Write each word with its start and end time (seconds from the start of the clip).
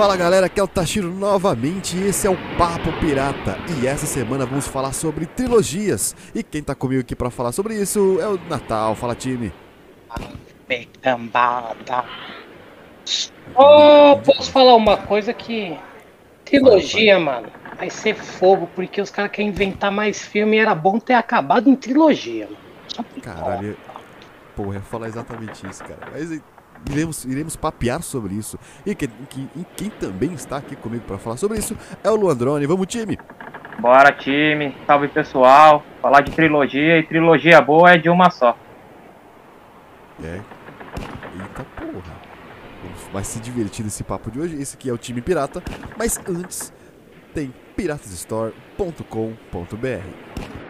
Fala 0.00 0.16
galera, 0.16 0.46
aqui 0.46 0.58
é 0.58 0.62
o 0.62 0.66
Tashiro 0.66 1.10
novamente 1.12 1.94
e 1.94 2.06
esse 2.06 2.26
é 2.26 2.30
o 2.30 2.56
Papo 2.56 2.90
Pirata. 3.00 3.58
E 3.78 3.86
essa 3.86 4.06
semana 4.06 4.46
vamos 4.46 4.66
falar 4.66 4.94
sobre 4.94 5.26
trilogias. 5.26 6.16
E 6.34 6.42
quem 6.42 6.62
tá 6.62 6.74
comigo 6.74 7.02
aqui 7.02 7.14
pra 7.14 7.28
falar 7.28 7.52
sobre 7.52 7.74
isso 7.74 8.18
é 8.18 8.26
o 8.26 8.40
Natal. 8.48 8.94
Fala 8.94 9.14
time. 9.14 9.52
Becambada. 10.66 12.06
Oh, 13.54 14.18
posso 14.24 14.50
falar 14.50 14.74
uma 14.74 14.96
coisa 14.96 15.34
que. 15.34 15.78
Trilogia, 16.46 17.18
mano, 17.20 17.48
vai 17.76 17.90
ser 17.90 18.14
fogo, 18.14 18.70
porque 18.74 19.02
os 19.02 19.10
caras 19.10 19.30
querem 19.30 19.50
inventar 19.50 19.92
mais 19.92 20.24
filme 20.24 20.56
e 20.56 20.60
era 20.60 20.74
bom 20.74 20.98
ter 20.98 21.12
acabado 21.12 21.68
em 21.68 21.76
trilogia, 21.76 22.46
mano. 22.46 23.20
Caralho, 23.20 23.76
pô, 24.56 24.64
eu 24.64 24.72
ia 24.72 24.80
falar 24.80 25.08
exatamente 25.08 25.68
isso, 25.68 25.84
cara. 25.84 26.08
Mas 26.10 26.40
iremos, 26.90 27.24
iremos 27.24 27.56
papear 27.56 28.02
sobre 28.02 28.34
isso. 28.34 28.58
E 28.86 28.94
quem, 28.94 29.08
quem, 29.28 29.50
e 29.56 29.64
quem 29.76 29.90
também 29.90 30.32
está 30.32 30.58
aqui 30.58 30.76
comigo 30.76 31.04
pra 31.04 31.18
falar 31.18 31.36
sobre 31.36 31.58
isso 31.58 31.76
é 32.02 32.10
o 32.10 32.16
Luandrone. 32.16 32.66
Vamos, 32.66 32.86
time! 32.86 33.18
Bora, 33.80 34.12
time. 34.12 34.76
Salve, 34.86 35.08
pessoal. 35.08 35.82
Falar 36.02 36.20
de 36.20 36.32
trilogia 36.32 36.98
e 36.98 37.02
trilogia 37.02 37.60
boa 37.60 37.92
é 37.92 37.98
de 37.98 38.10
uma 38.10 38.30
só. 38.30 38.56
É. 40.22 40.40
Eita 41.40 41.64
porra. 41.76 42.20
Vai 43.12 43.24
se 43.24 43.40
divertir 43.40 43.84
nesse 43.84 44.04
papo 44.04 44.30
de 44.30 44.38
hoje. 44.38 44.60
Esse 44.60 44.76
aqui 44.76 44.90
é 44.90 44.92
o 44.92 44.98
time 44.98 45.22
pirata. 45.22 45.62
Mas 45.96 46.20
antes, 46.28 46.72
tem 47.34 47.54
piratasstore.com.br. 47.74 50.69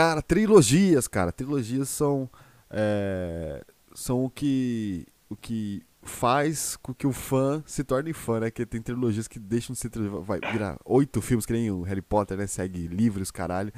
Cara, 0.00 0.22
trilogias, 0.22 1.06
cara. 1.06 1.30
Trilogias 1.30 1.90
são. 1.90 2.26
é, 2.70 3.62
são 3.92 4.24
o 4.24 4.30
que. 4.30 5.06
O 5.28 5.36
que 5.36 5.82
faz 6.02 6.74
com 6.78 6.94
que 6.94 7.06
o 7.06 7.12
fã 7.12 7.62
se 7.66 7.84
torne 7.84 8.14
fã, 8.14 8.40
né? 8.40 8.50
Que 8.50 8.64
tem 8.64 8.80
trilogias 8.80 9.28
que 9.28 9.38
deixam 9.38 9.74
de 9.74 9.78
ser 9.78 9.90
trilogia. 9.90 10.20
Vai 10.22 10.40
virar 10.40 10.78
oito 10.86 11.20
filmes, 11.20 11.44
que 11.44 11.52
nem 11.52 11.70
o 11.70 11.82
Harry 11.82 12.00
Potter, 12.00 12.38
né? 12.38 12.46
Segue 12.46 12.86
livros, 12.86 13.30
caralho. 13.30 13.70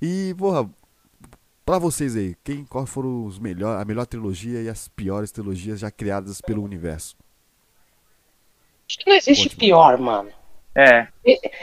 E, 0.00 0.34
porra, 0.38 0.66
pra 1.62 1.78
vocês 1.78 2.16
aí, 2.16 2.34
quem, 2.42 2.64
qual 2.64 2.86
foram 2.86 3.26
os 3.26 3.38
melhor, 3.38 3.78
a 3.78 3.84
melhor 3.84 4.06
trilogia 4.06 4.62
e 4.62 4.70
as 4.70 4.88
piores 4.88 5.30
trilogias 5.30 5.78
já 5.78 5.90
criadas 5.90 6.40
pelo 6.40 6.62
universo? 6.62 7.14
Acho 8.88 8.98
que 8.98 9.10
não 9.10 9.16
existe 9.16 9.54
pior, 9.54 9.98
mano. 9.98 10.30
É, 10.74 11.06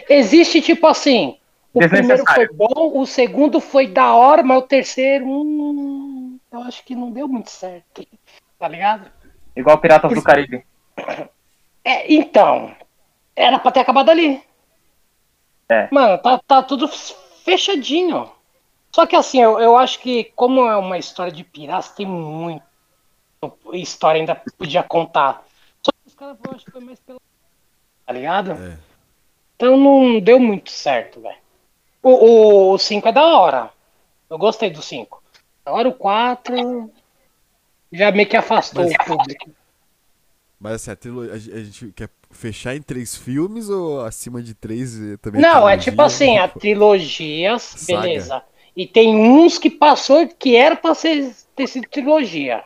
Existe 0.08 0.62
tipo 0.62 0.86
assim. 0.86 1.40
O 1.74 1.80
primeiro 1.80 2.24
foi 2.26 2.48
bom, 2.50 3.00
o 3.00 3.06
segundo 3.06 3.60
foi 3.60 3.88
da 3.88 4.14
hora, 4.14 4.44
mas 4.44 4.60
o 4.60 4.68
terceiro. 4.68 5.26
Hum, 5.26 6.38
eu 6.52 6.62
acho 6.62 6.84
que 6.86 6.96
não 6.96 7.12
deu 7.12 7.28
muito 7.28 7.50
certo. 7.50 8.06
Tá 8.60 8.68
ligado? 8.68 9.12
igual 9.56 9.78
Piratas 9.78 10.14
do 10.14 10.22
Caribe. 10.22 10.66
É, 11.86 12.14
então. 12.14 12.74
Era 13.36 13.60
pra 13.60 13.70
ter 13.70 13.82
acabado 13.82 14.10
ali. 14.10 14.42
É. 15.68 15.90
Mano, 15.92 16.18
tá, 16.18 16.40
tá 16.48 16.64
tudo 16.64 16.88
fechadinho. 16.88 18.32
Só 18.96 19.06
que 19.06 19.18
assim, 19.18 19.42
eu, 19.42 19.60
eu 19.60 19.76
acho 19.76 20.00
que, 20.00 20.32
como 20.34 20.66
é 20.66 20.78
uma 20.78 20.98
história 20.98 21.34
de 21.34 21.44
piratas, 21.44 21.92
tem 21.92 22.06
muito 22.06 22.64
história 23.74 24.20
ainda 24.20 24.42
podia 24.58 24.82
contar. 24.82 25.44
Só 25.82 25.92
que 25.92 26.08
os 26.08 26.16
caras, 26.16 26.38
eu 26.46 26.52
acho 26.54 26.64
que 26.64 26.72
foi 26.72 26.82
mais 26.82 27.00
pela. 27.02 27.20
Tá 28.06 28.14
ligado? 28.14 28.52
É. 28.52 28.78
Então 29.56 29.76
não 29.76 30.20
deu 30.20 30.40
muito 30.40 30.72
certo, 30.72 31.20
velho. 31.20 31.43
O 32.04 32.78
5 32.78 33.08
é 33.08 33.12
da 33.12 33.26
hora. 33.26 33.70
Eu 34.30 34.38
gostei 34.38 34.70
do 34.70 34.82
5. 34.82 35.24
Agora 35.66 35.88
o 35.88 35.94
4 35.94 36.92
já 37.92 38.12
meio 38.12 38.28
que 38.28 38.36
afastou 38.36 38.84
Mas- 38.84 38.94
o 38.94 39.06
público. 39.06 39.50
Mas 40.60 40.74
assim, 40.76 40.92
a, 40.92 40.96
trilo- 40.96 41.32
a 41.32 41.38
gen- 41.38 41.54
a 41.54 41.58
gente 41.64 41.92
quer 41.94 42.10
fechar 42.32 42.76
em 42.76 42.82
três 42.82 43.16
filmes 43.16 43.70
ou 43.70 44.02
acima 44.02 44.42
de 44.42 44.54
três 44.54 44.98
também? 45.22 45.42
Não, 45.42 45.68
é 45.68 45.76
trilogia? 45.78 45.92
tipo 45.92 46.02
assim, 46.02 46.38
a 46.38 46.48
trilogia, 46.48 47.60
Saga. 47.60 48.02
beleza. 48.02 48.44
E 48.76 48.88
tem 48.88 49.16
uns 49.16 49.58
que 49.58 49.70
passou 49.70 50.28
que 50.28 50.56
era 50.56 50.76
pra 50.76 50.96
ser, 50.96 51.34
ter 51.56 51.68
sido 51.68 51.88
trilogia. 51.90 52.64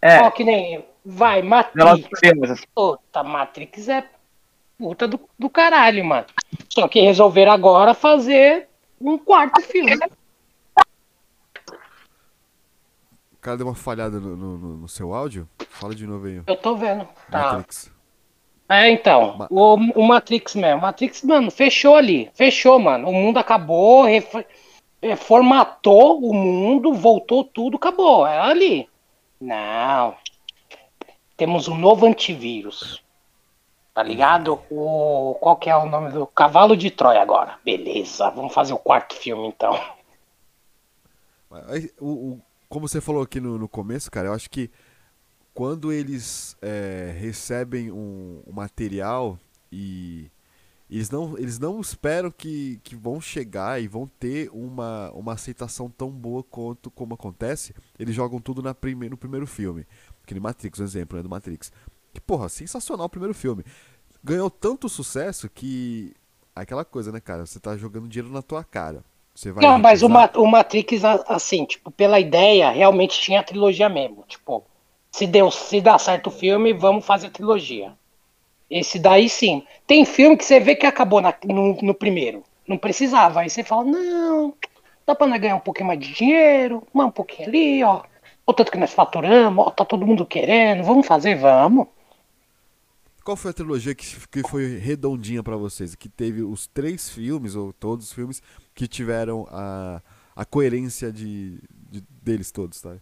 É, 0.00 0.20
Ó, 0.22 0.30
que 0.30 0.42
nem. 0.42 0.84
Vai, 1.04 1.42
Matrix. 1.42 2.64
Puta, 2.74 3.22
Matrix 3.22 3.88
é 3.88 4.04
puta 4.82 5.06
do, 5.06 5.20
do 5.38 5.48
caralho, 5.48 6.04
mano. 6.04 6.26
Só 6.68 6.88
que 6.88 7.00
resolveram 7.00 7.52
agora 7.52 7.94
fazer 7.94 8.66
um 9.00 9.16
quarto 9.16 9.60
filme. 9.62 9.94
O 13.32 13.38
cara 13.40 13.56
deu 13.56 13.66
uma 13.66 13.74
falhada 13.76 14.18
no, 14.18 14.36
no- 14.36 14.58
no- 14.78 14.88
seu 14.88 15.14
áudio? 15.14 15.48
Fala 15.70 15.94
de 15.94 16.04
novo 16.04 16.26
aí. 16.26 16.42
Eu 16.46 16.56
tô 16.56 16.74
vendo. 16.76 17.06
Tá. 17.30 17.54
Matrix. 17.54 17.92
É, 18.68 18.90
então, 18.90 19.36
Ma- 19.36 19.46
o, 19.50 19.74
o 19.74 20.02
Matrix 20.06 20.54
mesmo. 20.56 20.80
Matrix, 20.82 21.22
mano, 21.22 21.50
fechou 21.50 21.94
ali. 21.94 22.28
Fechou, 22.34 22.78
mano. 22.80 23.08
O 23.08 23.12
mundo 23.12 23.38
acabou, 23.38 24.06
formatou 25.16 26.20
o 26.24 26.34
mundo, 26.34 26.92
voltou 26.92 27.44
tudo, 27.44 27.76
acabou. 27.76 28.26
É 28.26 28.38
ali. 28.38 28.88
Não. 29.40 30.14
Temos 31.36 31.68
um 31.68 31.76
novo 31.76 32.06
antivírus. 32.06 33.01
Tá 33.94 34.02
ligado? 34.02 34.58
O, 34.70 35.36
qual 35.40 35.56
que 35.56 35.68
é 35.68 35.76
o 35.76 35.86
nome 35.86 36.10
do 36.12 36.26
Cavalo 36.26 36.76
de 36.76 36.90
Troia 36.90 37.20
agora? 37.20 37.58
Beleza, 37.64 38.30
vamos 38.30 38.52
fazer 38.54 38.72
o 38.72 38.78
quarto 38.78 39.14
filme 39.14 39.46
então. 39.48 39.72
O- 42.00 42.32
o- 42.34 42.40
como 42.68 42.88
você 42.88 43.00
falou 43.00 43.22
aqui 43.22 43.38
no, 43.40 43.58
no 43.58 43.68
começo, 43.68 44.10
cara, 44.10 44.28
eu 44.28 44.32
acho 44.34 44.48
que 44.48 44.70
quando 45.54 45.92
eles 45.92 46.56
é, 46.62 47.14
recebem 47.18 47.92
um, 47.92 48.42
um 48.46 48.52
material 48.52 49.38
e 49.72 50.30
eles 50.90 51.10
não, 51.10 51.38
eles 51.38 51.58
não 51.58 51.80
esperam 51.80 52.30
que, 52.30 52.80
que 52.84 52.96
vão 52.96 53.20
chegar 53.20 53.82
e 53.82 53.88
vão 53.88 54.06
ter 54.20 54.50
uma, 54.52 55.10
uma 55.12 55.34
aceitação 55.34 55.90
tão 55.90 56.10
boa 56.10 56.42
quanto 56.44 56.90
como 56.90 57.14
acontece, 57.14 57.74
eles 57.98 58.14
jogam 58.14 58.40
tudo 58.40 58.62
na 58.62 58.74
prime, 58.74 59.08
no 59.10 59.16
primeiro 59.16 59.46
filme. 59.46 59.86
Aquele 60.22 60.40
Matrix, 60.40 60.80
um 60.80 60.84
exemplo 60.84 61.16
né, 61.16 61.22
do 61.22 61.30
Matrix. 61.30 61.72
Que, 62.12 62.20
porra, 62.20 62.48
sensacional 62.48 63.06
o 63.06 63.10
primeiro 63.10 63.34
filme. 63.34 63.64
Ganhou 64.22 64.50
tanto 64.50 64.88
sucesso 64.88 65.48
que. 65.48 66.14
Aquela 66.54 66.84
coisa, 66.84 67.10
né, 67.10 67.18
cara? 67.18 67.46
Você 67.46 67.58
tá 67.58 67.76
jogando 67.76 68.08
dinheiro 68.08 68.32
na 68.32 68.42
tua 68.42 68.62
cara. 68.62 69.02
Você 69.34 69.50
vai 69.50 69.64
Não, 69.64 69.78
mas 69.78 70.02
o, 70.02 70.46
Matrix, 70.46 71.02
assim, 71.26 71.64
tipo, 71.64 71.90
pela 71.90 72.20
ideia, 72.20 72.70
realmente 72.70 73.18
tinha 73.18 73.40
a 73.40 73.42
trilogia 73.42 73.88
mesmo. 73.88 74.24
Tipo, 74.28 74.62
se 75.10 75.26
deu, 75.26 75.50
se 75.50 75.80
dá 75.80 75.98
certo 75.98 76.26
o 76.26 76.30
filme, 76.30 76.74
vamos 76.74 77.06
fazer 77.06 77.28
a 77.28 77.30
trilogia. 77.30 77.94
Esse 78.70 78.98
daí 78.98 79.28
sim. 79.28 79.64
Tem 79.86 80.04
filme 80.04 80.36
que 80.36 80.44
você 80.44 80.60
vê 80.60 80.74
que 80.76 80.86
acabou 80.86 81.20
na- 81.20 81.34
no, 81.44 81.74
no 81.82 81.94
primeiro. 81.94 82.42
Não 82.66 82.76
precisava. 82.78 83.40
Aí 83.40 83.50
você 83.50 83.64
fala, 83.64 83.84
não, 83.84 84.54
dá 85.06 85.14
pra 85.14 85.26
nós 85.26 85.40
ganhar 85.40 85.56
um 85.56 85.60
pouquinho 85.60 85.88
mais 85.88 85.98
de 86.00 86.12
dinheiro, 86.12 86.82
mais 86.92 87.08
um 87.08 87.12
pouquinho 87.12 87.48
ali, 87.48 87.82
ó. 87.84 88.02
O 88.46 88.52
tanto 88.52 88.72
que 88.72 88.78
nós 88.78 88.92
faturamos, 88.92 89.66
ó, 89.66 89.70
tá 89.70 89.84
todo 89.84 90.06
mundo 90.06 90.26
querendo, 90.26 90.84
vamos 90.84 91.06
fazer, 91.06 91.36
vamos. 91.36 91.86
Qual 93.24 93.36
foi 93.36 93.50
a 93.50 93.54
trilogia 93.54 93.94
que, 93.94 94.04
que 94.28 94.42
foi 94.48 94.78
redondinha 94.78 95.42
pra 95.42 95.56
vocês? 95.56 95.94
Que 95.94 96.08
teve 96.08 96.42
os 96.42 96.66
três 96.66 97.08
filmes, 97.08 97.54
ou 97.54 97.72
todos 97.72 98.06
os 98.08 98.12
filmes, 98.12 98.42
que 98.74 98.88
tiveram 98.88 99.46
a, 99.50 100.02
a 100.34 100.44
coerência 100.44 101.12
de, 101.12 101.58
de- 101.90 102.02
deles 102.22 102.50
todos, 102.50 102.80
tá? 102.80 102.96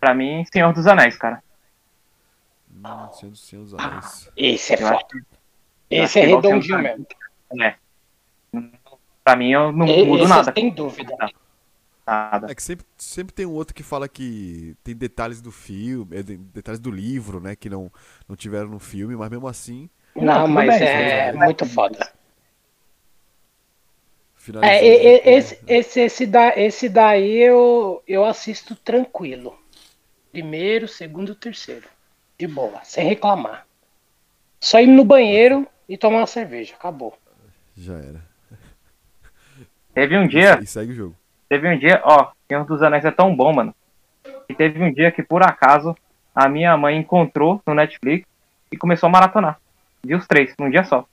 Pra 0.00 0.14
mim, 0.14 0.44
Senhor 0.52 0.72
dos 0.72 0.86
Anéis, 0.86 1.16
cara. 1.16 1.42
Hum, 2.74 3.12
Senhor, 3.12 3.30
dos- 3.30 3.40
Senhor 3.46 3.62
dos 3.62 3.74
Anéis. 3.74 4.28
Esse 4.36 4.74
é 4.74 4.82
Eu 4.82 4.86
acho. 4.88 5.06
Esse 5.90 6.18
é 6.18 6.24
igual 6.26 6.42
redondinho 6.42 6.78
mesmo. 6.78 7.06
É. 7.60 7.76
Pra 9.22 9.36
mim, 9.36 9.50
eu 9.52 9.70
não 9.70 9.86
E- 9.86 10.04
mudo 10.04 10.26
nada. 10.26 10.52
Sem 10.52 10.70
dúvida. 10.70 11.14
Nada. 12.06 12.48
É 12.48 12.54
que 12.54 12.62
sempre, 12.62 12.84
sempre 12.98 13.32
tem 13.32 13.46
um 13.46 13.52
outro 13.52 13.74
que 13.74 13.82
fala 13.84 14.08
que 14.08 14.76
tem 14.82 14.96
detalhes 14.96 15.40
do 15.40 15.52
filme, 15.52 16.16
é, 16.16 16.22
de- 16.22 16.36
detalhes 16.36 16.80
do 16.80 16.90
livro, 16.90 17.40
né, 17.40 17.54
que 17.54 17.70
não, 17.70 17.90
não 18.28 18.34
tiveram 18.36 18.68
no 18.68 18.80
filme, 18.80 19.14
mas 19.16 19.30
mesmo 19.30 19.46
assim, 19.46 19.88
Não, 20.16 20.48
mas 20.48 20.80
bem, 20.80 20.80
é 20.80 21.32
bem. 21.32 21.34
muito 21.34 21.66
foda. 21.66 21.98
É, 24.60 24.76
né, 24.84 25.18
esse, 25.36 25.58
esse, 25.66 26.00
esse, 26.00 26.26
da, 26.26 26.56
esse 26.56 26.88
daí 26.88 27.38
eu, 27.38 28.02
eu 28.06 28.24
assisto 28.24 28.74
tranquilo. 28.76 29.58
Primeiro, 30.32 30.88
segundo, 30.88 31.34
terceiro. 31.34 31.88
De 32.38 32.46
boa, 32.48 32.82
sem 32.84 33.06
reclamar. 33.06 33.66
Só 34.60 34.80
ir 34.80 34.88
no 34.88 35.04
banheiro 35.04 35.66
e 35.88 35.98
tomar 35.98 36.18
uma 36.20 36.26
cerveja. 36.28 36.74
Acabou. 36.74 37.16
Já 37.76 37.98
era. 37.98 38.22
Teve 39.94 40.16
um 40.18 40.26
dia, 40.26 40.60
E 40.60 40.66
segue 40.66 40.92
o 40.92 40.94
jogo. 40.94 41.16
Teve 41.52 41.68
um 41.68 41.78
dia, 41.78 42.00
ó, 42.02 42.30
Senhor 42.48 42.64
dos 42.64 42.82
Anéis 42.82 43.04
é 43.04 43.10
tão 43.10 43.36
bom, 43.36 43.52
mano. 43.52 43.74
E 44.48 44.54
teve 44.54 44.82
um 44.82 44.90
dia 44.90 45.12
que, 45.12 45.22
por 45.22 45.42
acaso, 45.42 45.94
a 46.34 46.48
minha 46.48 46.74
mãe 46.78 46.96
encontrou 46.96 47.60
no 47.66 47.74
Netflix 47.74 48.26
e 48.70 48.76
começou 48.78 49.06
a 49.06 49.10
maratonar. 49.10 49.60
Viu 50.02 50.16
os 50.16 50.26
três, 50.26 50.54
num 50.58 50.70
dia 50.70 50.82
só. 50.82 51.04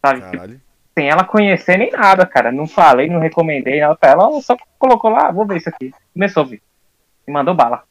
Sabe? 0.00 0.20
Tipo, 0.20 0.32
Caralho. 0.32 0.60
sem 0.96 1.10
ela 1.10 1.24
conhecer 1.24 1.76
nem 1.76 1.90
nada, 1.90 2.24
cara. 2.24 2.50
Não 2.50 2.66
falei, 2.66 3.10
não 3.10 3.20
recomendei 3.20 3.80
nada 3.80 3.94
pra 3.94 4.12
ela. 4.12 4.24
Ela 4.24 4.40
só 4.40 4.56
colocou 4.78 5.10
lá, 5.10 5.28
"Ah, 5.28 5.30
vou 5.30 5.46
ver 5.46 5.58
isso 5.58 5.68
aqui. 5.68 5.92
Começou 6.14 6.44
a 6.44 6.46
ver. 6.46 6.62
E 7.28 7.30
mandou 7.30 7.54
bala. 7.54 7.82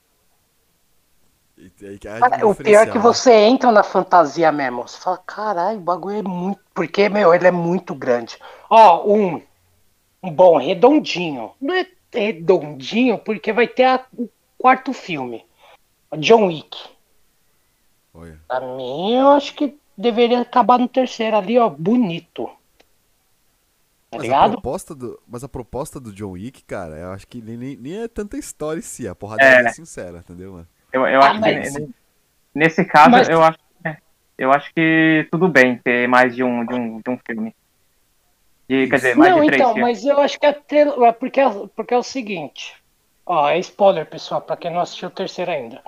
É 1.84 2.20
Cara, 2.20 2.48
o 2.48 2.56
pior 2.56 2.88
é 2.88 2.92
que 2.92 2.98
você 2.98 3.32
entra 3.32 3.72
na 3.72 3.84
fantasia 3.84 4.52
mesmo. 4.52 4.88
Você 4.88 5.00
fala, 5.00 5.20
caralho, 5.20 5.78
o 5.78 5.82
bagulho 5.82 6.18
é 6.18 6.24
muito. 6.24 6.60
Porque, 6.74 7.08
meu, 7.10 7.32
ele 7.32 7.46
é 7.46 7.52
muito 7.52 7.94
grande. 7.94 8.40
Ó, 8.68 9.06
um. 9.08 9.40
Um 10.24 10.32
bom, 10.32 10.58
redondinho. 10.58 11.52
Não 11.60 11.74
é 11.74 11.88
redondinho 12.14 13.18
porque 13.18 13.52
vai 13.52 13.68
ter 13.68 13.84
a- 13.86 14.06
o 14.18 14.30
quarto 14.58 14.94
filme. 14.94 15.46
John 16.18 16.48
Wick. 16.48 16.78
Olha. 18.14 18.40
Pra 18.48 18.60
mim, 18.60 19.14
eu 19.16 19.30
acho 19.30 19.56
que 19.56 19.78
deveria 19.98 20.42
acabar 20.42 20.78
no 20.78 20.88
terceiro 20.88 21.38
ali, 21.38 21.58
ó, 21.58 21.70
bonito. 21.70 22.46
Tá 24.10 24.18
Mas 24.18 24.20
a, 24.20 24.24
ligado? 24.24 24.52
proposta 24.52 24.94
do, 24.94 25.22
mas 25.26 25.44
a 25.44 25.48
proposta 25.50 26.00
do 26.00 26.12
John 26.12 26.32
Wick, 26.32 26.64
cara, 26.66 26.98
eu 26.98 27.12
acho 27.14 27.26
que 27.26 27.42
nem, 27.42 27.56
nem, 27.56 27.78
nem 27.78 28.02
é 28.04 28.08
tanta 28.10 28.38
história 28.38 28.80
em 28.80 28.82
si, 28.84 29.08
a 29.08 29.16
porradaria 29.16 29.68
é, 29.68 29.70
É. 29.70 29.70
sincera, 29.70 30.18
entendeu, 30.20 30.52
mano? 30.52 30.68
Eu, 30.92 31.08
eu 31.08 31.22
Ah, 31.22 31.32
acho 31.32 31.40
mas- 31.40 31.78
que 31.78 31.90
nesse 32.54 32.84
caso, 32.84 33.10
Mas- 33.12 33.30
eu 33.30 33.42
acho 33.42 33.58
é, 33.86 33.96
eu 34.38 34.52
acho 34.52 34.74
que 34.74 35.26
tudo 35.32 35.48
bem 35.48 35.78
ter 35.78 36.10
mais 36.10 36.36
de 36.36 36.44
um, 36.44 36.66
de 36.66 36.74
um, 36.74 36.98
de 37.00 37.10
um 37.10 37.18
filme. 37.26 37.56
De, 38.70 38.88
quer 38.88 38.96
dizer, 38.96 39.16
mais 39.18 39.32
Não, 39.34 39.42
de 39.42 39.48
três 39.48 39.62
então, 39.62 39.74
filmes. 39.74 40.04
mas 40.04 40.06
eu 40.06 40.20
acho 40.22 40.40
que 40.40 40.46
é, 40.46 40.54
tril- 40.54 41.06
é 41.06 41.12
porque, 41.12 41.40
é- 41.42 41.68
porque 41.76 41.94
é 41.94 41.98
o 41.98 42.04
seguinte. 42.04 42.76
Ó, 43.26 43.48
é 43.50 43.60
spoiler, 43.60 44.06
pessoal, 44.06 44.42
pra 44.42 44.58
quem 44.58 44.72
não 44.72 44.80
assistiu 44.80 45.10
o 45.10 45.12
terceiro 45.12 45.52
ainda. 45.52 45.82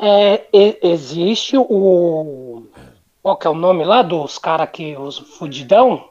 É, 0.00 0.46
e- 0.52 0.78
existe 0.82 1.56
o. 1.56 2.66
Qual 3.22 3.36
que 3.36 3.46
é 3.46 3.50
o 3.50 3.54
nome 3.54 3.84
lá 3.84 4.02
dos 4.02 4.38
caras 4.38 4.68
que. 4.70 4.96
Os 4.96 5.18
fudidão? 5.18 6.08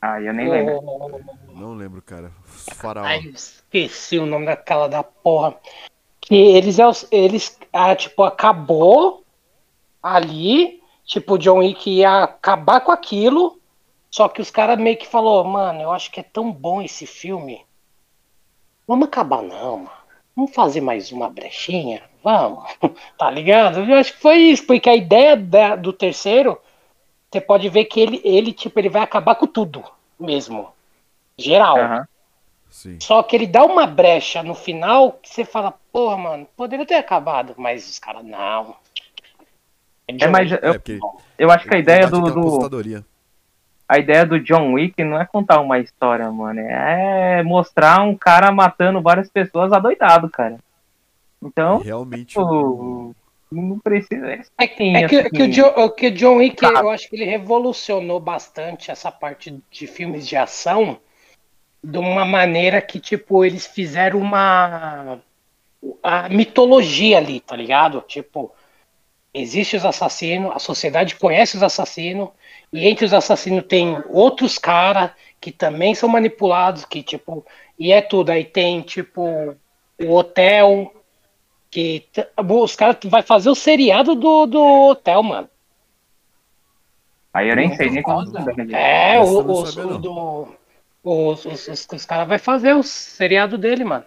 Ah, 0.00 0.20
eu 0.20 0.32
nem 0.32 0.48
lembro. 0.48 0.78
O- 0.78 1.20
Não 1.54 1.74
lembro, 1.74 2.00
cara. 2.02 2.30
Faraó. 2.76 3.04
Ai, 3.04 3.20
esqueci 3.34 4.18
o 4.18 4.26
nome 4.26 4.46
daquela 4.46 4.88
da 4.88 5.02
porra. 5.02 5.54
Que 6.20 6.34
eles, 6.34 6.78
é 6.78 6.86
os- 6.86 7.06
eles 7.10 7.58
ah, 7.72 7.94
tipo, 7.94 8.22
acabou 8.22 9.24
ali. 10.02 10.80
Tipo, 11.04 11.34
o 11.34 11.38
John 11.38 11.58
Wick 11.58 11.90
ia 11.90 12.22
acabar 12.24 12.80
com 12.80 12.92
aquilo. 12.92 13.59
Só 14.10 14.28
que 14.28 14.40
os 14.42 14.50
caras 14.50 14.78
meio 14.78 14.96
que 14.96 15.06
falou, 15.06 15.44
mano, 15.44 15.80
eu 15.82 15.92
acho 15.92 16.10
que 16.10 16.20
é 16.20 16.22
tão 16.22 16.50
bom 16.50 16.82
esse 16.82 17.06
filme. 17.06 17.64
Vamos 18.86 19.06
acabar 19.06 19.42
não, 19.42 19.78
mano. 19.78 19.90
Vamos 20.34 20.54
fazer 20.54 20.80
mais 20.80 21.12
uma 21.12 21.28
brechinha? 21.28 22.02
Vamos. 22.22 22.64
tá 23.16 23.30
ligado? 23.30 23.80
Eu 23.80 23.96
acho 23.96 24.12
que 24.14 24.20
foi 24.20 24.36
isso, 24.38 24.66
porque 24.66 24.88
a 24.90 24.96
ideia 24.96 25.36
da- 25.36 25.76
do 25.76 25.92
terceiro, 25.92 26.58
você 27.30 27.40
pode 27.40 27.68
ver 27.68 27.84
que 27.84 28.00
ele, 28.00 28.20
ele, 28.24 28.52
tipo, 28.52 28.78
ele 28.78 28.88
vai 28.88 29.02
acabar 29.02 29.36
com 29.36 29.46
tudo 29.46 29.84
mesmo. 30.18 30.68
Geral. 31.38 32.06
Sim. 32.68 32.98
Só 33.00 33.22
que 33.22 33.36
ele 33.36 33.46
dá 33.46 33.64
uma 33.64 33.86
brecha 33.86 34.42
no 34.42 34.54
final 34.54 35.12
que 35.12 35.28
você 35.28 35.44
fala, 35.44 35.74
porra, 35.92 36.16
mano, 36.16 36.46
poderia 36.56 36.86
ter 36.86 36.94
acabado, 36.94 37.54
mas 37.56 37.88
os 37.88 37.98
caras 37.98 38.24
não. 38.24 38.76
É, 40.06 40.26
mas 40.28 40.50
eu, 40.50 40.58
É, 40.58 40.72
porque 40.72 40.98
eu 41.38 41.50
acho 41.50 41.66
que 41.68 41.74
a 41.74 41.78
ideia 41.78 42.06
do, 42.08 42.22
do. 42.22 42.68
A 43.92 43.98
ideia 43.98 44.24
do 44.24 44.38
John 44.38 44.72
Wick 44.74 45.02
não 45.02 45.20
é 45.20 45.26
contar 45.26 45.60
uma 45.60 45.80
história, 45.80 46.30
mano. 46.30 46.60
É 46.60 47.42
mostrar 47.42 48.00
um 48.02 48.14
cara 48.16 48.52
matando 48.52 49.02
várias 49.02 49.28
pessoas 49.28 49.72
adoidado, 49.72 50.30
cara. 50.30 50.58
Então, 51.42 51.78
Realmente. 51.78 52.26
tipo, 52.26 53.14
não 53.50 53.80
precisa. 53.80 54.30
É, 54.30 54.42
É, 54.58 54.66
que, 54.68 54.82
é 54.96 55.08
que, 55.08 55.16
é 55.16 55.30
que 55.30 55.42
o, 55.42 55.50
Jo- 55.50 55.74
é 55.76 55.88
que 55.88 56.06
o 56.06 56.10
John 56.12 56.36
Wick, 56.36 56.56
Tá. 56.56 56.68
eu 56.80 56.90
acho 56.90 57.08
que 57.10 57.16
ele 57.16 57.24
revolucionou 57.24 58.20
bastante 58.20 58.92
essa 58.92 59.10
parte 59.10 59.58
de 59.70 59.86
filmes 59.88 60.28
de 60.28 60.36
ação 60.36 60.98
de 61.82 61.98
uma 61.98 62.24
maneira 62.24 62.80
que, 62.80 63.00
tipo, 63.00 63.44
eles 63.44 63.66
fizeram 63.66 64.20
uma 64.20 65.18
a 66.02 66.28
mitologia 66.28 67.16
ali, 67.18 67.40
tá 67.40 67.56
ligado? 67.56 68.02
Tipo, 68.02 68.52
existe 69.34 69.76
os 69.76 69.84
assassinos, 69.84 70.52
a 70.54 70.58
sociedade 70.58 71.16
conhece 71.16 71.56
os 71.56 71.62
assassinos, 71.62 72.28
e 72.72 72.86
entre 72.86 73.04
os 73.04 73.12
assassinos 73.12 73.64
tem 73.66 74.02
outros 74.08 74.58
caras 74.58 75.10
que 75.40 75.50
também 75.50 75.94
são 75.94 76.08
manipulados, 76.08 76.84
que, 76.84 77.02
tipo, 77.02 77.44
e 77.78 77.92
é 77.92 78.00
tudo. 78.00 78.30
Aí 78.30 78.44
tem, 78.44 78.82
tipo, 78.82 79.56
o 79.98 80.12
hotel, 80.12 80.92
que 81.70 82.06
os 82.36 82.76
caras 82.76 82.96
vai 83.04 83.22
fazer 83.22 83.48
o 83.48 83.54
seriado 83.54 84.14
do, 84.14 84.46
do 84.46 84.88
hotel, 84.88 85.22
mano. 85.22 85.48
Aí 87.32 87.48
eu 87.48 87.56
nem 87.56 87.74
sei, 87.74 87.90
nem 87.90 88.02
sabendo. 88.02 88.74
É, 88.74 89.16
não 89.16 89.24
os, 89.24 89.76
os, 89.76 90.46
os, 91.02 91.68
os, 91.68 91.88
os 91.92 92.06
caras 92.06 92.28
vão 92.28 92.38
fazer 92.38 92.74
o 92.74 92.82
seriado 92.82 93.56
dele, 93.56 93.84
mano. 93.84 94.04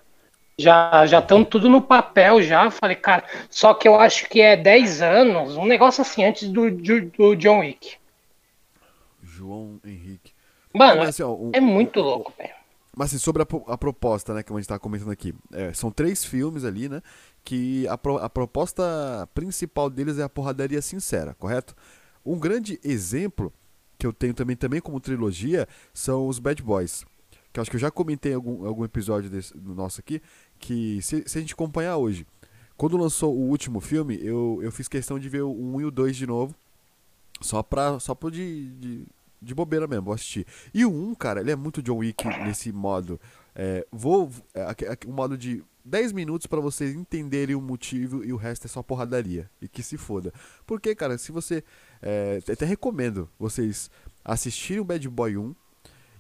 Já 0.57 1.05
já 1.07 1.19
estão 1.19 1.43
tudo 1.43 1.69
no 1.69 1.81
papel 1.81 2.41
já. 2.41 2.69
Falei, 2.69 2.95
cara, 2.95 3.23
só 3.49 3.73
que 3.73 3.87
eu 3.87 3.95
acho 3.95 4.29
que 4.29 4.41
é 4.41 4.55
10 4.55 5.01
anos, 5.01 5.57
um 5.57 5.65
negócio 5.65 6.01
assim, 6.01 6.23
antes 6.23 6.47
do, 6.49 6.69
do, 6.69 7.01
do 7.01 7.35
John 7.35 7.59
Wick. 7.59 7.95
João 9.43 9.79
Henrique. 9.83 10.31
Mano, 10.73 10.99
Mas, 11.01 11.09
assim, 11.09 11.23
ó, 11.23 11.37
é 11.53 11.59
muito 11.59 11.99
louco, 11.99 12.31
velho. 12.37 12.53
Mas 12.95 13.09
assim, 13.09 13.17
sobre 13.17 13.41
a, 13.41 13.45
pro- 13.45 13.63
a 13.67 13.77
proposta, 13.77 14.33
né, 14.33 14.41
que 14.43 14.53
a 14.53 14.55
gente 14.55 14.67
tá 14.67 14.79
comentando 14.79 15.11
aqui. 15.11 15.33
É, 15.51 15.73
são 15.73 15.91
três 15.91 16.23
filmes 16.23 16.63
ali, 16.63 16.87
né? 16.87 17.01
Que 17.43 17.87
a, 17.87 17.97
pro- 17.97 18.17
a 18.19 18.29
proposta 18.29 19.27
principal 19.33 19.89
deles 19.89 20.17
é 20.19 20.23
a 20.23 20.29
porradaria 20.29 20.81
sincera, 20.81 21.33
correto? 21.39 21.75
Um 22.25 22.39
grande 22.39 22.79
exemplo 22.83 23.51
que 23.97 24.05
eu 24.07 24.13
tenho 24.13 24.33
também, 24.33 24.55
também 24.55 24.79
como 24.79 24.99
trilogia 24.99 25.67
são 25.93 26.27
os 26.27 26.39
Bad 26.39 26.61
Boys. 26.63 27.03
Que 27.51 27.59
eu 27.59 27.61
acho 27.61 27.69
que 27.71 27.75
eu 27.77 27.81
já 27.81 27.91
comentei 27.91 28.31
em 28.31 28.35
algum, 28.35 28.65
algum 28.65 28.85
episódio 28.85 29.29
desse, 29.29 29.55
nosso 29.57 29.99
aqui. 29.99 30.21
Que 30.59 31.01
se, 31.01 31.23
se 31.27 31.37
a 31.37 31.41
gente 31.41 31.53
acompanhar 31.53 31.97
hoje, 31.97 32.25
quando 32.77 32.95
lançou 32.97 33.35
o 33.35 33.49
último 33.49 33.79
filme, 33.79 34.17
eu, 34.23 34.59
eu 34.63 34.71
fiz 34.71 34.87
questão 34.87 35.19
de 35.19 35.27
ver 35.29 35.41
o 35.41 35.51
1 35.51 35.81
e 35.81 35.85
o 35.85 35.91
2 35.91 36.15
de 36.15 36.25
novo. 36.27 36.55
Só 37.41 37.61
pra. 37.63 37.99
Só 37.99 38.13
por 38.15 38.31
de, 38.31 38.69
de, 38.75 39.05
de 39.43 39.53
bobeira 39.53 39.87
mesmo, 39.87 40.05
vou 40.05 40.13
assistir. 40.13 40.45
E 40.73 40.85
o 40.85 40.91
1, 40.91 41.15
cara, 41.15 41.41
ele 41.41 41.51
é 41.51 41.55
muito 41.55 41.81
John 41.81 41.97
Wick 41.97 42.25
nesse 42.43 42.71
modo. 42.71 43.19
É, 43.55 43.85
vou. 43.91 44.31
É, 44.53 44.63
aque- 44.63 44.85
aque- 44.85 45.07
um 45.07 45.11
modo 45.13 45.37
de 45.37 45.63
10 45.85 46.11
minutos 46.13 46.47
pra 46.47 46.59
vocês 46.59 46.95
entenderem 46.95 47.55
o 47.55 47.61
motivo 47.61 48.23
e 48.23 48.31
o 48.33 48.37
resto 48.37 48.65
é 48.65 48.67
só 48.69 48.81
porradaria. 48.81 49.49
E 49.61 49.67
que 49.67 49.83
se 49.83 49.97
foda. 49.97 50.33
Porque, 50.65 50.95
cara, 50.95 51.17
se 51.17 51.31
você. 51.31 51.63
É, 52.01 52.39
até 52.51 52.65
recomendo 52.65 53.29
vocês 53.37 53.91
assistirem 54.25 54.81
o 54.81 54.85
Bad 54.85 55.07
Boy 55.09 55.37
1. 55.37 55.53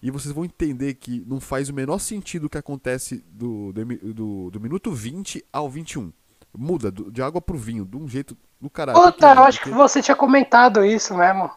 E 0.05 0.11
vocês 0.11 0.33
vão 0.33 0.43
entender 0.43 0.95
que 0.95 1.23
não 1.25 1.39
faz 1.39 1.69
o 1.69 1.73
menor 1.73 1.97
sentido 1.97 2.45
o 2.45 2.49
que 2.49 2.57
acontece 2.57 3.23
do, 3.31 3.71
do, 3.71 3.85
do, 4.13 4.49
do 4.51 4.59
minuto 4.59 4.91
20 4.91 5.45
ao 5.51 5.69
21. 5.69 6.11
Muda 6.55 6.91
do- 6.91 7.09
de 7.09 7.21
água 7.21 7.39
pro 7.41 7.57
vinho, 7.57 7.85
de 7.85 7.95
um 7.95 8.05
jeito 8.07 8.37
do 8.59 8.69
caralho. 8.69 9.01
Puta, 9.01 9.33
eu 9.33 9.43
acho 9.43 9.61
que 9.63 9.69
você 9.71 10.01
tinha 10.01 10.15
comentado 10.15 10.83
isso 10.85 11.15
mesmo. 11.15 11.49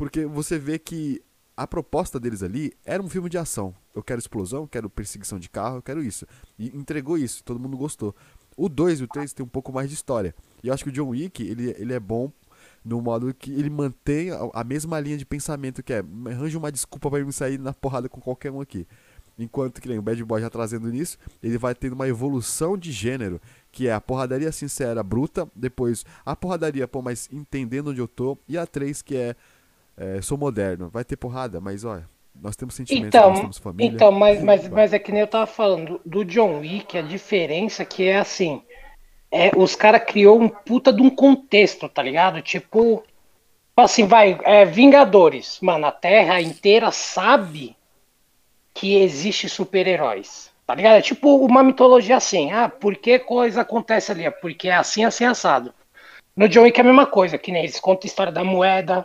Porque 0.00 0.24
você 0.24 0.58
vê 0.58 0.78
que 0.78 1.22
a 1.54 1.66
proposta 1.66 2.18
deles 2.18 2.42
ali 2.42 2.72
era 2.86 3.02
um 3.02 3.08
filme 3.10 3.28
de 3.28 3.36
ação. 3.36 3.74
Eu 3.94 4.02
quero 4.02 4.18
explosão, 4.18 4.66
quero 4.66 4.88
perseguição 4.88 5.38
de 5.38 5.50
carro, 5.50 5.76
eu 5.76 5.82
quero 5.82 6.02
isso. 6.02 6.26
E 6.58 6.74
entregou 6.74 7.18
isso, 7.18 7.44
todo 7.44 7.60
mundo 7.60 7.76
gostou. 7.76 8.16
O 8.56 8.66
2 8.66 9.00
e 9.00 9.04
o 9.04 9.06
3 9.06 9.30
tem 9.34 9.44
um 9.44 9.48
pouco 9.48 9.70
mais 9.70 9.90
de 9.90 9.94
história. 9.94 10.34
E 10.64 10.68
eu 10.68 10.72
acho 10.72 10.84
que 10.84 10.88
o 10.88 10.92
John 10.92 11.10
Wick, 11.10 11.46
ele, 11.46 11.76
ele 11.78 11.92
é 11.92 12.00
bom 12.00 12.32
no 12.82 12.98
modo 13.02 13.34
que 13.34 13.52
ele 13.52 13.68
mantém 13.68 14.30
a, 14.54 14.64
mesma 14.64 14.98
linha 14.98 15.18
de 15.18 15.26
pensamento 15.26 15.82
que 15.82 15.92
é 15.92 15.98
arranja 15.98 16.56
uma 16.56 16.72
desculpa 16.72 17.18
eu 17.18 17.26
me 17.26 17.32
sair 17.32 17.58
na 17.58 17.74
porrada 17.74 18.08
com 18.08 18.22
qualquer 18.22 18.50
um 18.50 18.62
aqui. 18.62 18.86
Enquanto 19.38 19.82
que 19.82 19.88
nem 19.88 19.98
o 19.98 20.02
Bad 20.02 20.24
Boy 20.24 20.40
já 20.40 20.48
trazendo 20.48 20.90
nisso, 20.90 21.18
ele 21.42 21.58
vai 21.58 21.74
tendo 21.74 21.92
uma 21.92 22.08
evolução 22.08 22.78
de 22.78 22.90
gênero, 22.90 23.38
que 23.70 23.86
é 23.86 23.92
a 23.92 24.00
porradaria 24.00 24.50
sincera, 24.50 25.02
bruta, 25.02 25.46
depois 25.54 26.06
a 26.24 26.34
porradaria, 26.34 26.88
pô, 26.88 27.02
mas 27.02 27.28
entendendo 27.30 27.90
onde 27.90 28.00
eu 28.00 28.08
tô, 28.08 28.38
e 28.48 28.56
a 28.56 28.66
3 28.66 29.02
que 29.02 29.14
é 29.14 29.36
é, 30.00 30.22
sou 30.22 30.38
moderno. 30.38 30.88
Vai 30.88 31.04
ter 31.04 31.16
porrada, 31.16 31.60
mas 31.60 31.84
olha, 31.84 32.06
nós 32.34 32.56
temos 32.56 32.74
sentimentos, 32.74 33.08
Então, 33.08 33.30
nós 33.30 33.40
temos 33.40 33.58
família. 33.58 33.92
então 33.92 34.10
mas, 34.10 34.42
mas, 34.42 34.66
mas 34.68 34.92
é 34.94 34.98
que 34.98 35.12
nem 35.12 35.20
eu 35.20 35.26
tava 35.26 35.46
falando, 35.46 36.00
do 36.06 36.24
John 36.24 36.60
Wick, 36.60 36.96
a 36.96 37.02
diferença 37.02 37.84
que 37.84 38.04
é 38.04 38.18
assim, 38.18 38.62
é, 39.30 39.50
os 39.54 39.76
caras 39.76 40.02
criou 40.04 40.40
um 40.40 40.48
puta 40.48 40.90
de 40.90 41.02
um 41.02 41.10
contexto, 41.10 41.86
tá 41.88 42.02
ligado? 42.02 42.40
Tipo, 42.40 43.04
assim, 43.76 44.06
vai, 44.06 44.40
é, 44.44 44.64
Vingadores, 44.64 45.58
mano, 45.60 45.86
a 45.86 45.92
Terra 45.92 46.40
inteira 46.40 46.90
sabe 46.90 47.76
que 48.72 48.96
existe 48.96 49.48
super-heróis, 49.48 50.50
tá 50.66 50.74
ligado? 50.74 50.96
É 50.96 51.02
tipo 51.02 51.44
uma 51.44 51.62
mitologia 51.62 52.16
assim, 52.16 52.50
ah, 52.52 52.68
por 52.68 52.96
que 52.96 53.18
coisa 53.18 53.60
acontece 53.60 54.12
ali? 54.12 54.24
É 54.24 54.30
porque 54.30 54.68
é 54.68 54.74
assim, 54.74 55.04
assim, 55.04 55.24
assado. 55.24 55.74
No 56.34 56.48
John 56.48 56.62
Wick 56.62 56.78
é 56.78 56.82
a 56.82 56.86
mesma 56.86 57.06
coisa, 57.06 57.36
que 57.36 57.52
nem 57.52 57.64
eles 57.64 57.78
contam 57.78 58.02
a 58.04 58.06
história 58.06 58.32
da 58.32 58.42
moeda, 58.42 59.04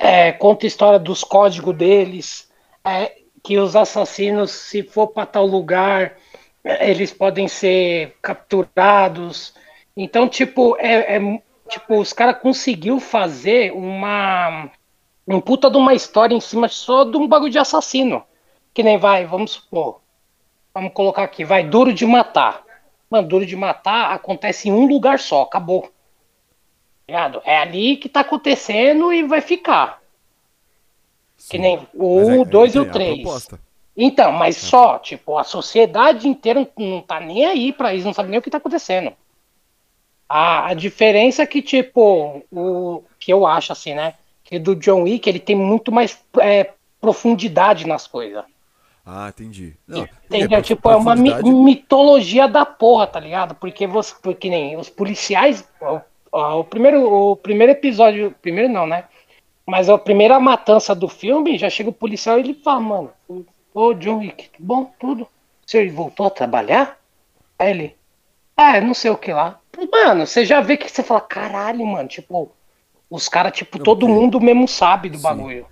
é, 0.00 0.32
conta 0.32 0.66
a 0.66 0.68
história 0.68 0.98
dos 0.98 1.24
códigos 1.24 1.74
deles, 1.76 2.50
é, 2.84 3.12
que 3.42 3.58
os 3.58 3.74
assassinos, 3.76 4.50
se 4.52 4.82
for 4.82 5.08
para 5.08 5.26
tal 5.26 5.46
lugar, 5.46 6.16
eles 6.64 7.12
podem 7.12 7.48
ser 7.48 8.16
capturados. 8.22 9.54
Então, 9.96 10.28
tipo, 10.28 10.76
é, 10.78 11.16
é- 11.16 11.42
tipo 11.68 11.98
os 11.98 12.12
caras 12.12 12.38
conseguiu 12.40 13.00
fazer 13.00 13.72
uma 13.72 14.70
um 15.26 15.40
puta 15.40 15.70
de 15.70 15.76
uma 15.76 15.94
história 15.94 16.34
em 16.34 16.40
cima 16.40 16.68
só 16.68 17.04
de 17.04 17.16
um 17.16 17.28
bagulho 17.28 17.50
de 17.52 17.58
assassino. 17.58 18.24
Que 18.74 18.82
nem 18.82 18.98
vai, 18.98 19.24
vamos 19.26 19.52
supor, 19.52 20.00
vamos 20.74 20.92
colocar 20.92 21.24
aqui, 21.24 21.44
vai 21.44 21.62
duro 21.64 21.92
de 21.92 22.06
matar. 22.06 22.64
Mano, 23.10 23.28
duro 23.28 23.44
de 23.46 23.54
matar 23.56 24.12
acontece 24.12 24.68
em 24.68 24.72
um 24.72 24.86
lugar 24.86 25.18
só, 25.18 25.42
acabou. 25.42 25.90
Ligado? 27.06 27.42
É 27.44 27.58
ali 27.58 27.96
que 27.96 28.08
tá 28.08 28.20
acontecendo 28.20 29.12
e 29.12 29.22
vai 29.22 29.40
ficar. 29.40 30.00
Que 31.50 31.56
Sim. 31.56 31.58
nem 31.58 31.76
Mas 31.78 31.88
o 31.94 32.42
é- 32.42 32.44
2 32.44 32.74
e 32.74 32.78
é 32.78 32.80
o 32.80 32.84
a 32.84 32.90
3. 32.90 33.14
proposta. 33.22 33.60
Então, 33.96 34.32
mas 34.32 34.56
só, 34.56 34.98
tipo, 34.98 35.36
a 35.36 35.44
sociedade 35.44 36.26
inteira 36.26 36.66
não 36.78 37.02
tá 37.02 37.20
nem 37.20 37.44
aí 37.44 37.72
pra 37.72 37.94
isso, 37.94 38.06
não 38.06 38.14
sabe 38.14 38.30
nem 38.30 38.38
o 38.38 38.42
que 38.42 38.48
tá 38.50 38.56
acontecendo. 38.58 39.12
A, 40.28 40.68
a 40.68 40.74
diferença 40.74 41.42
é 41.42 41.46
que, 41.46 41.60
tipo, 41.60 42.42
o 42.50 43.04
que 43.18 43.30
eu 43.32 43.46
acho 43.46 43.72
assim, 43.72 43.92
né? 43.94 44.14
Que 44.44 44.58
do 44.58 44.74
John 44.74 45.02
Wick 45.02 45.28
ele 45.28 45.38
tem 45.38 45.54
muito 45.54 45.92
mais 45.92 46.18
é, 46.40 46.70
profundidade 47.00 47.86
nas 47.86 48.06
coisas. 48.06 48.42
Ah, 49.04 49.28
entendi. 49.28 49.74
Não, 49.86 50.08
Entendeu? 50.26 50.48
prof- 50.48 50.62
tipo, 50.66 50.90
é 50.90 50.96
uma 50.96 51.14
mitologia 51.16 52.46
da 52.48 52.64
porra, 52.64 53.06
tá 53.06 53.20
ligado? 53.20 53.54
Porque 53.56 53.86
você, 53.86 54.14
porque 54.22 54.48
nem 54.48 54.76
os 54.76 54.88
policiais, 54.88 55.68
ó, 56.32 56.60
o 56.60 56.64
primeiro, 56.64 57.02
o 57.04 57.36
primeiro 57.36 57.72
episódio, 57.72 58.34
primeiro 58.42 58.72
não, 58.72 58.86
né? 58.86 59.04
Mas 59.66 59.88
a 59.88 59.96
primeira 59.96 60.40
matança 60.40 60.94
do 60.94 61.08
filme, 61.08 61.56
já 61.58 61.70
chega 61.70 61.90
o 61.90 61.92
policial 61.92 62.38
e 62.38 62.40
ele 62.40 62.54
fala, 62.54 62.80
mano, 62.80 63.10
ô 63.72 63.92
John 63.94 64.18
Wick, 64.18 64.50
bom, 64.58 64.92
tudo. 64.98 65.26
Você 65.64 65.88
voltou 65.88 66.26
a 66.26 66.30
trabalhar? 66.30 66.98
Aí 67.58 67.70
ele, 67.70 67.96
é, 68.56 68.80
não 68.80 68.92
sei 68.94 69.10
o 69.10 69.16
que 69.16 69.32
lá. 69.32 69.60
Mano, 69.90 70.26
você 70.26 70.44
já 70.44 70.60
vê 70.60 70.76
que 70.76 70.90
você 70.90 71.02
fala, 71.02 71.20
caralho, 71.20 71.86
mano, 71.86 72.08
tipo, 72.08 72.50
os 73.08 73.28
caras, 73.28 73.52
tipo, 73.52 73.78
Não, 73.78 73.84
todo 73.84 74.00
porque- 74.00 74.12
mundo 74.12 74.40
mesmo 74.40 74.66
sabe 74.66 75.08
do 75.08 75.16
Sim. 75.16 75.22
bagulho. 75.22 75.66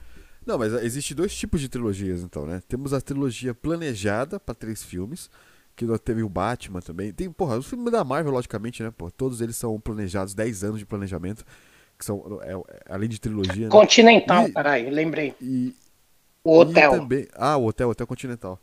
Não, 0.47 0.57
mas 0.57 0.73
existe 0.83 1.15
dois 1.15 1.37
tipos 1.37 1.61
de 1.61 1.69
trilogias, 1.69 2.23
então, 2.23 2.47
né? 2.47 2.63
Temos 2.67 2.95
a 2.95 3.01
trilogia 3.01 3.53
planejada 3.53 4.39
pra 4.41 4.55
três 4.55 4.83
filmes, 4.83 5.29
que 5.77 5.87
teve 5.99 6.23
o 6.23 6.29
Batman 6.29 6.81
também. 6.81 7.13
Tem, 7.13 7.31
porra, 7.31 7.57
os 7.59 7.67
filmes 7.67 7.91
da 7.91 8.05
Marvel, 8.05 8.33
logicamente, 8.33 8.83
né? 8.83 8.91
Pô, 8.91 9.11
todos 9.11 9.41
eles 9.41 9.57
são 9.57 9.79
planejados, 9.81 10.35
10 10.35 10.65
anos 10.65 10.79
de 10.79 10.87
planejamento, 10.87 11.45
que 11.99 12.05
são, 12.05 12.41
é, 12.43 12.53
é, 12.53 12.83
além 12.89 13.09
de 13.09 13.21
trilogia, 13.21 13.67
né? 13.67 13.71
Continental, 13.71 14.47
E- 14.47 14.53
peraí, 14.53 14.91
lembrei. 14.91 15.35
E, 15.41 15.75
O 16.45 16.61
hotel. 16.61 16.93
Também, 16.93 17.27
ah, 17.35 17.57
o 17.57 17.67
Hotel, 17.67 17.91
Hotel 17.91 18.07
Continental. 18.07 18.61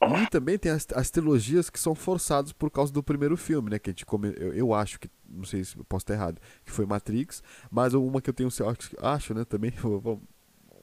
E 0.00 0.26
também 0.30 0.58
tem 0.58 0.72
as, 0.72 0.86
as 0.94 1.10
trilogias 1.10 1.70
que 1.70 1.78
são 1.78 1.94
forçadas 1.94 2.52
por 2.52 2.70
causa 2.70 2.92
do 2.92 3.02
primeiro 3.02 3.36
filme, 3.36 3.70
né? 3.70 3.78
Que 3.78 3.90
a 3.90 3.92
gente 3.92 4.04
come, 4.06 4.32
eu, 4.36 4.52
eu 4.52 4.74
acho 4.74 4.98
que, 4.98 5.08
não 5.28 5.44
sei 5.44 5.64
se 5.64 5.76
eu 5.76 5.84
posso 5.84 6.02
estar 6.04 6.14
errado, 6.14 6.40
que 6.64 6.72
foi 6.72 6.86
Matrix, 6.86 7.42
mas 7.70 7.94
uma 7.94 8.20
que 8.20 8.28
eu 8.30 8.34
tenho, 8.34 8.48
acho, 8.48 8.96
acho 9.00 9.34
né, 9.34 9.44
também, 9.44 9.72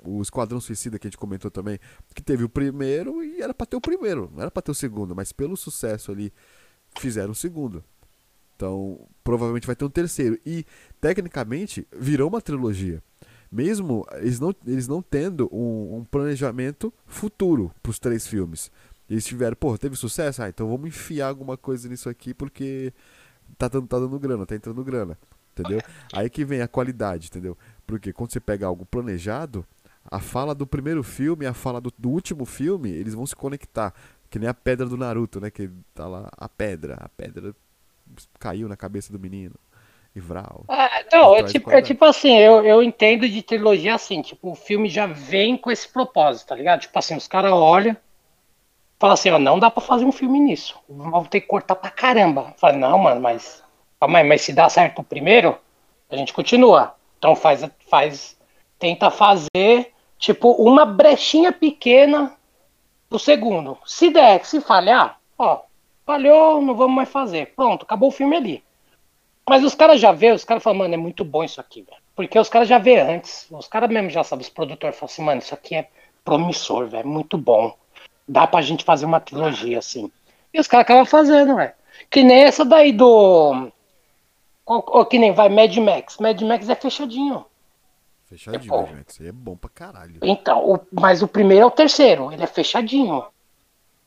o 0.03 0.21
Esquadrão 0.21 0.59
Suicida 0.59 0.97
que 0.97 1.07
a 1.07 1.09
gente 1.09 1.17
comentou 1.17 1.51
também, 1.51 1.79
que 2.13 2.21
teve 2.21 2.43
o 2.43 2.49
primeiro 2.49 3.23
e 3.23 3.41
era 3.41 3.53
pra 3.53 3.65
ter 3.65 3.75
o 3.75 3.81
primeiro, 3.81 4.29
não 4.33 4.41
era 4.41 4.51
pra 4.51 4.61
ter 4.61 4.71
o 4.71 4.75
segundo, 4.75 5.15
mas 5.15 5.31
pelo 5.31 5.57
sucesso 5.57 6.11
ali, 6.11 6.33
fizeram 6.97 7.31
o 7.31 7.35
segundo. 7.35 7.83
Então, 8.55 9.07
provavelmente 9.23 9.65
vai 9.65 9.75
ter 9.75 9.85
um 9.85 9.89
terceiro. 9.89 10.37
E, 10.45 10.65
tecnicamente, 10.99 11.87
virou 11.97 12.27
uma 12.27 12.41
trilogia. 12.41 13.01
Mesmo 13.49 14.05
eles 14.17 14.39
não, 14.39 14.55
eles 14.67 14.87
não 14.87 15.01
tendo 15.01 15.49
um, 15.51 15.97
um 15.97 16.03
planejamento 16.03 16.93
futuro 17.07 17.71
pros 17.81 17.97
três 17.97 18.27
filmes. 18.27 18.69
Eles 19.09 19.25
tiveram, 19.25 19.55
pô, 19.55 19.77
teve 19.77 19.95
sucesso? 19.95 20.43
Ah, 20.43 20.49
então 20.49 20.69
vamos 20.69 20.89
enfiar 20.89 21.29
alguma 21.29 21.57
coisa 21.57 21.89
nisso 21.89 22.09
aqui 22.09 22.33
porque 22.33 22.93
tá 23.57 23.67
dando, 23.67 23.87
tá 23.87 23.97
dando 23.97 24.19
grana, 24.19 24.45
tá 24.45 24.55
entrando 24.55 24.83
grana. 24.83 25.17
Entendeu? 25.51 25.81
Aí 26.13 26.29
que 26.29 26.45
vem 26.45 26.61
a 26.61 26.67
qualidade, 26.67 27.27
entendeu? 27.27 27.57
Porque 27.87 28.13
quando 28.13 28.31
você 28.31 28.39
pega 28.39 28.67
algo 28.67 28.85
planejado, 28.85 29.65
a 30.05 30.19
fala 30.19 30.55
do 30.55 30.65
primeiro 30.65 31.03
filme 31.03 31.45
e 31.45 31.47
a 31.47 31.53
fala 31.53 31.79
do, 31.79 31.91
do 31.97 32.09
último 32.09 32.45
filme, 32.45 32.89
eles 32.89 33.13
vão 33.13 33.25
se 33.25 33.35
conectar. 33.35 33.93
Que 34.29 34.37
nem 34.37 34.47
a 34.47 34.53
pedra 34.53 34.85
do 34.85 34.97
Naruto, 34.97 35.39
né? 35.39 35.49
Que 35.49 35.69
tá 35.93 36.07
lá, 36.07 36.29
a 36.37 36.47
pedra. 36.47 36.97
A 36.99 37.09
pedra 37.09 37.55
caiu 38.39 38.67
na 38.67 38.75
cabeça 38.75 39.11
do 39.11 39.19
menino. 39.19 39.55
E 40.15 40.19
Vral. 40.19 40.65
É, 40.67 41.15
não, 41.15 41.35
é 41.35 41.43
tipo, 41.43 41.71
é 41.71 41.81
tipo 41.81 42.03
assim, 42.03 42.35
eu, 42.37 42.65
eu 42.65 42.81
entendo 42.81 43.29
de 43.29 43.43
trilogia 43.43 43.93
assim, 43.93 44.21
tipo, 44.23 44.51
o 44.51 44.55
filme 44.55 44.89
já 44.89 45.05
vem 45.05 45.55
com 45.55 45.69
esse 45.69 45.87
propósito, 45.87 46.47
tá 46.47 46.55
ligado? 46.55 46.81
Tipo 46.81 46.97
assim, 46.97 47.15
os 47.15 47.27
caras 47.27 47.51
olham, 47.51 47.95
falam 48.97 49.13
assim, 49.13 49.29
ó, 49.29 49.37
não 49.37 49.59
dá 49.59 49.69
pra 49.69 49.81
fazer 49.81 50.05
um 50.05 50.11
filme 50.11 50.39
nisso. 50.39 50.79
Vamos 50.89 51.29
ter 51.29 51.41
que 51.41 51.47
cortar 51.47 51.75
pra 51.75 51.91
caramba. 51.91 52.53
Fala, 52.57 52.73
não, 52.73 52.97
mano, 52.97 53.21
mas. 53.21 53.63
Aí, 54.01 54.23
mas 54.23 54.41
se 54.41 54.53
dá 54.53 54.67
certo 54.67 54.99
o 54.99 55.03
primeiro, 55.03 55.57
a 56.09 56.15
gente 56.15 56.33
continua. 56.33 56.95
Então 57.17 57.35
faz, 57.35 57.63
faz. 57.89 58.37
Tenta 58.79 59.11
fazer, 59.11 59.93
tipo, 60.17 60.51
uma 60.53 60.85
brechinha 60.85 61.51
pequena 61.51 62.33
pro 63.09 63.19
segundo. 63.19 63.77
Se 63.85 64.09
der, 64.09 64.45
se 64.45 64.61
falhar, 64.61 65.19
ó, 65.37 65.61
falhou, 66.05 66.61
não 66.61 66.73
vamos 66.75 66.95
mais 66.95 67.09
fazer. 67.09 67.53
Pronto, 67.55 67.83
acabou 67.83 68.09
o 68.09 68.11
filme 68.11 68.35
ali. 68.35 68.63
Mas 69.47 69.63
os 69.63 69.75
caras 69.75 69.99
já 69.99 70.11
vê, 70.11 70.31
os 70.31 70.43
caras 70.43 70.63
falam, 70.63 70.79
mano, 70.79 70.93
é 70.93 70.97
muito 70.97 71.25
bom 71.25 71.43
isso 71.43 71.59
aqui, 71.59 71.81
velho. 71.81 71.97
Porque 72.15 72.37
os 72.37 72.49
caras 72.49 72.67
já 72.67 72.77
vê 72.77 72.99
antes. 72.99 73.47
Os 73.51 73.67
caras 73.67 73.89
mesmo 73.89 74.09
já 74.09 74.23
sabem, 74.23 74.43
os 74.43 74.49
produtores 74.49 74.97
falam 74.97 75.11
assim, 75.11 75.23
mano, 75.23 75.39
isso 75.39 75.53
aqui 75.53 75.75
é 75.75 75.87
promissor, 76.23 76.87
velho, 76.87 77.07
muito 77.07 77.37
bom. 77.37 77.75
Dá 78.27 78.45
pra 78.45 78.61
gente 78.61 78.83
fazer 78.83 79.05
uma 79.05 79.19
trilogia 79.19 79.79
assim. 79.79 80.11
E 80.53 80.59
os 80.59 80.67
caras 80.67 80.83
acabam 80.83 81.05
fazendo, 81.05 81.55
velho. 81.55 81.73
Que 82.09 82.23
nem 82.23 82.43
essa 82.43 82.63
daí 82.63 82.91
do. 82.91 83.71
Ó, 84.65 85.05
Que 85.05 85.17
nem 85.17 85.31
vai 85.31 85.49
Mad 85.49 85.75
Max. 85.77 86.17
Mad 86.19 86.39
Max 86.41 86.69
é 86.69 86.75
fechadinho. 86.75 87.45
Fechadinho, 88.29 88.73
É 88.73 88.91
Max. 88.95 89.19
Aí 89.19 89.27
é 89.27 89.31
bom 89.31 89.55
pra 89.55 89.69
caralho. 89.69 90.15
Então, 90.21 90.63
o- 90.73 90.79
mas 90.91 91.21
o 91.23 91.27
primeiro 91.27 91.63
é 91.63 91.67
o 91.67 91.71
terceiro, 91.71 92.31
ele 92.31 92.43
é 92.43 92.47
fechadinho. 92.47 93.23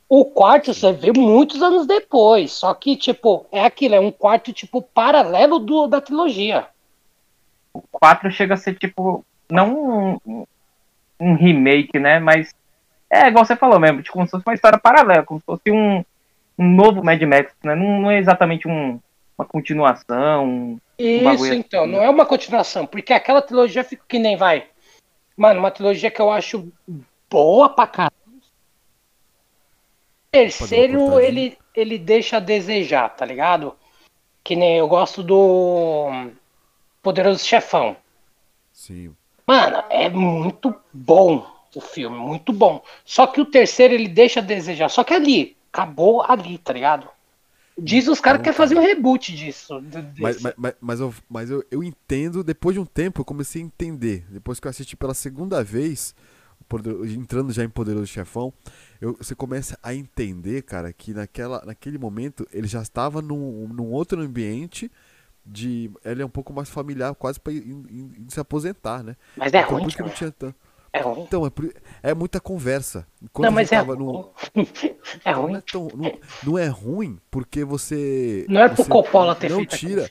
O 0.09 0.25
quarto 0.27 0.73
você 0.75 0.93
vê 0.93 1.11
muitos 1.13 1.63
anos 1.63 1.87
depois, 1.87 2.53
só 2.53 2.73
que, 2.75 2.97
tipo, 2.97 3.47
é 3.51 3.65
aquilo, 3.65 3.95
é 3.95 4.01
um 4.01 4.13
quarto, 4.13 4.53
tipo, 4.53 4.81
paralelo 4.83 5.59
do, 5.59 5.87
da 5.87 6.01
trilogia. 6.01 6.67
O 7.75 7.81
4 7.91 8.31
chega 8.31 8.55
a 8.55 8.57
ser 8.59 8.75
tipo. 8.79 9.25
Não 9.51 10.19
um, 10.27 10.47
um 11.19 11.35
remake, 11.35 11.99
né? 11.99 12.19
Mas 12.19 12.55
é 13.11 13.27
igual 13.29 13.45
você 13.45 13.57
falou 13.57 13.81
mesmo, 13.81 14.03
tipo, 14.03 14.13
como 14.13 14.27
se 14.27 14.31
fosse 14.33 14.45
uma 14.47 14.55
história 14.55 14.79
paralela, 14.79 15.25
como 15.25 15.41
se 15.41 15.47
fosse 15.47 15.71
um, 15.71 16.05
um 16.59 16.69
novo 16.71 17.03
Mad 17.03 17.21
Max, 17.23 17.53
né? 17.65 17.75
Não, 17.75 18.01
não 18.03 18.11
é 18.11 18.19
exatamente 18.19 18.69
um, 18.69 19.01
uma 19.39 19.47
continuação. 19.47 20.45
um- 20.47 20.81
Isso, 20.99 21.45
então, 21.55 21.83
assim, 21.85 21.93
não 21.93 22.03
é 22.03 22.09
uma 22.09 22.25
continuação, 22.27 22.87
porque 22.87 23.13
aquela 23.13 23.43
trilogia 23.43 23.83
fica 23.83 24.05
que 24.07 24.19
nem 24.19 24.37
vai. 24.37 24.67
Mano, 25.37 25.61
uma 25.61 25.71
trilogia 25.71 26.11
que 26.11 26.21
eu 26.21 26.31
acho 26.31 26.71
boa 27.29 27.69
pra 27.69 27.87
caralho. 27.87 28.13
Terceiro, 30.31 31.21
ele, 31.21 31.59
ele 31.75 31.99
deixa 31.99 32.39
a 32.39 32.41
desejar, 32.41 33.09
tá 33.11 33.25
ligado? 33.25 33.75
Que 34.43 34.57
nem 34.57 34.77
eu 34.79 34.89
gosto 34.89 35.23
do 35.23 36.31
Poderoso 37.03 37.45
Chefão. 37.45 37.97
Sim. 38.73 39.15
Mano, 39.47 39.83
é 39.91 40.09
muito 40.09 40.75
bom 40.93 41.47
o 41.75 41.81
filme, 41.81 42.17
muito 42.17 42.53
bom. 42.53 42.83
Só 43.05 43.27
que 43.27 43.41
o 43.41 43.45
terceiro 43.45 43.93
ele 43.95 44.09
deixa 44.09 44.41
a 44.41 44.43
desejar. 44.43 44.89
Só 44.89 45.05
que 45.05 45.13
ali, 45.13 45.57
acabou 45.73 46.23
ali, 46.23 46.57
tá 46.59 46.73
ligado? 46.73 47.09
Diz 47.77 48.07
os 48.07 48.21
caras 48.21 48.41
que 48.41 48.45
quer 48.45 48.53
fazer 48.53 48.77
um 48.77 48.83
reboot 48.83 49.35
disso. 49.35 49.83
Mas, 50.19 50.41
mas, 50.43 50.55
mas, 50.57 50.75
mas, 50.81 51.01
eu, 51.01 51.15
mas 51.29 51.51
eu, 51.51 51.65
eu 51.71 51.83
entendo, 51.83 52.45
depois 52.45 52.75
de 52.75 52.81
um 52.81 52.85
tempo, 52.85 53.21
eu 53.21 53.25
comecei 53.25 53.63
a 53.63 53.65
entender. 53.65 54.27
Depois 54.29 54.61
que 54.61 54.67
eu 54.67 54.71
assisti 54.71 54.95
pela 54.95 55.15
segunda 55.15 55.65
vez, 55.65 56.15
entrando 57.17 57.53
já 57.53 57.65
em 57.65 57.69
Poderoso 57.69 58.07
Chefão, 58.07 58.53
eu, 59.01 59.17
você 59.17 59.35
começa 59.35 59.79
a 59.83 59.95
entender, 59.95 60.63
cara, 60.63 60.93
que 60.93 61.13
naquela, 61.15 61.63
naquele 61.65 61.99
momento 61.99 62.47
ele 62.53 62.69
já 62.69 62.83
estava 62.83 63.23
num, 63.23 63.67
num 63.69 63.91
outro 63.91 64.21
ambiente 64.21 64.91
de. 65.45 65.91
Ele 66.05 66.23
é 66.23 66.27
um 66.27 66.31
pouco 66.31 66.53
mais 66.53 66.69
familiar, 66.69 67.15
quase 67.15 67.41
ir 67.49 68.27
se 68.29 68.39
aposentar, 68.39 69.03
né? 69.03 69.17
Mas 69.37 69.53
é 69.53 69.61
Então, 69.61 69.73
ruim, 69.73 69.83
por 69.83 69.89
isso 69.89 69.97
que 69.97 70.03
não 70.03 70.11
tinha 70.11 70.31
tanto. 70.31 70.57
É 70.93 71.01
ruim. 71.01 71.23
Então, 71.23 71.47
é, 71.47 71.51
é 72.11 72.15
muita 72.15 72.39
conversa. 72.41 73.07
Quando 73.33 73.47
Não, 73.47 73.53
mas 73.53 73.71
é 73.73 73.79
ruim. 73.79 73.97
no- 73.99 74.31
É 75.25 75.33
não, 75.33 75.43
ruim. 75.43 75.55
é 75.57 75.61
tão, 75.61 75.89
não, 75.95 76.19
não 76.45 76.59
é 76.59 76.67
ruim 76.67 77.19
porque 77.31 77.65
você. 77.65 78.45
Não 78.49 78.61
é 78.61 78.69
pro 78.69 78.85
Coppola 78.85 79.35
ter 79.35 79.49
não 79.51 79.59
feito 79.59 79.77
tira, 79.77 80.09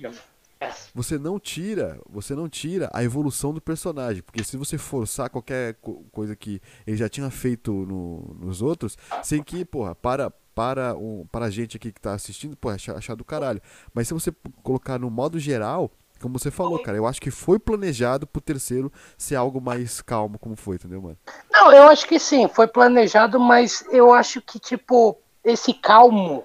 você 0.94 1.18
não 1.18 1.40
tira, 1.40 2.00
você 2.10 2.36
não 2.36 2.48
tira 2.50 2.90
a 2.94 3.04
evolução 3.04 3.54
do 3.54 3.62
personagem, 3.62 4.22
porque 4.22 4.44
se 4.44 4.58
você 4.58 4.78
forçar 4.78 5.30
qualquer 5.30 5.76
co- 5.82 6.04
coisa 6.12 6.36
que 6.36 6.62
ele 6.86 6.98
já 6.98 7.08
tinha 7.10 7.30
feito 7.30 7.72
no- 7.72 8.36
nos 8.40 8.62
outros, 8.62 8.98
sem 9.24 9.42
que, 9.44 9.64
porra, 9.66 9.96
para 9.96 10.32
para 10.54 10.94
um, 10.98 11.26
para 11.32 11.46
a 11.46 11.50
gente 11.50 11.78
aqui 11.78 11.94
que 11.94 12.02
tá 12.02 12.14
assistindo, 12.14 12.58
porra, 12.58 12.76
achar, 12.76 12.98
achar 12.98 13.16
do 13.16 13.24
caralho. 13.24 13.62
Mas 13.94 14.10
se 14.10 14.14
você 14.14 14.34
colocar 14.62 15.00
no 15.00 15.10
modo 15.10 15.40
geral, 15.40 15.90
como 16.22 16.38
você 16.38 16.52
falou, 16.52 16.80
cara, 16.80 16.98
eu 16.98 17.06
acho 17.08 17.20
que 17.20 17.32
foi 17.32 17.60
planejado 17.60 18.28
pro 18.28 18.42
terceiro 18.42 18.92
ser 19.18 19.36
algo 19.36 19.60
mais 19.60 20.02
calmo 20.02 20.38
como 20.40 20.56
foi, 20.56 20.76
entendeu, 20.76 21.02
mano? 21.02 21.18
Não, 21.52 21.72
eu 21.74 21.84
acho 21.84 22.08
que 22.08 22.20
sim, 22.20 22.48
foi 22.48 22.68
planejado, 22.68 23.40
mas 23.40 23.84
eu 23.92 24.14
acho 24.14 24.42
que, 24.42 24.60
tipo, 24.60 25.18
esse 25.44 25.74
calmo, 25.74 26.44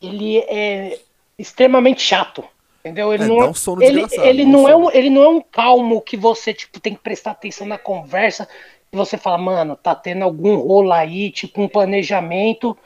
ele 0.00 0.38
é 0.38 0.98
extremamente 1.38 2.02
chato. 2.02 2.44
Entendeu? 2.80 3.12
Ele 3.12 3.24
É, 3.24 3.28
não, 3.28 3.42
é- 3.42 3.48
um 3.48 3.82
ele, 3.82 4.06
ele 4.22 4.44
não 4.44 4.68
é 4.68 4.76
um, 4.76 4.90
ele 4.90 5.10
não 5.10 5.22
é 5.22 5.28
um 5.28 5.40
calmo 5.40 6.00
que 6.00 6.16
você 6.16 6.54
tipo 6.54 6.80
tem 6.80 6.94
que 6.94 7.02
prestar 7.02 7.32
atenção 7.32 7.66
na 7.66 7.76
conversa 7.76 8.48
e 8.92 8.96
você 8.96 9.18
fala, 9.18 9.36
mano, 9.36 9.76
tá 9.76 9.94
tendo 9.94 10.22
algum 10.22 10.56
rolo 10.56 10.92
aí, 10.92 11.30
tipo 11.30 11.60
um 11.60 11.68
planejamento. 11.68 12.76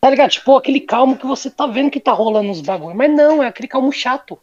Tá 0.00 0.10
ligado? 0.10 0.30
Tipo, 0.30 0.56
aquele 0.56 0.80
calmo 0.80 1.16
que 1.16 1.24
você 1.24 1.48
tá 1.48 1.64
vendo 1.64 1.90
que 1.90 2.00
tá 2.00 2.10
rolando 2.12 2.50
os 2.50 2.60
bagulho. 2.60 2.96
Mas 2.96 3.08
não, 3.12 3.40
é 3.40 3.46
aquele 3.46 3.68
calmo 3.68 3.92
chato. 3.92 4.36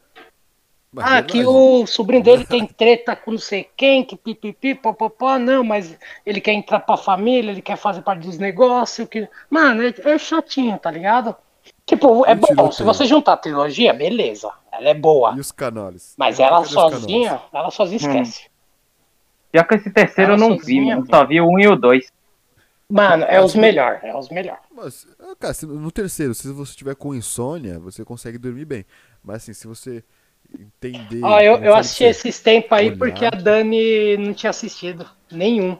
Mas 0.92 1.06
Ah, 1.06 1.22
que 1.22 1.46
o 1.46 1.86
sobrinho 1.86 2.24
dele 2.24 2.46
tem 2.46 2.66
treta 2.66 3.16
com 3.16 3.32
não 3.32 3.38
sei 3.38 3.70
quem, 3.78 4.04
que 4.04 4.16
pipipi, 4.16 4.74
popopó, 4.74 5.38
não, 5.38 5.64
mas 5.64 5.96
ele 6.26 6.42
quer 6.42 6.54
entrar 6.54 6.80
pra 6.80 6.98
família, 6.98 7.52
ele 7.52 7.62
quer 7.62 7.78
fazer 7.78 8.02
parte 8.02 8.26
dos 8.26 8.40
negócios, 8.40 9.08
que... 9.08 9.28
Mano, 9.50 9.84
é, 9.84 9.94
é 10.04 10.18
chatinho, 10.18 10.78
tá 10.80 10.90
ligado? 10.90 11.36
Tipo, 11.86 12.26
é 12.26 12.34
bom, 12.34 12.48
tiroteio. 12.48 12.72
se 12.72 12.84
você 12.84 13.06
juntar 13.06 13.34
a 13.34 13.38
trilogia, 13.38 13.94
beleza, 13.94 14.52
ela 14.72 14.90
é 14.90 14.94
boa. 14.94 15.36
E 15.36 15.40
os 15.40 15.52
canoles? 15.52 16.16
Mas 16.18 16.40
ela 16.40 16.64
sozinha, 16.66 17.40
ela 17.54 17.70
sozinha 17.70 17.98
esquece. 17.98 18.50
Já 19.54 19.64
que 19.64 19.76
esse 19.76 19.92
terceiro 19.92 20.34
eu 20.34 20.38
Ela 20.38 20.50
não 20.50 20.58
vi, 20.58 20.82
mano. 20.82 21.06
Só 21.08 21.26
vi 21.26 21.42
o 21.42 21.48
um 21.48 21.60
e 21.60 21.68
o 21.68 21.76
dois. 21.76 22.12
Mano, 22.88 23.24
é 23.26 23.40
os 23.40 23.54
melhores, 23.54 24.04
é 24.04 24.16
os 24.16 24.30
melhores. 24.30 24.62
Mas, 24.76 25.08
ah, 25.20 25.36
cara, 25.40 25.54
no 25.64 25.92
terceiro, 25.92 26.34
se 26.34 26.52
você 26.52 26.76
tiver 26.76 26.96
com 26.96 27.14
insônia, 27.14 27.78
você 27.80 28.04
consegue 28.04 28.40
dormir 28.40 28.66
bem. 28.66 28.86
Mas 29.24 29.38
assim, 29.38 29.54
se 29.54 29.68
você 29.68 30.04
entender. 30.58 31.24
Ó, 31.24 31.40
eu, 31.40 31.58
eu 31.58 31.76
assisti 31.76 32.04
esses 32.06 32.40
tempos 32.40 32.72
aí 32.72 32.88
olhar. 32.88 32.98
porque 32.98 33.26
a 33.26 33.30
Dani 33.32 34.18
não 34.18 34.34
tinha 34.34 34.50
assistido 34.50 35.06
nenhum. 35.32 35.78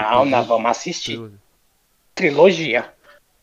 Não, 0.00 0.24
não, 0.24 0.44
vamos 0.44 0.70
assistir. 0.70 1.20
Trilogia. 2.14 2.92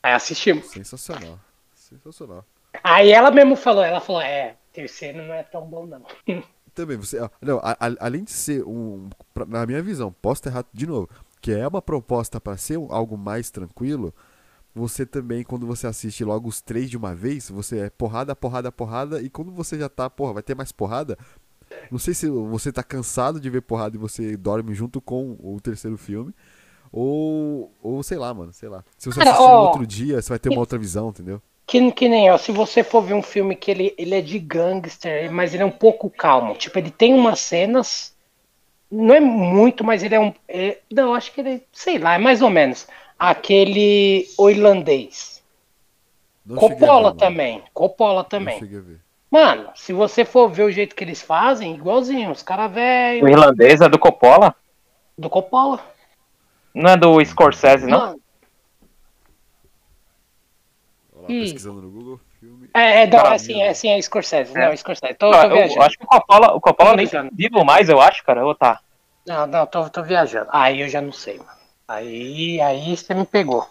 Aí 0.04 0.14
assistimos. 0.14 0.68
Sensacional. 0.68 1.40
Sensacional. 1.74 2.46
Aí 2.84 3.12
ela 3.12 3.32
mesmo 3.32 3.56
falou, 3.56 3.84
ela 3.84 4.00
falou, 4.00 4.22
é, 4.22 4.56
terceiro 4.72 5.24
não 5.24 5.34
é 5.34 5.44
tão 5.44 5.66
bom 5.66 5.86
não. 5.86 6.04
Também, 6.76 6.98
você. 6.98 7.18
Não, 7.42 7.58
a- 7.60 7.72
a- 7.80 7.96
além 8.06 8.24
de 8.24 8.32
ser 8.32 8.64
um. 8.64 9.10
pra- 9.34 9.46
Na 9.46 9.66
minha 9.66 9.82
visão, 9.82 10.14
posso 10.22 10.48
errado 10.48 10.68
de 10.72 10.86
novo. 10.86 11.10
Que 11.42 11.52
é 11.52 11.68
uma 11.68 11.82
proposta 11.82 12.40
para 12.40 12.56
ser 12.58 12.78
um- 12.78 12.94
algo 12.94 13.18
mais 13.18 13.50
tranquilo. 13.50 14.14
Você 14.76 15.06
também, 15.06 15.44
quando 15.44 15.66
você 15.66 15.88
assiste 15.88 16.24
logo 16.24 16.48
os 16.48 16.62
três 16.62 16.90
de 16.90 16.98
uma 16.98 17.16
vez, 17.16 17.50
você 17.50 17.79
é 17.79 17.90
porrada, 17.90 18.36
porrada, 18.36 18.72
porrada. 18.72 19.22
E 19.22 19.29
quando 19.29 19.51
você 19.51 19.77
já 19.77 19.90
tá, 19.90 20.10
porra, 20.10 20.34
vai 20.34 20.44
ter 20.44 20.55
mais 20.55 20.72
porrada. 20.72 21.18
Não 21.92 22.00
sei 22.00 22.14
se 22.14 22.29
você 22.29 22.72
tá 22.72 22.84
cansado 22.84 23.40
de 23.40 23.50
ver 23.50 23.62
porrada 23.62 23.96
e 23.96 24.00
você 24.00 24.38
dorme 24.38 24.74
junto 24.74 25.01
com 25.01 25.38
o 25.42 25.60
terceiro 25.62 25.98
filme. 25.98 26.34
Ou, 26.92 27.72
ou 27.82 28.01
sei 28.03 28.18
lá, 28.18 28.34
mano, 28.34 28.53
sei 28.53 28.70
lá. 28.70 28.84
Se 28.98 29.12
você 29.12 29.22
assistir 29.22 29.53
no 29.53 29.60
ó, 29.60 29.62
outro 29.62 29.86
dia, 29.86 30.22
você 30.22 30.29
vai 30.29 30.40
ter 30.40 30.50
uma 30.50 30.60
outra 30.60 30.77
visão, 30.79 31.10
entendeu? 31.10 31.42
Que, 31.68 31.92
que 31.92 32.10
nem, 32.10 32.32
ó, 32.32 32.38
se 32.38 32.51
você 32.51 32.84
for 32.84 33.01
ver 33.01 33.14
um 33.14 33.22
filme 33.22 33.55
que 33.55 33.70
ele, 33.70 33.94
ele 33.98 34.16
é 34.16 34.22
de 34.22 34.40
gangster, 34.40 35.32
mas 35.32 35.53
ele 35.53 35.62
é 35.64 35.66
um 35.66 35.72
pouco 35.72 36.10
calmo. 36.10 36.55
Tipo, 36.55 36.79
ele 36.79 36.90
tem 36.90 37.14
umas 37.14 37.40
cenas. 37.40 38.16
Não 38.92 39.14
é 39.14 39.20
muito, 39.20 39.84
mas 39.84 40.03
ele 40.03 40.16
é 40.16 40.20
um. 40.20 40.34
é- 40.48 40.79
não, 40.92 41.14
acho 41.14 41.32
que 41.32 41.42
ele. 41.42 41.64
Sei 41.72 42.00
lá, 42.00 42.16
é 42.16 42.18
mais 42.18 42.42
ou 42.42 42.50
menos. 42.50 42.88
Aquele. 43.20 44.27
O 44.38 44.50
irlandês. 44.50 45.44
Não 46.46 46.55
ver, 46.55 46.62
Coppola 46.70 47.01
mano. 47.10 47.16
também. 47.18 47.64
Coppola 47.74 48.22
Não 48.22 48.29
também. 48.29 48.60
ver. 48.64 49.01
Mano, 49.29 49.70
se 49.75 49.92
você 49.94 50.25
for 50.25 50.50
ver 50.50 50.64
o 50.64 50.72
jeito 50.72 50.96
que 50.96 51.03
eles 51.03 51.22
fazem, 51.22 51.75
igualzinho. 51.75 52.32
Os 52.32 52.42
caras 52.42 52.72
O 52.72 52.74
velho 52.74 53.27
irlandês 53.29 53.82
é 53.82 53.90
do 53.90 54.00
Coppola? 54.00 54.55
do 55.18 55.29
Coppola. 55.29 55.79
Não 56.74 56.92
é 56.92 56.98
do 56.98 57.24
Scorsese, 57.25 57.86
não? 57.86 58.00
Mano, 58.00 58.20
pesquisando 61.27 61.82
no 61.82 61.92
Google, 61.92 62.20
filme. 62.40 62.70
é, 62.74 63.01
é, 63.03 63.08
não, 63.08 63.20
é 63.27 63.38
sim, 63.38 63.62
é 63.62 63.74
sim, 63.74 63.90
é 63.90 64.01
Scorsese. 64.01 64.53
Não, 64.53 64.62
É. 64.62 64.74
é 64.74 64.75
Scorsese. 64.75 65.14
Tô, 65.16 65.32
Ah, 65.32 65.42
tô 65.42 65.48
eu, 65.48 65.53
viajando. 65.58 65.82
acho 65.84 65.98
que 65.98 66.03
o 66.05 66.08
Coppola, 66.08 66.53
o 66.55 66.62
Coppola 66.62 66.96
nem 66.96 67.05
vivo 67.34 67.64
mais, 67.66 67.90
eu 67.90 68.00
acho, 68.00 68.24
cara. 68.24 68.46
Ou 68.46 68.55
tá? 68.55 68.79
Não, 69.27 69.46
não, 69.46 69.66
tô, 69.68 69.88
tô 69.90 70.01
viajando. 70.01 70.48
Aí 70.51 70.82
eu 70.82 70.90
já 70.90 71.01
não 71.01 71.12
sei, 71.12 71.38
mano. 71.38 71.58
Aí, 71.90 72.62
aí 72.62 72.96
você 72.96 73.16
me 73.16 73.25
pegou. 73.25 73.68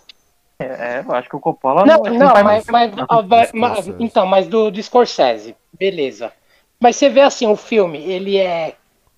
É, 0.59 1.05
eu 1.07 1.15
acho 1.15 1.29
que 1.29 1.37
o 1.37 1.41
Coppola 1.41 1.87
Não, 1.87 2.03
não, 2.03 2.33
faz 2.33 2.45
mas, 2.45 2.67
mas, 2.67 2.93
ah, 3.09 3.21
vai- 3.21 3.49
ma- 3.55 3.75
Scorsese. 3.77 3.95
então, 4.01 4.27
mas 4.27 4.49
do, 4.49 4.73
do 4.73 4.83
Scorsese, 4.83 5.55
beleza. 5.73 6.33
Mas 6.81 6.97
você 6.97 7.09
vê 7.09 7.21
assim, 7.21 7.47
o 7.47 7.55
filme, 7.55 7.99
ele 7.99 8.37
é, 8.37 8.75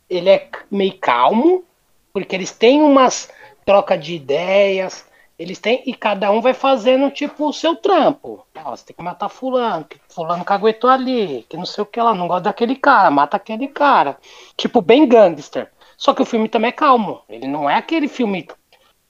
ele 0.09 0.29
é 0.29 0.51
meio 0.71 0.99
calmo, 0.99 1.65
porque 2.13 2.37
eles 2.37 2.53
têm 2.53 2.83
umas 2.83 3.31
troca 3.65 3.97
de 3.97 4.15
ideias, 4.17 5.07
eles 5.39 5.59
têm 5.59 5.83
e 5.87 5.95
cada 5.95 6.31
um 6.31 6.43
vai 6.43 6.53
fazendo 6.53 7.11
tipo 7.11 7.49
o 7.49 7.55
seu 7.55 7.75
trampo. 7.77 8.47
Ó, 8.63 8.77
você 8.77 8.85
tem 8.85 8.97
que 8.97 9.03
matar 9.03 9.31
fulano, 9.31 9.87
que 9.87 9.99
fulano 10.11 10.45
caguetou 10.45 10.91
ali, 10.91 11.47
que 11.49 11.57
não 11.57 11.65
sei 11.65 11.81
o 11.81 11.87
que 11.87 11.99
lá, 12.03 12.13
não 12.13 12.29
gosta 12.29 12.43
daquele 12.45 12.77
cara, 12.77 13.11
mata 13.11 13.39
aquele 13.39 13.67
cara. 13.69 14.19
Tipo 14.59 14.83
bem 14.83 15.09
gangster. 15.09 15.71
Só 15.97 16.13
que 16.13 16.21
o 16.21 16.27
filme 16.27 16.51
também 16.51 16.69
é 16.69 16.73
calmo. 16.73 17.23
Ele 17.29 17.47
não 17.49 17.69
é 17.69 17.77
aquele 17.77 18.09
filme 18.09 18.47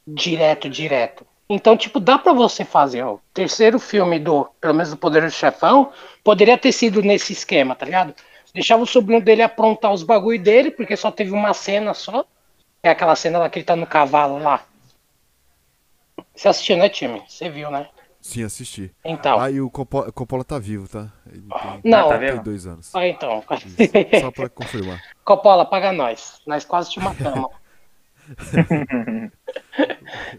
direto, 0.06 0.68
direto. 0.68 1.26
Então, 1.48 1.76
tipo, 1.76 1.98
dá 1.98 2.16
pra 2.16 2.32
você 2.32 2.64
fazer, 2.64 3.02
ó. 3.02 3.14
O 3.14 3.20
terceiro 3.34 3.78
filme 3.78 4.18
do, 4.18 4.48
pelo 4.60 4.74
menos 4.74 4.90
do 4.90 4.96
Poder 4.96 5.22
do 5.22 5.30
Chefão, 5.30 5.92
poderia 6.22 6.56
ter 6.56 6.70
sido 6.70 7.02
nesse 7.02 7.32
esquema, 7.32 7.74
tá 7.74 7.84
ligado? 7.84 8.14
Deixava 8.54 8.82
o 8.82 8.86
sobrinho 8.86 9.20
dele 9.20 9.42
aprontar 9.42 9.92
os 9.92 10.02
bagulho 10.02 10.40
dele, 10.40 10.70
porque 10.70 10.96
só 10.96 11.10
teve 11.10 11.32
uma 11.32 11.52
cena 11.52 11.92
só. 11.92 12.24
É 12.82 12.90
aquela 12.90 13.16
cena 13.16 13.38
lá 13.38 13.50
que 13.50 13.58
ele 13.58 13.66
tá 13.66 13.74
no 13.76 13.86
cavalo 13.86 14.38
lá. 14.38 14.64
Você 16.34 16.48
assistiu, 16.48 16.76
né, 16.76 16.88
time? 16.88 17.22
Você 17.28 17.48
viu, 17.50 17.70
né? 17.70 17.88
Sim, 18.20 18.44
assisti. 18.44 18.94
Então. 19.04 19.40
Ah, 19.40 19.50
e 19.50 19.60
o 19.60 19.70
Coppola, 19.70 20.12
Coppola 20.12 20.44
tá 20.44 20.58
vivo, 20.58 20.86
tá? 20.88 21.10
Ele 21.26 21.42
tem 21.82 21.90
Não. 21.90 22.08
tá 22.08 22.16
vendo? 22.16 22.42
32 22.42 22.66
anos. 22.66 22.94
Ah, 22.94 23.06
então. 23.08 23.42
Isso, 23.50 24.20
Só 24.20 24.30
pra 24.30 24.48
confirmar. 24.48 25.02
Coppola, 25.24 25.64
paga 25.64 25.90
nós. 25.92 26.40
Nós 26.46 26.64
quase 26.64 26.90
te 26.90 27.00
matamos. 27.00 27.50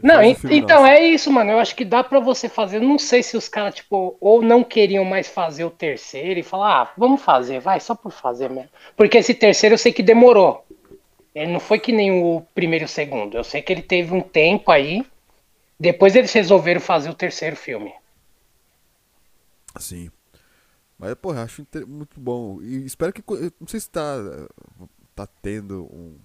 Não, 0.02 0.22
então 0.24 0.82
nosso. 0.82 0.86
é 0.88 1.06
isso, 1.06 1.32
mano. 1.32 1.52
Eu 1.52 1.60
acho 1.60 1.76
que 1.76 1.86
dá 1.86 2.04
pra 2.04 2.20
você 2.20 2.50
fazer. 2.50 2.80
Não 2.80 2.98
sei 3.00 3.24
se 3.24 3.38
os 3.38 3.48
caras, 3.48 3.76
tipo, 3.76 4.18
ou 4.20 4.42
não 4.42 4.64
queriam 4.64 5.06
mais 5.06 5.28
fazer 5.28 5.64
o 5.64 5.70
terceiro 5.70 6.40
e 6.40 6.44
falar, 6.44 6.82
ah, 6.82 6.94
vamos 6.98 7.22
fazer, 7.22 7.60
vai, 7.60 7.80
só 7.80 7.96
por 7.96 8.12
fazer 8.12 8.50
mesmo. 8.50 8.70
Porque 8.96 9.18
esse 9.18 9.34
terceiro 9.34 9.74
eu 9.76 9.78
sei 9.78 9.94
que 9.94 10.04
demorou. 10.04 10.66
Ele 11.34 11.52
não 11.52 11.60
foi 11.60 11.80
que 11.80 11.92
nem 11.92 12.12
o 12.12 12.42
primeiro 12.54 12.84
e 12.84 12.86
o 12.86 12.90
segundo. 12.90 13.38
Eu 13.38 13.44
sei 13.44 13.62
que 13.62 13.72
ele 13.72 13.82
teve 13.82 14.14
um 14.14 14.22
tempo 14.22 14.72
aí. 14.72 15.06
Depois 15.80 16.16
eles 16.16 16.32
resolveram 16.34 16.82
fazer 16.82 17.10
o 17.10 17.16
terceiro 17.16 17.56
filme. 17.56 17.94
Sim. 19.80 20.12
Mas, 20.98 21.16
porra, 21.16 21.40
eu 21.40 21.44
acho 21.46 21.66
muito 21.88 22.20
bom. 22.20 22.62
E 22.62 22.86
espero 22.86 23.14
que. 23.14 23.24
Não 23.60 23.68
sei 23.68 23.80
se 23.80 23.90
tá, 23.90 24.18
tá 25.16 25.26
tendo 25.42 25.86
um. 25.86 26.16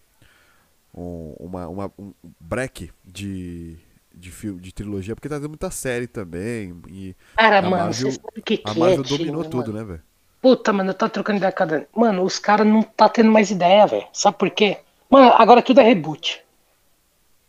Um 0.96 1.34
uma, 1.38 1.68
uma, 1.68 1.92
um 1.98 2.12
break 2.40 2.90
de. 3.04 3.76
De, 4.18 4.30
filme, 4.30 4.58
de 4.62 4.72
trilogia, 4.72 5.14
porque 5.14 5.28
tá 5.28 5.34
tendo 5.36 5.50
muita 5.50 5.70
série 5.70 6.06
também. 6.06 6.74
E 6.88 7.14
Cara, 7.36 7.58
A 7.58 7.62
mano, 7.62 7.76
Marvel- 7.76 8.10
você 8.12 8.12
sabe 8.12 8.40
o 8.40 8.42
que, 8.42 8.62
a 8.64 8.72
que 8.72 8.80
Marvel 8.80 9.00
é, 9.00 9.04
time, 9.04 9.18
dominou 9.18 9.40
mano? 9.42 9.50
tudo, 9.50 9.72
né, 9.74 9.84
velho? 9.84 10.02
Puta, 10.40 10.72
mano, 10.72 10.88
eu 10.90 10.94
tô 10.94 11.06
trocando 11.06 11.36
ideia 11.36 11.52
com 11.52 11.62
a 11.62 11.66
Dani. 11.66 11.86
Mano, 11.94 12.22
os 12.22 12.38
caras 12.38 12.66
não 12.66 12.82
tá 12.82 13.10
tendo 13.10 13.30
mais 13.30 13.50
ideia, 13.50 13.86
velho. 13.86 14.06
Sabe 14.14 14.38
por 14.38 14.48
quê? 14.48 14.78
Mano, 15.10 15.34
agora 15.36 15.60
tudo 15.60 15.80
é 15.80 15.84
reboot. 15.84 16.42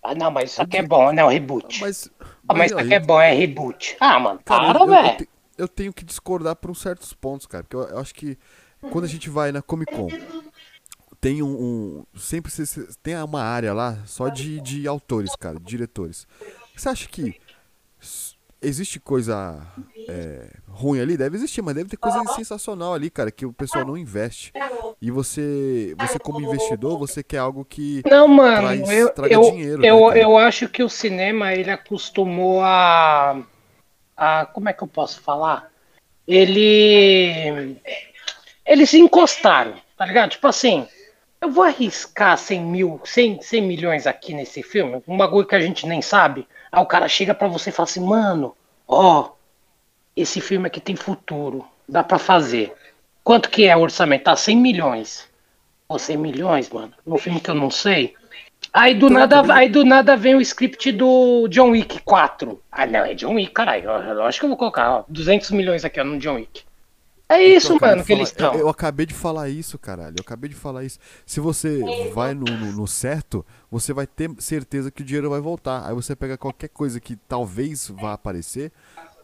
Ah, 0.03 0.13
não, 0.13 0.29
mas 0.29 0.51
isso 0.51 0.61
aqui 0.61 0.75
é 0.77 0.83
bom, 0.83 1.13
não, 1.13 1.29
reboot. 1.29 1.79
Mas. 1.81 2.09
Ah, 2.49 2.53
mas 2.53 2.71
isso 2.71 2.79
aqui 2.79 2.93
é 2.93 2.99
bom, 2.99 3.19
é 3.21 3.31
reboot. 3.33 3.95
Ah, 3.99 4.19
mano, 4.19 4.39
Cara, 4.43 4.73
para, 4.73 4.79
eu, 4.79 4.87
eu, 4.87 4.91
velho. 5.03 5.17
te- 5.19 5.29
eu 5.57 5.67
tenho 5.69 5.93
que 5.93 6.03
discordar 6.03 6.55
por 6.57 6.69
uns 6.69 6.81
certos 6.81 7.13
pontos, 7.13 7.47
cara. 7.47 7.63
Porque 7.63 7.77
eu, 7.77 7.83
eu 7.83 7.99
acho 7.99 8.13
que 8.13 8.37
quando 8.91 9.05
a 9.05 9.07
gente 9.07 9.29
vai 9.29 9.53
na 9.53 9.61
Comic 9.61 9.93
Con, 9.93 10.09
tem 11.19 11.41
um. 11.41 11.47
um- 11.47 12.05
sempre 12.17 12.51
se- 12.51 12.65
se- 12.65 12.87
tem 13.01 13.15
uma 13.21 13.41
área 13.41 13.73
lá 13.73 13.97
só 14.05 14.29
de, 14.29 14.59
de 14.61 14.87
autores, 14.87 15.35
cara, 15.35 15.59
de 15.59 15.65
diretores. 15.65 16.27
Você 16.75 16.89
acha 16.89 17.07
que 17.07 17.39
existe 18.61 18.99
coisa 18.99 19.61
é, 20.07 20.49
ruim 20.67 20.99
ali? 20.99 21.17
Deve 21.17 21.37
existir, 21.37 21.61
mas 21.61 21.75
deve 21.75 21.89
ter 21.89 21.97
coisa 21.97 22.23
sensacional 22.33 22.93
ali, 22.93 23.09
cara, 23.09 23.31
que 23.31 23.45
o 23.45 23.53
pessoal 23.53 23.85
não 23.85 23.97
investe. 23.97 24.51
E 25.01 25.11
você, 25.11 25.93
você 25.97 26.17
como 26.17 26.41
investidor, 26.41 26.97
você 26.97 27.23
quer 27.23 27.37
algo 27.37 27.63
que 27.65 28.01
Não, 28.09 28.27
mano, 28.27 28.57
traz, 28.57 28.89
eu, 28.89 29.09
traga 29.09 29.33
eu, 29.33 29.41
dinheiro. 29.41 29.81
né, 29.81 29.89
eu, 29.89 30.07
cara? 30.07 30.19
eu 30.19 30.37
acho 30.37 30.67
que 30.69 30.81
o 30.83 30.89
cinema 30.89 31.53
ele 31.53 31.69
acostumou 31.69 32.61
a, 32.63 33.43
a. 34.15 34.45
Como 34.47 34.69
é 34.69 34.73
que 34.73 34.83
eu 34.83 34.87
posso 34.87 35.21
falar? 35.21 35.71
Ele. 36.27 37.77
Eles 38.65 38.89
se 38.89 38.99
encostaram, 38.99 39.75
tá 39.95 40.05
ligado? 40.05 40.31
Tipo 40.31 40.47
assim, 40.47 40.87
eu 41.41 41.51
vou 41.51 41.63
arriscar 41.63 42.37
100 42.37 42.61
mil, 42.61 43.01
100, 43.03 43.41
100 43.41 43.61
milhões 43.61 44.07
aqui 44.07 44.33
nesse 44.33 44.63
filme, 44.63 45.01
um 45.07 45.17
bagulho 45.17 45.47
que 45.47 45.55
a 45.55 45.59
gente 45.59 45.85
nem 45.85 46.01
sabe. 46.01 46.47
Aí 46.71 46.81
o 46.81 46.85
cara 46.85 47.07
chega 47.07 47.33
pra 47.33 47.47
você 47.47 47.69
e 47.69 47.73
fala 47.73 47.87
assim, 47.87 48.03
mano, 48.03 48.55
ó, 48.87 49.31
esse 50.15 50.41
filme 50.41 50.67
aqui 50.67 50.79
tem 50.79 50.95
futuro, 50.95 51.65
dá 51.87 52.03
pra 52.03 52.17
fazer. 52.17 52.73
Quanto 53.23 53.49
que 53.49 53.65
é 53.65 53.75
o 53.75 53.81
orçamento? 53.81 54.23
Tá 54.23 54.35
100 54.35 54.57
milhões. 54.57 55.27
Pô, 55.87 55.97
100 55.97 56.17
milhões, 56.17 56.69
mano, 56.69 56.93
num 57.05 57.17
filme 57.17 57.39
que 57.39 57.49
eu 57.49 57.55
não 57.55 57.69
sei. 57.69 58.13
Aí 58.73 58.93
do, 58.93 59.09
nada, 59.09 59.41
aí 59.53 59.69
do 59.69 59.85
nada 59.85 60.17
vem 60.17 60.35
o 60.35 60.41
script 60.41 60.91
do 60.91 61.47
John 61.47 61.69
Wick 61.69 62.01
4. 62.01 62.61
Ah, 62.71 62.85
não, 62.85 63.05
é 63.05 63.13
John 63.13 63.35
Wick, 63.35 63.51
caralho. 63.51 63.89
Lógico 64.15 64.41
que 64.41 64.45
eu 64.45 64.49
vou 64.49 64.57
colocar, 64.57 64.91
ó, 64.91 65.03
200 65.07 65.51
milhões 65.51 65.85
aqui, 65.85 65.99
ó, 65.99 66.03
no 66.03 66.17
John 66.17 66.35
Wick. 66.35 66.63
É 67.29 67.41
isso, 67.43 67.73
Então, 67.73 67.75
eu 67.75 67.77
acabei 67.77 67.95
mano, 67.95 68.05
que 68.05 68.13
eles 68.13 68.29
falar- 68.31 68.47
estão. 68.47 68.53
Eu, 68.53 68.59
eu 68.61 68.69
acabei 68.69 69.05
de 69.05 69.13
falar 69.13 69.49
isso, 69.49 69.77
caralho. 69.77 70.15
Eu 70.17 70.21
acabei 70.21 70.49
de 70.49 70.55
falar 70.55 70.83
isso. 70.85 70.97
Se 71.25 71.39
você 71.41 71.81
vai 72.13 72.33
no, 72.33 72.45
no- 72.45 72.71
no 72.71 72.87
certo, 72.87 73.45
você 73.69 73.91
vai 73.91 74.07
ter 74.07 74.31
certeza 74.39 74.89
que 74.89 75.01
o 75.01 75.05
dinheiro 75.05 75.29
vai 75.29 75.41
voltar. 75.41 75.85
Aí 75.87 75.93
você 75.93 76.15
pega 76.15 76.37
qualquer 76.37 76.69
coisa 76.69 76.99
que 77.01 77.17
talvez 77.27 77.89
vá 77.89 78.13
aparecer, 78.13 78.71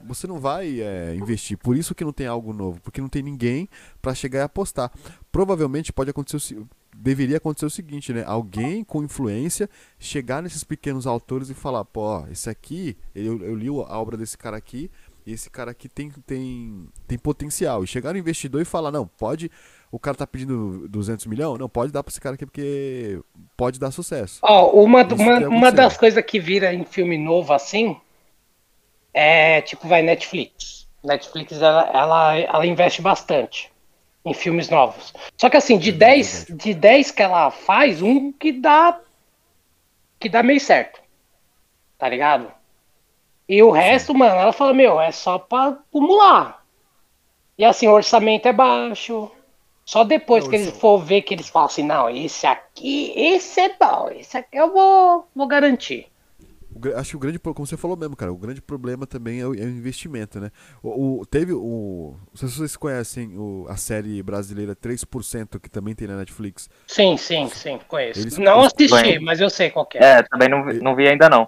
você 0.06 0.28
não 0.28 0.38
vai 0.38 0.82
é, 0.82 1.16
investir. 1.16 1.58
Por 1.58 1.78
isso 1.78 1.96
que 1.96 2.04
não 2.04 2.12
tem 2.12 2.28
algo 2.28 2.52
novo, 2.52 2.82
porque 2.82 3.00
não 3.00 3.08
tem 3.08 3.24
ninguém 3.24 3.70
pra 4.02 4.14
chegar 4.14 4.40
e 4.40 4.44
apostar. 4.44 4.92
Provavelmente 5.32 5.94
pode 5.94 6.10
acontecer 6.10 6.36
o 6.36 6.40
se- 6.42 6.66
deveria 6.96 7.38
acontecer 7.38 7.66
o 7.66 7.70
seguinte, 7.70 8.12
né? 8.14 8.24
Alguém 8.28 8.84
com 8.84 9.02
influência 9.02 9.70
chegar 9.98 10.44
nesses 10.44 10.64
pequenos 10.64 11.08
autores 11.08 11.50
e 11.50 11.54
falar, 11.54 11.86
pô, 11.86 12.26
esse 12.30 12.50
aqui, 12.50 12.98
eu, 13.16 13.42
eu 13.44 13.56
li 13.56 13.68
a 13.70 13.98
obra 13.98 14.16
desse 14.18 14.38
cara 14.38 14.58
aqui, 14.58 14.92
esse 15.26 15.50
cara 15.50 15.72
aqui 15.72 15.88
tem, 15.88 16.10
tem, 16.26 16.88
tem 17.08 17.18
potencial. 17.18 17.84
E 17.84 17.88
chegar 17.88 18.14
no 18.14 18.20
investidor 18.20 18.62
e 18.62 18.66
falar, 18.66 18.92
não, 18.92 19.08
pode. 19.08 19.50
O 19.92 20.00
cara 20.00 20.18
tá 20.18 20.26
pedindo 20.28 20.88
200 20.90 21.26
milhões? 21.28 21.60
Não, 21.60 21.70
pode 21.70 21.92
dar 21.92 22.04
pra 22.04 22.12
esse 22.12 22.20
cara 22.20 22.36
aqui 22.36 22.46
porque 22.46 23.22
pode 23.56 23.80
dar 23.80 23.92
sucesso. 23.92 24.40
Ó, 24.42 24.72
uma, 24.84 25.02
Isso 25.04 25.16
uma, 25.16 25.38
que 25.38 25.44
é 25.44 25.48
uma 25.48 25.72
das 25.72 25.98
coisas 25.98 26.24
que 26.26 26.40
vira 26.40 26.74
em 26.74 26.84
filme 26.84 27.18
novo 27.18 27.54
assim 27.54 27.96
é 29.14 29.62
tipo, 29.62 29.88
vai 29.88 30.02
Netflix. 30.02 30.88
Netflix 31.04 31.52
ela, 31.62 31.90
ela, 31.94 32.38
ela 32.38 32.66
investe 32.66 33.02
bastante 33.02 33.72
em 34.26 34.34
filmes 34.34 34.70
novos. 34.70 35.14
Só 35.38 35.50
que 35.50 35.58
assim, 35.58 35.78
de 35.78 35.90
É 35.90 35.94
10, 35.94 36.46
verdade. 36.46 36.64
de 36.64 36.74
10 36.74 37.12
que 37.12 37.22
ela 37.22 37.52
faz, 37.52 38.02
um 38.02 38.32
que 38.32 38.52
dá 38.52 39.00
que 40.20 40.30
dá 40.30 40.42
meio 40.42 40.60
certo. 40.60 41.02
Tá 41.98 42.08
ligado? 42.08 42.50
E 43.48 43.62
o 43.62 43.72
resto, 43.72 44.14
mano, 44.14 44.36
ela 44.36 44.54
fala, 44.54 44.74
meu, 44.74 45.00
é 45.00 45.12
só 45.12 45.38
pra 45.38 45.68
acumular. 45.70 46.64
E 47.58 47.66
assim, 47.66 47.88
o 47.88 47.92
orçamento 47.94 48.48
é 48.48 48.54
baixo. 48.54 49.30
Só 49.86 50.04
depois 50.04 50.46
É, 50.46 50.50
que 50.50 50.56
eles 50.56 50.70
for 50.78 50.98
ver 51.00 51.24
que 51.24 51.34
eles 51.34 51.50
falam 51.50 51.68
assim, 51.68 51.84
não, 51.84 52.10
esse 52.10 52.48
aqui, 52.48 53.12
esse 53.18 53.60
é 53.60 53.76
bom, 53.78 54.10
esse 54.16 54.38
aqui 54.38 54.58
eu 54.58 54.72
vou, 54.72 55.28
vou 55.36 55.46
garantir. 55.46 56.08
Acho 56.96 57.12
que 57.12 57.16
o 57.18 57.20
grande, 57.20 57.38
como 57.38 57.68
você 57.68 57.78
falou 57.78 57.96
mesmo, 57.96 58.16
cara, 58.16 58.34
o 58.34 58.38
grande 58.38 58.60
problema 58.62 59.06
também 59.06 59.40
é 59.40 59.46
o, 59.46 59.54
é 59.54 59.60
o 59.60 59.70
investimento, 59.70 60.40
né? 60.40 60.50
O, 60.82 61.20
o- 61.20 61.26
teve 61.26 61.54
o. 61.54 62.16
Não 62.32 62.36
sei 62.36 62.48
se 62.50 62.56
vocês 62.58 62.76
conhecem 62.76 63.38
o- 63.38 63.68
a 63.70 63.76
série 63.78 64.24
brasileira 64.24 64.76
3%, 64.76 65.60
que 65.60 65.70
também 65.70 65.94
tem 65.94 66.08
na 66.08 66.18
Netflix. 66.18 66.68
Sim, 66.88 67.16
sim, 67.16 67.48
sim, 67.50 67.80
conheço. 67.88 68.22
Eles- 68.22 68.38
não 68.40 68.62
eles- 68.62 68.74
assisti, 68.74 69.04
Bem. 69.04 69.20
mas 69.20 69.40
eu 69.40 69.52
sei 69.52 69.70
qual 69.70 69.86
que 69.86 70.00
é. 70.00 70.04
É, 70.20 70.24
também 70.24 70.50
não, 70.50 70.66
vi- 70.66 70.80
não 70.82 70.96
vi 70.96 71.08
ainda 71.08 71.30
não. 71.30 71.48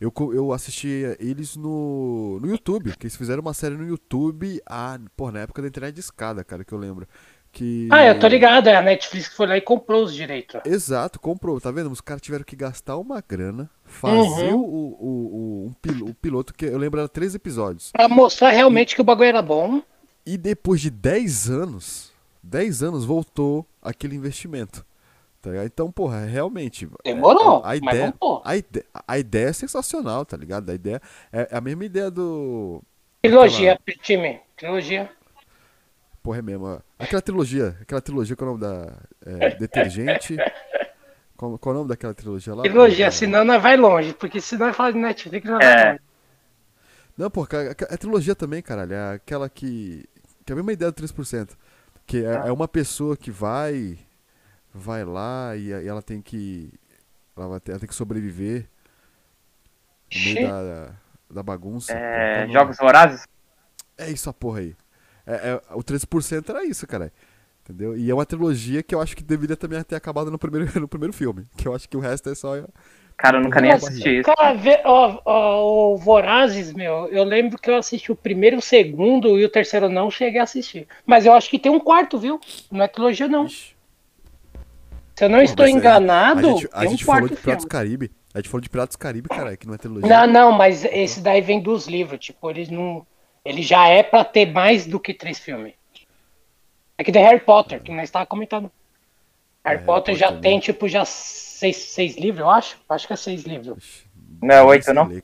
Eu, 0.00 0.12
eu 0.32 0.52
assisti 0.52 0.88
eles 1.18 1.56
no, 1.56 2.38
no 2.40 2.48
YouTube, 2.48 2.96
que 2.96 3.06
eles 3.06 3.16
fizeram 3.16 3.42
uma 3.42 3.52
série 3.52 3.76
no 3.76 3.86
YouTube, 3.86 4.60
ah, 4.66 4.98
pô, 5.14 5.30
na 5.30 5.40
época 5.40 5.60
da 5.60 5.68
internet 5.68 5.94
de 5.94 6.00
escada, 6.00 6.42
cara, 6.42 6.64
que 6.64 6.72
eu 6.72 6.78
lembro. 6.78 7.06
Que... 7.52 7.88
Ah, 7.90 8.06
eu 8.06 8.18
tô 8.18 8.28
ligado, 8.28 8.68
é 8.68 8.76
a 8.76 8.80
Netflix 8.80 9.28
que 9.28 9.34
foi 9.34 9.46
lá 9.46 9.56
e 9.56 9.60
comprou 9.60 10.04
os 10.04 10.14
direitos. 10.14 10.60
Exato, 10.64 11.18
comprou, 11.20 11.60
tá 11.60 11.70
vendo? 11.70 11.90
Os 11.90 12.00
caras 12.00 12.22
tiveram 12.22 12.44
que 12.44 12.54
gastar 12.56 12.96
uma 12.96 13.22
grana, 13.28 13.68
fazer 13.84 14.54
Uhum. 14.54 14.60
o, 14.60 14.64
o, 14.64 15.64
o, 15.64 15.66
um 15.66 15.72
pil- 15.82 16.06
o 16.06 16.14
piloto, 16.14 16.54
que 16.54 16.64
eu 16.64 16.78
lembro 16.78 17.00
era 17.00 17.08
três 17.08 17.34
episódios. 17.34 17.90
Pra 17.92 18.08
mostrar 18.08 18.50
realmente 18.50 18.94
que 18.94 19.00
o 19.00 19.04
bagulho 19.04 19.28
era 19.28 19.42
bom. 19.42 19.82
E 20.24 20.38
depois 20.38 20.80
de 20.80 20.90
10 20.90 21.50
anos, 21.50 22.12
10 22.42 22.82
anos 22.82 23.04
voltou 23.04 23.66
aquele 23.82 24.14
investimento. 24.14 24.86
Tá 25.42 25.50
ligado? 25.50 25.66
Então, 25.66 25.90
porra, 25.90 26.24
realmente. 26.26 26.88
é- 27.04 27.14
Demorou, 27.14 27.62
a, 27.64 27.72
a 27.72 27.80
mas 27.80 27.94
ideia, 27.94 28.14
a, 28.44 28.56
ideia, 28.56 28.86
a 29.08 29.18
ideia 29.18 29.48
é 29.48 29.52
sensacional, 29.52 30.24
tá 30.26 30.36
ligado? 30.36 30.70
A 30.70 30.74
ideia 30.74 31.00
é 31.32 31.48
a 31.50 31.60
mesma 31.60 31.84
ideia 31.84 32.10
do. 32.10 32.82
Trilogia, 33.22 33.78
time, 34.02 34.40
trilogia. 34.56 35.10
Porra, 36.22 36.38
é 36.38 36.42
mesmo. 36.42 36.66
ó. 36.66 36.78
Aquela 36.98 37.22
trilogia, 37.22 37.76
aquela 37.80 38.00
trilogia, 38.02 38.36
qual 38.36 38.50
é 38.50 38.52
o 38.54 38.58
nome 38.58 38.74
da. 38.74 38.96
é, 39.24 39.54
detergente. 39.56 40.36
Qual, 41.36 41.58
qual 41.58 41.72
é 41.72 41.76
o 41.76 41.78
nome 41.78 41.88
daquela 41.88 42.12
trilogia 42.12 42.54
lá? 42.54 42.62
Trilogia, 42.64 43.06
É, 43.06 43.10
senão 43.10 43.46
nós 43.46 43.62
vai 43.62 43.74
longe, 43.74 44.12
porque 44.12 44.42
se 44.42 44.58
nós 44.58 44.76
falar 44.76 44.90
de 44.90 44.98
Netflix, 44.98 45.48
nós 45.48 45.56
vai 45.64 45.72
É. 45.72 45.86
longe. 45.92 46.00
Não, 47.16 47.30
pô, 47.30 47.46
é 47.50 47.96
trilogia 47.96 48.34
também, 48.34 48.60
caralho. 48.60 48.92
É 48.92 49.14
aquela 49.14 49.48
que. 49.48 50.04
Que 50.44 50.52
é 50.52 50.54
a 50.54 50.56
mesma 50.56 50.70
ideia 50.74 50.92
do 50.92 50.94
3%. 51.02 51.56
Que 52.06 52.26
é, 52.26 52.48
é 52.48 52.52
uma 52.52 52.68
pessoa 52.68 53.16
que 53.16 53.30
vai. 53.30 53.98
Vai 54.72 55.04
lá 55.04 55.56
e, 55.56 55.68
e 55.68 55.88
ela 55.88 56.02
tem 56.02 56.22
que. 56.22 56.72
Ela, 57.36 57.48
vai 57.48 57.60
ter, 57.60 57.72
ela 57.72 57.80
tem 57.80 57.88
que 57.88 57.94
sobreviver 57.94 58.68
no 60.14 60.20
meio 60.20 60.48
da, 60.48 60.94
da 61.30 61.42
bagunça. 61.42 61.92
É, 61.92 62.34
Qual 62.34 62.44
o 62.44 62.48
nome? 62.48 62.52
Jogos 62.52 62.76
Vorazes? 62.78 63.26
É 63.96 64.10
isso 64.10 64.30
a 64.30 64.32
porra 64.32 64.60
aí. 64.60 64.76
É, 65.26 65.50
é- 65.50 65.74
o 65.74 65.82
3% 65.82 66.50
era 66.50 66.64
isso, 66.64 66.86
cara. 66.86 67.12
Entendeu? 67.62 67.96
E 67.96 68.10
é 68.10 68.14
uma 68.14 68.26
trilogia 68.26 68.82
que 68.82 68.94
eu 68.94 69.00
acho 69.00 69.16
que 69.16 69.22
deveria 69.22 69.56
também 69.56 69.82
ter 69.84 69.94
acabado 69.94 70.30
no 70.30 70.38
primeiro, 70.38 70.66
no 70.80 70.88
primeiro 70.88 71.12
filme. 71.12 71.46
Que 71.56 71.68
eu 71.68 71.74
acho 71.74 71.88
que 71.88 71.96
o 71.96 72.00
resto 72.00 72.28
é 72.30 72.34
só. 72.34 72.54
Cara, 73.16 73.36
eu 73.36 73.42
nunca 73.42 73.60
nem 73.60 73.70
assisti 73.70 74.20
isso. 74.20 74.32
Cara, 74.34 74.54
vê, 74.54 74.80
ó, 74.84 75.20
ó, 75.24 75.92
o 75.92 75.96
Vorazes, 75.96 76.72
meu, 76.72 77.06
eu 77.08 77.22
lembro 77.22 77.58
que 77.58 77.70
eu 77.70 77.76
assisti 77.76 78.10
o 78.10 78.16
primeiro, 78.16 78.56
o 78.56 78.62
segundo 78.62 79.38
e 79.38 79.44
o 79.44 79.48
terceiro 79.48 79.90
não 79.90 80.10
cheguei 80.10 80.40
a 80.40 80.44
assistir. 80.44 80.88
Mas 81.04 81.26
eu 81.26 81.34
acho 81.34 81.50
que 81.50 81.58
tem 81.58 81.70
um 81.70 81.78
quarto, 81.78 82.18
viu? 82.18 82.40
Não 82.70 82.82
é 82.82 82.88
trilogia, 82.88 83.28
não. 83.28 83.44
Ixi. 83.44 83.79
Se 85.20 85.26
eu 85.26 85.28
não 85.28 85.36
Pô, 85.36 85.44
estou 85.44 85.68
enganado, 85.68 86.48
A 86.48 86.52
gente, 86.52 86.68
a 86.72 86.78
tem 86.78 86.88
um 86.88 86.90
gente 86.92 87.04
falou 87.04 87.28
de 87.28 87.36
Piratas 87.36 87.64
do. 87.64 87.68
Caribe. 87.68 88.10
A 88.32 88.38
gente 88.38 88.48
falou 88.48 88.62
de 88.62 88.70
Piratas 88.70 88.96
do 88.96 88.98
Caribe, 88.98 89.28
cara, 89.28 89.54
que 89.54 89.66
não 89.66 89.74
é 89.74 89.76
trilogia. 89.76 90.08
Não, 90.08 90.26
não, 90.26 90.52
mas 90.52 90.82
esse 90.86 91.20
daí 91.20 91.42
vem 91.42 91.60
dos 91.60 91.86
livros, 91.86 92.18
tipo, 92.18 92.48
eles 92.48 92.70
não. 92.70 93.06
Ele 93.44 93.60
já 93.60 93.86
é 93.86 94.02
pra 94.02 94.24
ter 94.24 94.50
mais 94.50 94.86
do 94.86 94.98
que 94.98 95.12
três 95.12 95.38
filmes. 95.38 95.74
É 96.96 97.04
que 97.04 97.12
de 97.12 97.18
Harry 97.18 97.40
Potter, 97.40 97.82
que 97.82 97.92
nós 97.92 98.04
estávamos 98.04 98.30
comentando. 98.30 98.72
Harry 99.62 99.76
Harry 99.76 99.84
Potter 99.84 100.16
já 100.16 100.28
Potter, 100.28 100.40
tem, 100.40 100.54
né? 100.54 100.60
tipo, 100.62 100.88
já 100.88 101.04
seis, 101.04 101.76
seis 101.76 102.16
livros, 102.16 102.40
eu 102.40 102.48
acho. 102.48 102.78
Acho 102.88 103.06
que 103.06 103.12
é 103.12 103.16
seis 103.16 103.42
livros. 103.42 103.76
Ixi, 103.76 104.06
Não 104.42 104.54
é 104.54 104.62
oito, 104.62 104.94
não? 104.94 105.06
ler, 105.06 105.22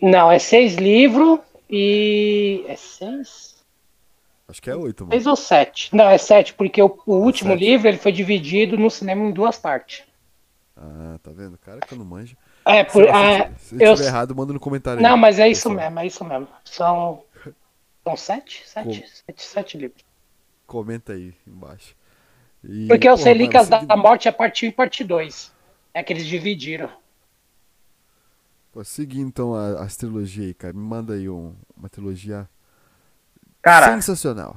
Não, 0.00 0.32
é 0.32 0.38
seis 0.38 0.76
livros 0.76 1.40
e. 1.68 2.64
É 2.66 2.76
seis? 2.76 3.57
Acho 4.48 4.62
que 4.62 4.70
é 4.70 4.74
oito, 4.76 5.04
mano. 5.04 5.12
Seis 5.12 5.26
ou 5.26 5.36
sete? 5.36 5.94
Não, 5.94 6.08
é 6.08 6.16
sete, 6.16 6.54
porque 6.54 6.80
o, 6.82 6.98
o 7.06 7.16
último 7.16 7.54
livro 7.54 7.86
ele 7.86 7.98
foi 7.98 8.10
dividido 8.12 8.76
no 8.78 8.90
cinema 8.90 9.22
em 9.24 9.30
duas 9.30 9.58
partes. 9.58 10.04
Ah, 10.76 11.18
tá 11.22 11.30
vendo? 11.32 11.58
Cara 11.58 11.80
que 11.80 11.92
eu 11.92 11.98
não 11.98 12.04
manjo. 12.04 12.36
É, 12.64 12.84
Se, 12.84 12.92
por, 12.92 13.04
se, 13.04 13.10
ah, 13.10 13.52
se 13.58 13.74
eu 13.74 13.80
eu, 13.80 13.92
estiver 13.92 14.08
errado, 14.10 14.34
manda 14.34 14.52
no 14.52 14.60
comentário 14.60 15.02
não, 15.02 15.14
aí. 15.14 15.20
mas 15.20 15.38
é 15.38 15.48
isso 15.48 15.68
pessoal. 15.68 15.76
mesmo, 15.84 15.98
é 16.00 16.06
isso 16.06 16.24
mesmo. 16.24 16.48
São, 16.64 17.22
são 18.04 18.16
sete? 18.16 18.62
Sete, 18.66 19.04
sete, 19.26 19.42
sete 19.42 19.76
livros. 19.78 20.02
Comenta 20.66 21.12
aí 21.12 21.34
embaixo. 21.46 21.94
E, 22.64 22.86
Porque 22.88 23.08
os 23.10 23.22
Relíquias 23.22 23.68
da 23.68 23.80
seguindo- 23.80 23.96
Morte 23.98 24.28
é 24.28 24.32
parte 24.32 24.66
1 24.66 24.68
e 24.68 24.72
parte 24.72 25.04
2. 25.04 25.52
É 25.94 26.02
que 26.02 26.12
eles 26.12 26.26
dividiram. 26.26 26.90
Pô, 28.72 28.84
seguindo 28.84 29.28
então 29.28 29.54
as 29.54 29.96
trilogias 29.96 30.46
aí, 30.48 30.54
cara. 30.54 30.72
Me 30.72 30.80
manda 30.80 31.14
aí 31.14 31.28
um- 31.28 31.54
uma 31.76 31.88
trilogia 31.88 32.48
Cara, 33.62 33.86
sensacional. 33.92 34.56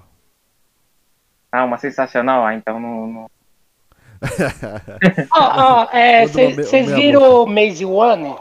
ah, 1.52 1.64
uma 1.66 1.78
sensacional. 1.78 2.46
Ah, 2.46 2.54
então 2.56 2.80
não. 2.80 3.08
não- 3.08 3.32
Ó, 5.32 5.40
ó, 5.40 5.84
é, 5.92 6.26
vocês 6.28 6.92
viram 6.92 7.44
o 7.44 7.48
Maze 7.48 7.84
One? 7.86 8.36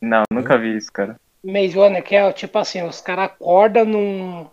Não, 0.00 0.22
nunca 0.30 0.58
vi 0.58 0.76
isso, 0.76 0.92
cara. 0.92 1.16
Maze 1.42 1.78
One, 1.78 2.02
que 2.02 2.14
é 2.14 2.32
tipo 2.32 2.58
assim, 2.58 2.82
os 2.82 3.00
caras 3.00 3.26
acordam 3.26 3.84
num. 3.84 4.46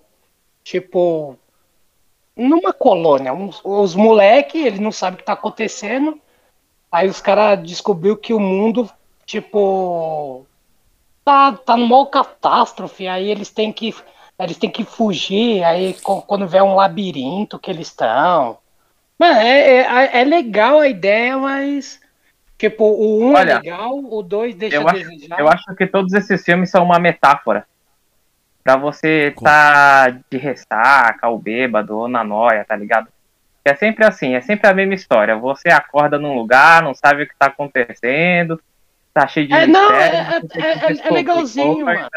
Tipo. 0.64 1.38
Numa 2.36 2.74
colônia. 2.74 3.34
Uns- 3.34 3.62
os 3.64 3.94
moleque, 3.96 4.58
eles 4.60 4.80
não 4.80 4.92
sabem 4.92 5.16
o 5.16 5.18
que 5.18 5.26
tá 5.26 5.34
acontecendo. 5.34 6.20
Aí 6.92 7.08
os 7.08 7.20
caras 7.22 7.62
descobriu 7.68 8.16
que 8.16 8.34
o 8.34 8.40
mundo, 8.40 8.90
tipo. 9.26 10.46
tá, 11.26 11.52
tá 11.54 11.76
numa 11.76 12.06
catástrofe, 12.08 13.08
aí 13.08 13.30
eles 13.30 13.50
têm 13.50 13.74
que. 13.74 13.94
Eles 14.40 14.58
têm 14.58 14.70
que 14.70 14.84
fugir, 14.84 15.64
aí 15.64 15.96
quando 16.28 16.48
vê 16.48 16.62
um 16.62 16.76
labirinto 16.76 17.60
que 17.60 17.70
eles 17.70 17.88
estão. 17.88 18.58
Mano, 19.18 19.40
é, 19.40 19.82
é, 19.82 20.22
é 20.22 20.24
legal 20.24 20.80
a 20.80 20.88
ideia, 20.88 21.38
mas. 21.38 22.02
Tipo, 22.58 22.86
o 22.86 23.24
um 23.24 23.34
Olha, 23.36 23.52
é 23.54 23.56
legal, 23.56 23.98
o 23.98 24.24
dois 24.24 24.56
deixa 24.56 24.78
eu 24.78 24.88
a 24.88 24.92
acho- 24.92 25.04
desejar. 25.10 25.40
Eu 25.40 25.48
acho 25.48 25.76
que 25.76 25.86
todos 25.86 26.14
esses 26.14 26.44
filmes 26.44 26.70
são 26.70 26.84
uma 26.84 26.98
metáfora. 27.00 27.66
Pra 28.64 28.78
você 28.78 29.32
Com- 29.36 29.44
tá 29.44 30.10
de 30.30 30.38
ressaca, 30.38 31.28
ou 31.28 31.38
bêbado, 31.38 31.98
ou 31.98 32.08
na 32.08 32.24
noia, 32.24 32.64
tá 32.66 32.76
ligado? 32.76 33.10
É 33.66 33.76
sempre 33.76 34.06
assim, 34.06 34.36
é 34.36 34.42
sempre 34.42 34.68
a 34.70 34.74
mesma 34.74 34.94
história. 34.94 35.36
Você 35.36 35.70
acorda 35.70 36.18
num 36.18 36.34
lugar, 36.36 36.82
não 36.82 36.94
sabe 36.94 37.24
o 37.24 37.28
que 37.28 37.36
tá 37.38 37.48
acontecendo, 37.48 38.60
tá 39.14 39.28
cheio 39.28 39.48
de 39.48 39.54
É, 39.54 39.68
não, 39.68 39.90
mistério, 39.90 40.18
é- 40.18 40.42
tem 40.42 40.64
é- 40.64 40.72
é- 41.04 41.08
é 41.08 41.12
legalzinho, 41.12 41.86
mano. 41.86 42.10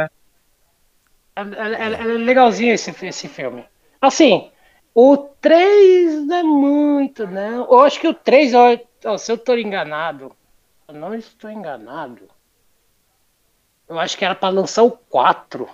É- 1.37 1.83
é- 1.85 1.93
é 1.93 2.05
legalzinho 2.05 2.73
esse, 2.75 2.91
esse 3.07 3.29
filme. 3.29 3.65
Assim, 4.01 4.51
o 4.95 5.17
3 5.17 6.27
não 6.27 6.37
é 6.37 6.43
muito, 6.43 7.27
não. 7.27 7.65
Eu 7.71 7.81
acho 7.81 8.01
que 8.01 8.09
o 8.09 8.15
3, 8.15 8.53
ó, 8.55 9.19
se 9.19 9.31
eu 9.33 9.39
tô 9.39 9.55
enganado, 9.57 10.35
eu 10.89 10.95
não 10.95 11.15
estou 11.15 11.51
enganado. 11.51 12.29
Eu 13.89 13.99
acho 13.99 14.17
que 14.17 14.25
era 14.25 14.35
pra 14.35 14.49
lançar 14.49 14.83
o 14.83 14.91
4 14.91 15.69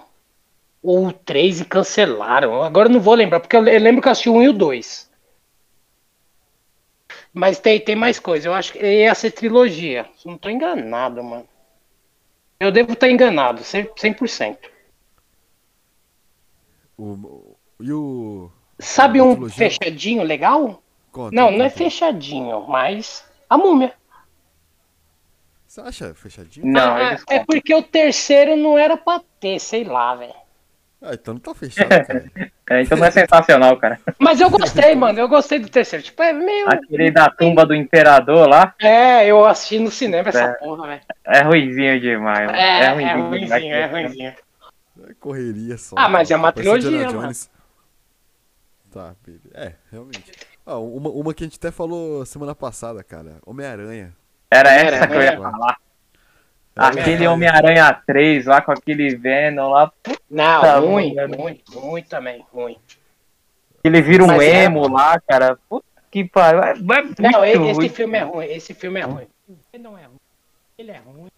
ou 0.82 1.08
o 1.08 1.12
3 1.12 1.60
e 1.60 1.64
cancelaram. 1.64 2.62
Agora 2.62 2.88
eu 2.88 2.92
não 2.92 3.00
vou 3.00 3.14
lembrar, 3.14 3.40
porque 3.40 3.56
eu 3.56 3.60
le- 3.62 3.74
eu 3.76 3.80
lembro 3.80 4.02
que 4.02 4.08
eu 4.08 4.12
assisti 4.12 4.28
o 4.28 4.34
1 4.34 4.42
e 4.42 4.48
o 4.48 4.52
2. 4.52 5.10
Mas 7.32 7.58
tem, 7.58 7.80
tem 7.80 7.96
mais 7.96 8.18
coisa. 8.18 8.48
Eu 8.48 8.54
acho 8.54 8.72
que 8.72 8.78
ia 8.78 9.14
ser 9.14 9.30
trilogia. 9.32 10.06
Não 10.24 10.36
tô 10.38 10.48
enganado, 10.48 11.22
mano. 11.22 11.48
Eu 12.58 12.72
devo 12.72 12.94
estar 12.94 13.10
enganado, 13.10 13.62
100%. 13.62 14.00
100%. 14.00 14.70
O, 17.04 17.56
e 17.80 17.92
o. 17.92 18.50
Sabe 18.78 19.20
um 19.20 19.48
fechadinho 19.50 20.22
legal? 20.22 20.80
Conta, 21.10 21.34
Não, 21.34 21.50
não 21.50 21.64
é 21.64 21.68
conta. 21.68 21.76
fechadinho, 21.84 22.64
mas 22.68 23.24
a 23.50 23.58
múmia. 23.58 23.92
Você 25.66 25.80
acha 25.80 26.14
fechadinho? 26.14 26.66
Não, 26.66 26.94
Ah, 26.96 27.16
é 27.28 27.44
porque 27.44 27.74
o 27.74 27.82
terceiro 27.82 28.56
não 28.56 28.76
era 28.78 28.96
pra 28.96 29.20
ter, 29.40 29.58
sei 29.58 29.84
lá, 29.84 30.14
velho. 30.14 30.34
Ah, 31.04 31.14
então 31.14 31.34
não 31.34 31.40
tá 31.40 31.52
fechado, 31.54 31.88
cara. 31.88 32.30
É, 32.70 32.80
então 32.80 32.96
não 32.96 33.04
é 33.06 33.10
sensacional, 33.10 33.76
cara. 33.76 34.00
Mas 34.18 34.40
eu 34.40 34.48
gostei, 34.48 34.94
mano. 34.94 35.18
Eu 35.18 35.28
gostei 35.28 35.58
do 35.58 35.68
terceiro. 35.68 36.02
Tipo, 36.02 36.22
é 36.22 36.32
meio. 36.32 36.66
Aquele 36.70 37.10
da 37.10 37.28
tumba 37.28 37.66
do 37.66 37.74
imperador 37.74 38.48
lá 38.48 38.74
É, 38.80 39.26
eu 39.26 39.44
assisti 39.44 39.78
no 39.78 39.90
cinema 39.90 40.30
essa 40.30 40.44
É. 40.44 40.52
porra, 40.54 40.86
velho. 40.86 41.00
é 41.26 41.42
ruizinho 41.42 42.00
demais. 42.00 42.46
mano. 42.46 42.56
É, 42.56 42.80
é, 42.84 42.92
ruinzinho 42.94 43.28
ruimzinho, 43.28 43.60
demais. 43.60 43.64
é 43.64 43.86
ruimzinho. 43.86 44.34
É 45.12 45.14
correria 45.14 45.76
só. 45.78 45.94
Ah, 45.98 46.08
mas 46.08 46.30
é 46.30 46.36
uma 46.36 46.50
trilogia, 46.52 47.06
mano. 47.06 47.20
Jones. 47.22 47.50
Tá, 48.90 49.14
beleza. 49.24 49.48
É, 49.54 49.74
realmente. 49.90 50.32
Ah, 50.66 50.78
uma, 50.78 51.10
uma 51.10 51.34
que 51.34 51.44
a 51.44 51.46
gente 51.46 51.56
até 51.58 51.70
falou 51.70 52.24
semana 52.26 52.54
passada, 52.54 53.02
cara. 53.04 53.36
Homem-Aranha. 53.46 54.14
Era 54.50 54.70
essa 54.72 55.06
que 55.06 55.14
eu 55.14 55.22
ia 55.22 55.32
Homem-Aranha. 55.32 55.50
falar. 55.50 55.76
É, 56.74 56.80
Aquele 57.00 57.26
Homem-Aranha 57.26 57.92
3 58.06 58.46
lá 58.46 58.62
com 58.62 58.72
aquele 58.72 59.14
Venom 59.16 59.70
lá. 59.70 59.92
Não, 60.30 60.60
Tá, 60.62 60.78
ruim, 60.78 61.14
ruim, 61.36 61.62
ruim 61.68 62.02
também, 62.02 62.44
ruim. 62.52 62.78
Ele 63.84 64.00
vira 64.00 64.24
um 64.24 64.28
Mas 64.28 64.42
é- 64.42 64.64
emo 64.64 64.88
lá, 64.88 65.20
cara. 65.20 65.58
Puta 65.68 65.84
que 66.10 66.24
pariu. 66.24 66.62
É, 66.62 66.70
é 66.72 67.30
Não, 67.30 67.44
esse 67.44 67.58
ruim. 67.72 67.88
filme 67.88 68.18
é 68.18 68.22
ruim, 68.22 68.46
esse 68.46 68.74
filme 68.74 69.00
é 69.00 69.04
ruim. 69.04 69.26
Ele 69.72 69.82
não 69.82 69.98
é 69.98 70.04
ruim. 70.04 70.20
Ele 70.78 70.90
é 70.90 70.98
ruim. 70.98 71.30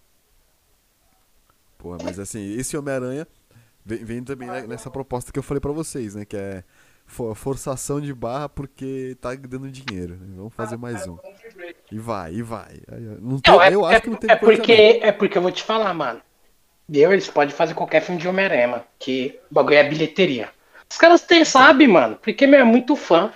Porra, 1.78 1.98
mas 2.02 2.18
assim, 2.18 2.54
esse 2.56 2.76
Homem-Aranha 2.76 3.26
vem, 3.84 4.04
vem 4.04 4.24
também 4.24 4.48
ne- 4.50 4.66
nessa 4.66 4.90
proposta 4.90 5.30
que 5.32 5.38
eu 5.38 5.42
falei 5.42 5.60
pra 5.60 5.72
vocês, 5.72 6.14
né? 6.14 6.24
Que 6.24 6.36
é 6.36 6.64
for- 7.06 7.34
forçação 7.34 8.00
de 8.00 8.14
barra 8.14 8.48
porque 8.48 9.16
tá 9.20 9.34
dando 9.34 9.70
dinheiro. 9.70 10.16
né? 10.16 10.34
Vamos 10.36 10.54
fazer 10.54 10.76
mais 10.76 11.06
um. 11.06 11.18
E 11.92 11.98
vai, 11.98 12.32
e 12.34 12.42
vai. 12.42 12.80
Não 13.20 13.38
tem, 13.38 13.52
Não, 13.54 13.62
é, 13.62 13.74
eu 13.74 13.86
é- 13.88 13.92
acho 13.94 14.02
que 14.02 14.10
não 14.10 14.16
teve 14.16 14.32
é 14.32 14.36
porque 14.36 14.72
é 15.02 15.12
porque 15.12 15.38
eu 15.38 15.42
vou 15.42 15.52
te 15.52 15.62
falar, 15.62 15.92
mano. 15.94 16.20
Eu, 16.92 17.12
eles 17.12 17.28
podem 17.28 17.54
fazer 17.54 17.72
qualquer 17.74 18.00
filme 18.02 18.20
de 18.20 18.28
Homem-Aranha, 18.28 18.68
mano, 18.68 18.84
que 18.98 19.40
o 19.50 19.54
bagulho 19.54 19.76
é 19.76 19.88
bilheteria. 19.88 20.50
Os 20.90 20.98
caras 20.98 21.22
têm, 21.22 21.42
sabe, 21.44 21.86
mano, 21.88 22.16
porque 22.22 22.46
meu 22.46 22.60
é 22.60 22.64
muito 22.64 22.94
fã. 22.94 23.32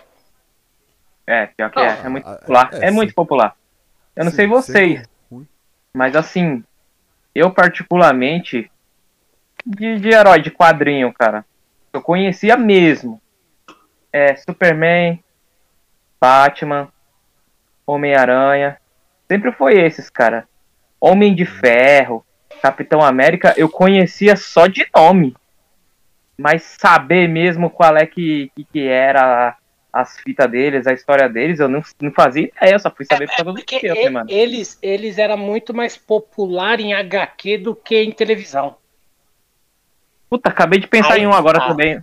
É, 1.27 1.47
pior 1.47 1.71
que 1.71 1.79
Ah, 1.79 1.99
é. 2.03 2.07
É 2.07 2.09
muito 2.09 2.27
ah, 2.29 2.37
popular. 2.37 2.71
é, 2.73 2.87
É, 2.87 2.91
muito 2.91 3.15
popular. 3.15 3.57
Eu 4.15 4.25
não 4.25 4.31
Sim, 4.31 4.37
sei 4.37 4.47
vocês, 4.47 5.09
ruim. 5.31 5.47
mas 5.95 6.15
assim, 6.17 6.63
eu 7.35 7.51
particularmente, 7.51 8.71
de, 9.69 9.99
de 9.99 10.09
herói 10.09 10.41
de 10.41 10.51
quadrinho, 10.51 11.13
cara, 11.13 11.45
eu 11.93 12.01
conhecia 12.01 12.57
mesmo. 12.57 13.21
É 14.11 14.35
Superman, 14.37 15.23
Batman, 16.21 16.89
Homem-Aranha. 17.87 18.79
Sempre 19.31 19.53
foi 19.53 19.79
esses, 19.79 20.09
cara. 20.09 20.49
Homem 21.01 21.35
de 21.35 21.45
Ferro, 21.45 22.25
Capitão 22.63 23.03
América, 23.03 23.55
eu 23.57 23.69
conhecia 23.69 24.35
só 24.37 24.67
de 24.67 24.87
nome. 24.95 25.37
Mas 26.37 26.63
saber 26.63 27.29
mesmo 27.29 27.69
qual 27.69 27.97
é 27.97 28.07
que, 28.07 28.51
que, 28.57 28.65
que 28.65 28.87
era 28.89 29.57
as 29.93 30.19
fitas 30.21 30.51
deles, 30.51 30.87
a 30.87 30.93
história 30.93 31.29
deles, 31.29 31.61
eu 31.61 31.69
não, 31.69 31.83
não 32.01 32.13
fazia 32.13 32.45
ideia, 32.45 32.75
eu 32.75 32.79
só 32.79 32.91
fui 32.91 33.05
saber 33.05 33.27
por 33.27 33.37
causa 33.37 33.53
do 33.53 33.55
Porque 33.57 33.81
filme, 33.81 34.05
e- 34.05 34.11
mano. 34.11 34.31
eles, 34.31 34.79
eles 34.81 35.19
eram 35.19 35.37
muito 35.37 35.75
mais 35.75 35.97
popular 35.97 36.79
em 36.81 36.95
HQ 36.95 37.59
do 37.59 37.75
que 37.75 38.01
em 38.03 38.13
televisão. 38.13 38.77
Puta, 40.31 40.49
acabei 40.51 40.79
de 40.81 40.87
pensar 40.87 41.15
Aí 41.15 41.23
em 41.23 41.27
um 41.27 41.33
agora 41.33 41.59
tá. 41.61 41.69
também. 41.69 42.03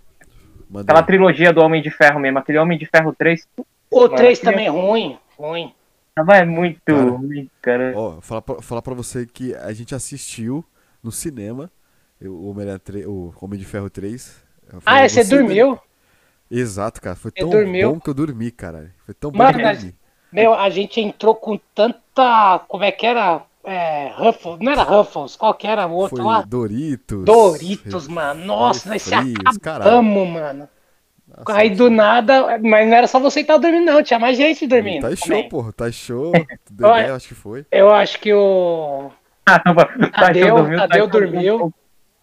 Manda 0.69 0.91
Aquela 0.91 1.03
trilogia 1.03 1.53
do 1.53 1.61
Homem 1.61 1.81
de 1.81 1.89
Ferro 1.91 2.19
mesmo, 2.19 2.39
aquele 2.39 2.57
Homem 2.57 2.77
de 2.77 2.85
Ferro 2.85 3.13
3, 3.13 3.47
O 3.91 4.01
Mano, 4.01 4.15
3 4.15 4.37
aquele- 4.39 4.51
também 4.51 4.65
é 4.65 4.69
ruim, 4.69 5.17
ruim. 5.37 5.73
tava 6.15 6.37
é 6.37 6.45
muito 6.45 6.79
Cara. 6.85 7.01
ruim, 7.11 7.49
cara. 7.61 7.93
Ó, 7.95 8.19
falar 8.21 8.41
pra, 8.41 8.61
falar 8.61 8.81
pra 8.81 8.93
você 8.95 9.25
que 9.27 9.53
a 9.55 9.71
gente 9.73 9.93
assistiu 9.93 10.65
no 11.03 11.11
cinema 11.11 11.69
o 12.21 12.49
Homem, 12.49 12.65
3, 12.79 13.05
o 13.05 13.31
Homem 13.39 13.59
de 13.59 13.65
Ferro 13.65 13.89
3. 13.89 14.43
Foi 14.67 14.79
Ah, 14.85 15.07
você 15.07 15.23
você, 15.23 15.35
dormiu? 15.37 15.77
Exato, 16.49 17.01
cara. 17.01 17.15
Foi 17.15 17.31
tão 17.31 17.49
dormiu? 17.49 17.93
bom 17.93 17.99
que 17.99 18.09
eu 18.09 18.13
dormi, 18.13 18.49
cara. 18.51 18.91
Foi 19.05 19.13
tão 19.13 19.29
bom 19.31 19.37
Mano, 19.37 19.53
que 19.53 19.59
eu 19.61 19.65
mas- 19.65 19.77
dormi. 19.79 19.95
Meu, 20.31 20.53
a 20.53 20.69
gente 20.69 20.99
entrou 20.99 21.35
com 21.35 21.57
tanta. 21.73 22.59
Como 22.67 22.83
é 22.83 22.91
que 22.91 23.05
era? 23.05 23.41
É, 23.65 24.11
Ruffles. 24.15 24.59
Não 24.59 24.71
era 24.71 24.83
Ruffles, 24.83 25.35
qual 25.35 25.53
que 25.53 25.65
era 25.67 25.87
o 25.87 25.91
outro 25.93 26.17
Foi 26.17 26.25
lá? 26.25 26.41
Doritos. 26.43 27.25
Doritos, 27.25 28.07
mano. 28.07 28.45
Nossa, 28.45 28.89
nós 28.89 29.01
se 29.01 29.13
acabamos, 29.45 30.27
mano. 30.29 30.69
Nossa, 31.27 31.59
Aí 31.59 31.71
do 31.71 31.89
nada. 31.89 32.59
Mas 32.59 32.87
não 32.87 32.95
era 32.95 33.07
só 33.07 33.19
você 33.19 33.41
que 33.41 33.47
tava 33.47 33.59
dormindo, 33.59 33.85
não. 33.91 34.03
Tinha 34.03 34.19
mais 34.19 34.37
gente 34.37 34.67
dormindo. 34.67 35.01
Tá 35.01 35.15
show, 35.15 35.27
também. 35.27 35.49
porra. 35.49 35.73
Tá 35.73 35.91
show. 35.91 36.31
Dedé, 36.69 37.09
acho 37.11 37.27
que 37.27 37.33
foi. 37.33 37.65
Eu 37.71 37.91
acho 37.91 38.19
que 38.19 38.31
o. 38.33 39.09
Ah, 39.47 39.61
não, 39.65 39.73
Tadeu- 40.11 40.11
Tadeu 40.11 40.55
dormiu, 40.55 40.77
Tadeu 40.77 41.07
Tadeu- 41.07 41.07
dormiu. 41.07 41.65
O, 41.65 41.73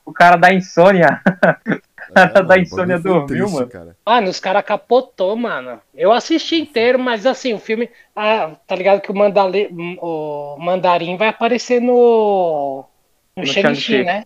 o 0.07 0.12
cara 0.12 0.37
da 0.37 0.52
insônia. 0.55 1.20
cara 2.14 2.40
É, 2.40 2.42
da 2.42 2.59
insônia 2.59 2.98
dormiu, 2.98 3.27
triste, 3.27 3.51
mano. 3.51 3.68
Cara. 3.68 3.96
Mano, 4.07 4.29
os 4.31 4.40
caras 4.40 4.64
capotou, 4.64 5.37
mano. 5.37 5.81
Eu 5.94 6.12
assisti 6.12 6.57
inteiro, 6.61 6.98
mas 6.98 7.27
assim, 7.27 7.55
o 7.55 7.59
filme. 7.59 7.90
Ah, 8.14 8.57
tá 8.66 8.75
ligado 8.77 9.01
que 9.01 9.11
o, 9.11 9.14
Mandale... 9.14 9.68
o 10.01 10.57
Mandarim 10.59 11.16
vai 11.16 11.29
aparecer 11.29 11.81
no. 11.81 12.85
No, 13.37 13.44
No 13.44 13.46
Shang-Chi, 13.46 14.05
né? 14.05 14.25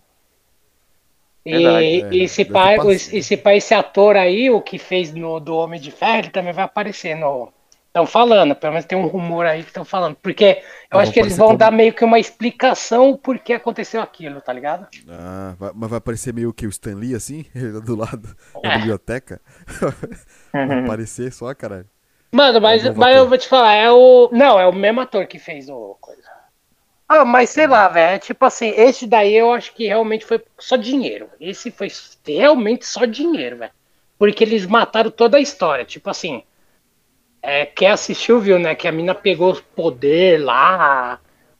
E, 1.45 1.51
Verdade. 1.51 1.85
É, 2.03 2.13
e 2.13 2.23
esse 2.23 2.43
deve 2.43 2.53
pai, 2.53 2.77
esse 3.13 3.37
pai, 3.37 3.57
esse 3.57 3.73
ator 3.73 4.15
aí, 4.17 4.49
o 4.49 4.61
que 4.61 4.77
fez 4.77 5.13
no 5.13 5.39
do 5.39 5.55
Homem 5.55 5.79
de 5.79 5.91
Ferro, 5.91 6.19
ele 6.19 6.29
também 6.29 6.53
vai 6.53 6.65
aparecer 6.65 7.15
no. 7.15 7.51
Estão 7.87 8.05
falando, 8.05 8.53
pelo 8.55 8.73
menos 8.73 8.85
tem 8.85 8.97
um 8.97 9.07
rumor 9.07 9.45
aí 9.45 9.63
que 9.63 9.69
estão 9.69 9.83
falando. 9.83 10.15
Porque 10.21 10.61
eu 10.91 10.99
Ah, 10.99 11.01
acho 11.01 11.11
que 11.11 11.19
eles 11.19 11.35
vão 11.35 11.47
como- 11.47 11.57
dar 11.59 11.71
meio 11.71 11.91
que 11.93 12.05
uma 12.05 12.19
explicação 12.19 13.17
por 13.17 13.39
que 13.39 13.53
aconteceu 13.53 14.01
aquilo, 14.01 14.39
tá 14.39 14.53
ligado? 14.53 14.85
Ah, 15.09 15.55
vai- 15.57 15.71
mas 15.73 15.89
vai 15.89 15.97
aparecer 15.97 16.31
meio 16.33 16.53
que 16.53 16.67
o 16.67 16.69
Stan 16.69 16.93
Lee, 16.95 17.15
assim, 17.15 17.45
ele 17.55 17.81
do 17.81 17.95
lado 17.95 18.35
da 18.61 18.69
É. 18.73 18.77
biblioteca. 18.77 19.41
vai 20.53 20.79
aparecer 20.83 21.31
só, 21.33 21.53
caralho. 21.55 21.87
Mano, 22.31 22.59
mas, 22.61 22.85
É 22.85 22.91
mas 22.91 23.15
eu 23.17 23.27
vou 23.27 23.37
te 23.37 23.47
falar, 23.47 23.73
é 23.73 23.89
o. 23.89 24.29
Não, 24.31 24.59
é 24.59 24.67
o 24.67 24.73
mesmo 24.73 25.01
ator 25.01 25.25
que 25.25 25.39
fez 25.39 25.69
o 25.69 25.97
coisa. 25.99 26.21
Ah, 27.09 27.23
mas 27.23 27.49
sei 27.49 27.65
lá, 27.67 27.87
velho. 27.87 28.15
é 28.15 28.19
Tipo 28.19 28.45
assim, 28.45 28.67
esse 28.75 29.07
daí 29.07 29.33
eu 29.33 29.53
acho 29.53 29.73
que 29.73 29.87
realmente 29.87 30.25
foi 30.25 30.43
só 30.59 30.75
dinheiro. 30.75 31.29
Esse 31.39 31.71
foi 31.71 31.87
realmente 32.27 32.85
só 32.85 33.05
dinheiro, 33.05 33.57
velho. 33.57 33.71
Porque 34.19 34.43
eles 34.43 34.65
mataram 34.65 35.09
toda 35.09 35.37
a 35.37 35.41
história. 35.41 35.85
Tipo 35.85 36.09
assim. 36.09 36.43
É, 37.49 37.65
quem 37.65 37.87
assistiu 37.87 38.41
viu, 38.41 38.59
né? 38.59 38.75
Que 38.75 38.89
a 38.89 38.91
mina 38.91 39.15
pegou 39.15 39.53
os 39.53 39.61
poder 39.61 40.37
lá. 40.43 41.17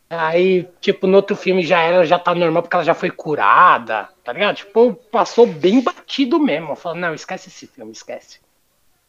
Aí, 0.09 0.67
tipo, 0.81 1.07
no 1.07 1.15
outro 1.15 1.33
filme 1.33 1.65
já 1.65 1.79
era, 1.81 2.05
já 2.05 2.19
tá 2.19 2.35
normal 2.35 2.61
porque 2.61 2.75
ela 2.75 2.83
já 2.83 2.93
foi 2.93 3.09
curada, 3.09 4.09
tá 4.21 4.33
ligado? 4.33 4.57
Tipo, 4.57 4.93
passou 4.93 5.47
bem 5.47 5.81
batido 5.81 6.39
mesmo. 6.41 6.75
Falando, 6.75 6.99
não, 6.99 7.13
esquece 7.13 7.47
esse 7.47 7.67
filme, 7.67 7.93
esquece. 7.93 8.39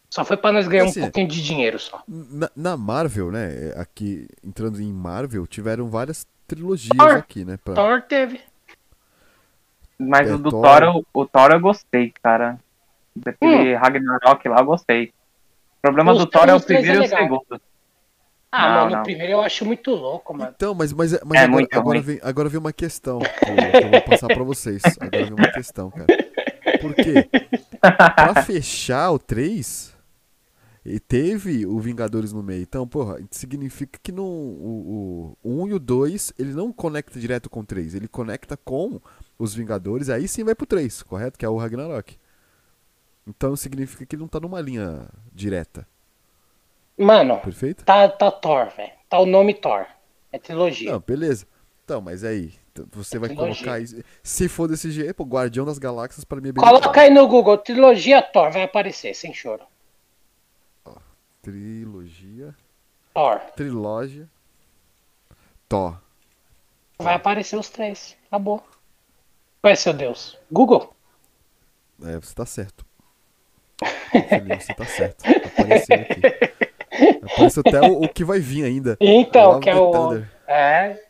Só 0.08 0.24
foi 0.24 0.36
pra 0.36 0.52
nós 0.52 0.68
ganhar 0.68 0.84
Assim, 0.84 1.00
um 1.00 1.02
pouquinho 1.04 1.26
de 1.26 1.42
dinheiro 1.42 1.80
só. 1.80 2.00
Na, 2.06 2.48
na 2.54 2.76
Marvel, 2.76 3.32
né, 3.32 3.72
aqui, 3.76 4.28
entrando 4.44 4.80
em 4.80 4.92
Marvel, 4.92 5.46
tiveram 5.48 5.88
várias 5.90 6.26
trilogias 6.46 6.96
Thor. 6.96 7.16
aqui, 7.16 7.44
né? 7.44 7.58
pra- 7.62 7.74
Thor 7.74 8.02
teve. 8.02 8.40
Mas 9.98 10.30
É, 10.30 10.34
o 10.34 10.38
do 10.38 10.50
Thor. 10.50 10.62
Thor, 10.62 10.82
eu- 10.84 11.06
o 11.12 11.26
Thor 11.26 11.50
eu 11.50 11.60
gostei, 11.60 12.12
cara. 12.22 12.58
Daquele 13.16 13.74
Hum. 13.74 13.78
Ragnarok 13.78 14.48
lá 14.48 14.60
eu 14.60 14.64
gostei. 14.64 15.12
O 15.78 15.82
problema 15.82 16.12
Os 16.12 16.18
do 16.18 16.26
Thor 16.26 16.48
é 16.48 16.54
o 16.54 16.60
três 16.60 16.80
primeiro 16.80 16.98
e 16.98 17.00
o 17.00 17.04
é 17.04 17.08
segundo. 17.08 17.60
Ah, 18.50 18.68
Não, 18.68 18.76
mano, 18.76 18.90
não. 18.92 19.00
o 19.00 19.04
primeiro 19.04 19.32
eu 19.32 19.40
acho 19.42 19.64
muito 19.64 19.90
louco, 19.90 20.34
mano. 20.34 20.52
Então, 20.56 20.74
mas, 20.74 20.92
mas, 20.92 21.12
mas 21.24 21.40
É 21.40 21.44
agora, 21.44 21.48
muito 21.48 21.78
agora, 21.78 22.00
vem, 22.00 22.18
agora 22.22 22.48
vem 22.48 22.58
uma 22.58 22.72
questão 22.72 23.18
que 23.18 23.84
eu, 23.84 23.90
vou 23.90 24.02
passar 24.02 24.28
pra 24.28 24.42
vocês. 24.42 24.82
Agora 24.98 25.24
vem 25.24 25.34
uma 25.34 25.52
questão, 25.52 25.90
cara. 25.90 26.06
Por 26.80 26.94
quê? 26.94 27.28
Pra 27.80 28.42
fechar 28.42 29.10
o 29.10 29.18
3, 29.18 29.94
e 30.88 30.98
teve 30.98 31.66
o 31.66 31.78
Vingadores 31.78 32.32
no 32.32 32.42
meio. 32.42 32.62
Então, 32.62 32.88
porra, 32.88 33.18
significa 33.30 33.98
que 34.02 34.10
não, 34.10 34.24
o, 34.24 35.36
o 35.42 35.62
1 35.64 35.68
e 35.68 35.74
o 35.74 35.78
2, 35.78 36.32
ele 36.38 36.52
não 36.52 36.72
conecta 36.72 37.20
direto 37.20 37.50
com 37.50 37.60
o 37.60 37.66
3. 37.66 37.94
Ele 37.94 38.08
conecta 38.08 38.56
com 38.56 39.00
os 39.38 39.54
Vingadores, 39.54 40.08
aí 40.08 40.26
sim 40.26 40.44
vai 40.44 40.54
pro 40.54 40.66
3, 40.66 41.02
correto? 41.02 41.38
Que 41.38 41.44
é 41.44 41.48
o 41.48 41.56
Ragnarok. 41.56 42.16
Então 43.28 43.54
significa 43.54 44.06
que 44.06 44.16
ele 44.16 44.22
não 44.22 44.28
tá 44.28 44.40
numa 44.40 44.60
linha 44.60 45.06
direta, 45.32 45.86
Mano, 46.96 47.38
perfeito? 47.40 47.84
tá, 47.84 48.08
tá 48.08 48.30
Thor, 48.30 48.70
velho. 48.74 48.90
Tá 49.08 49.18
o 49.20 49.26
nome 49.26 49.52
Thor. 49.54 49.86
É 50.32 50.38
trilogia. 50.38 50.92
Não, 50.92 50.98
beleza. 51.00 51.46
Então, 51.84 52.00
mas 52.00 52.24
aí, 52.24 52.54
você 52.92 53.18
vai 53.18 53.28
Trilogia. 53.28 53.54
colocar 53.54 53.80
isso. 53.80 54.02
Se 54.22 54.48
for 54.48 54.68
desse 54.68 54.90
jeito, 54.90 55.14
pô, 55.14 55.24
Guardião 55.24 55.64
das 55.64 55.78
Galáxias 55.78 56.24
pra 56.24 56.40
mim 56.40 56.48
é 56.48 56.52
bem 56.52 56.64
Coloca 56.64 57.00
aí 57.00 57.10
no 57.10 57.26
Google, 57.28 57.56
trilogia 57.58 58.20
Thor, 58.22 58.50
vai 58.50 58.62
aparecer, 58.64 59.14
sem 59.14 59.32
choro. 59.32 59.64
Trilogia. 61.42 62.54
Thor. 63.14 63.38
Trilógia. 63.56 64.28
Thor. 65.68 65.98
Vai 66.98 67.14
aparecer 67.14 67.56
os 67.56 67.68
três. 67.68 68.16
Acabou. 68.26 68.58
Qual 69.62 69.72
é 69.72 69.76
seu 69.76 69.92
Deus? 69.92 70.36
Google? 70.50 70.94
É, 72.02 72.16
você 72.16 72.34
tá 72.34 72.44
certo. 72.44 72.84
Felipe, 74.28 74.62
você 74.64 74.74
tá 74.74 74.84
certo. 74.84 75.24
Apareceu 75.26 75.96
aqui. 75.96 76.20
Apareceu 77.32 77.62
até 77.66 77.80
o, 77.82 78.02
o 78.04 78.08
que 78.08 78.24
vai 78.24 78.40
vir 78.40 78.64
ainda. 78.64 78.96
Então, 79.00 79.60
que 79.60 79.70
é 79.70 79.74
o. 79.76 79.90
Thunder. 79.90 80.28
É. 80.46 81.00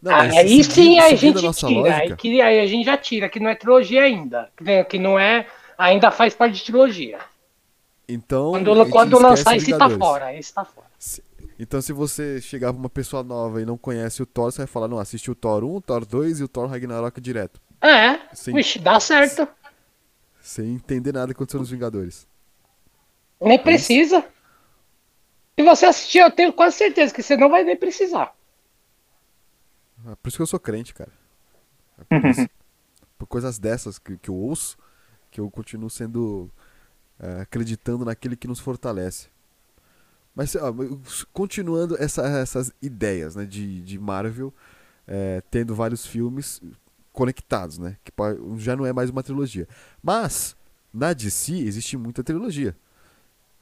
Não, 0.00 0.12
Ah, 0.12 0.22
aí 0.22 0.30
seguindo- 0.62 0.64
sim 0.72 0.98
a 0.98 1.14
gente 1.14 1.46
a 1.46 1.52
tira. 1.52 1.68
Aí, 1.68 1.74
lógica, 2.00 2.16
que, 2.16 2.40
aí 2.42 2.60
a 2.60 2.66
gente 2.66 2.84
já 2.84 2.96
tira, 2.96 3.28
que 3.28 3.38
não 3.40 3.48
é 3.48 3.54
trilogia 3.54 4.02
ainda. 4.02 4.48
Que, 4.88 4.98
não 4.98 5.18
é. 5.18 5.46
Ainda 5.78 6.10
faz 6.10 6.34
parte 6.34 6.56
de 6.56 6.64
trilogia. 6.64 7.18
então. 8.08 8.50
Quando, 8.50 8.86
quando 8.90 9.18
lançar, 9.20 9.56
esse 9.56 9.76
tá 9.76 9.88
fora. 9.90 10.34
Esse 10.36 10.52
tá 10.52 10.64
fora. 10.64 10.86
Se- 10.98 11.22
Então, 11.58 11.80
se 11.80 11.92
você 11.92 12.40
chegar 12.40 12.72
pra 12.72 12.80
uma 12.80 12.90
pessoa 12.90 13.22
nova 13.22 13.62
e 13.62 13.64
não 13.64 13.76
conhece 13.78 14.22
o 14.22 14.26
Thor, 14.26 14.50
você 14.50 14.58
vai 14.58 14.66
falar: 14.66 14.88
não, 14.88 14.98
assiste 14.98 15.30
o 15.30 15.34
Thor 15.34 15.62
1, 15.64 15.76
o 15.76 15.80
Thor 15.80 16.04
2 16.04 16.40
e 16.40 16.44
o 16.44 16.48
Thor 16.48 16.68
Ragnarok 16.68 17.20
direto. 17.20 17.60
É. 17.80 18.18
Sim. 18.32 18.52
Vixe, 18.54 18.78
dá 18.80 18.98
certo. 19.00 19.46
Sem 20.42 20.74
entender 20.74 21.12
nada 21.12 21.28
que 21.32 21.38
aconteceu 21.38 21.60
nos 21.60 21.70
Vingadores. 21.70 22.26
Nem 23.40 23.58
precisa. 23.58 24.24
Se 25.58 25.64
você 25.64 25.86
assistir, 25.86 26.18
eu 26.18 26.30
tenho 26.30 26.52
quase 26.52 26.76
certeza 26.76 27.14
que 27.14 27.22
você 27.22 27.36
não 27.36 27.48
vai 27.48 27.62
nem 27.64 27.76
precisar. 27.76 28.34
É 30.10 30.14
por 30.16 30.28
isso 30.28 30.36
que 30.38 30.42
eu 30.42 30.46
sou 30.46 30.60
crente, 30.60 30.92
cara. 30.94 31.12
É 31.98 32.04
por, 32.04 32.24
isso. 32.24 32.48
por 33.18 33.26
coisas 33.26 33.58
dessas 33.58 33.98
que, 33.98 34.16
que 34.16 34.30
eu 34.30 34.34
ouço, 34.34 34.76
que 35.30 35.40
eu 35.40 35.50
continuo 35.50 35.90
sendo. 35.90 36.50
é, 37.20 37.42
acreditando 37.42 38.04
naquele 38.04 38.36
que 38.36 38.48
nos 38.48 38.58
fortalece. 38.60 39.28
Mas, 40.34 40.56
ó, 40.56 40.72
continuando 41.32 41.96
essa- 42.02 42.26
essas 42.26 42.72
ideias 42.82 43.36
né, 43.36 43.44
de, 43.44 43.82
de 43.82 43.98
Marvel, 43.98 44.52
é, 45.06 45.42
tendo 45.50 45.74
vários 45.74 46.06
filmes 46.06 46.60
conectados, 47.12 47.78
né? 47.78 47.96
Que 48.04 48.12
já 48.58 48.74
não 48.76 48.86
é 48.86 48.92
mais 48.92 49.10
uma 49.10 49.22
trilogia. 49.22 49.68
Mas, 50.02 50.56
na 50.92 51.12
DC, 51.12 51.52
existe 51.58 51.96
muita 51.96 52.22
trilogia. 52.24 52.74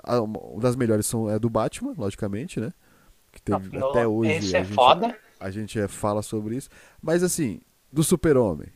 A- 0.03 0.21
Uma 0.21 0.61
das 0.61 0.77
melhores 0.77 1.07
são 1.07 1.29
é 1.29 1.35
a 1.35 1.39
do 1.39 1.51
Batman, 1.51 1.95
logicamente, 1.97 2.59
né? 2.61 2.73
Que 3.33 3.43
teve 3.43 3.77
No- 3.79 3.89
até 3.91 4.07
hoje. 4.07 4.31
Esse 4.33 4.57
a 4.57 4.61
é 4.61 4.65
gente- 4.65 4.75
foda. 4.75 5.17
a 5.39 5.51
gente 5.51 5.79
é, 5.79 5.87
fala 5.89 6.23
sobre 6.23 6.57
isso. 6.57 6.69
Mas 7.03 7.23
assim, 7.23 7.61
do 7.93 8.03
Super-Homem, 8.03 8.69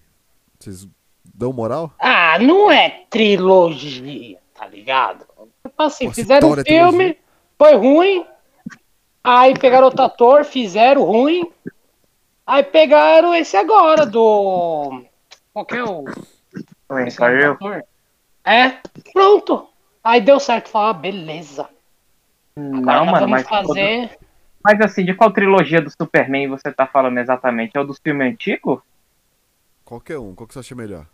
vocês 0.59 0.87
dão 1.35 1.53
moral? 1.53 1.93
Ah, 1.99 2.39
não 2.41 2.71
é 2.71 3.05
trilogia, 3.11 4.39
tá 4.55 4.67
ligado? 4.67 5.25
Tipo 5.67 5.83
assim, 5.83 6.13
fizeram 6.13 6.51
um 6.51 6.53
é 6.53 6.65
filme, 6.65 6.93
trilogia. 7.15 7.17
foi 7.59 7.75
ruim. 7.77 8.27
Aí 9.23 9.59
pegaram 9.59 9.87
outro 9.87 10.03
ator, 10.03 10.45
fizeram 10.45 11.03
ruim. 11.05 11.51
Aí 12.47 12.63
pegaram 12.63 13.35
esse 13.35 13.57
agora, 13.57 14.05
do. 14.05 15.03
Qual 15.53 15.65
que 15.65 15.77
é 15.77 15.85
o. 15.85 16.05
Ator? 16.89 17.83
É, 18.45 18.79
pronto. 19.13 19.69
Aí 20.03 20.21
deu 20.21 20.39
certo. 20.39 20.69
Falar, 20.69 20.91
ah, 20.91 20.93
beleza. 20.93 21.69
Agora 22.57 22.71
Não, 22.81 22.83
nós 22.83 23.07
mano, 23.07 23.13
vamos 23.13 23.31
mas, 23.31 23.49
fazer. 23.49 24.19
mas 24.63 24.81
assim, 24.81 25.05
de 25.05 25.15
qual 25.15 25.33
trilogia 25.33 25.81
do 25.81 25.91
Superman 25.91 26.49
você 26.49 26.71
tá 26.71 26.87
falando 26.87 27.19
exatamente? 27.19 27.73
É 27.77 27.81
o 27.81 27.85
dos 27.85 27.99
filmes 27.99 28.33
antigos? 28.33 28.81
Qualquer 29.85 30.19
um, 30.19 30.35
qual 30.35 30.47
que 30.47 30.55
você 30.55 30.61
acha 30.61 30.75
melhor? 30.75 31.07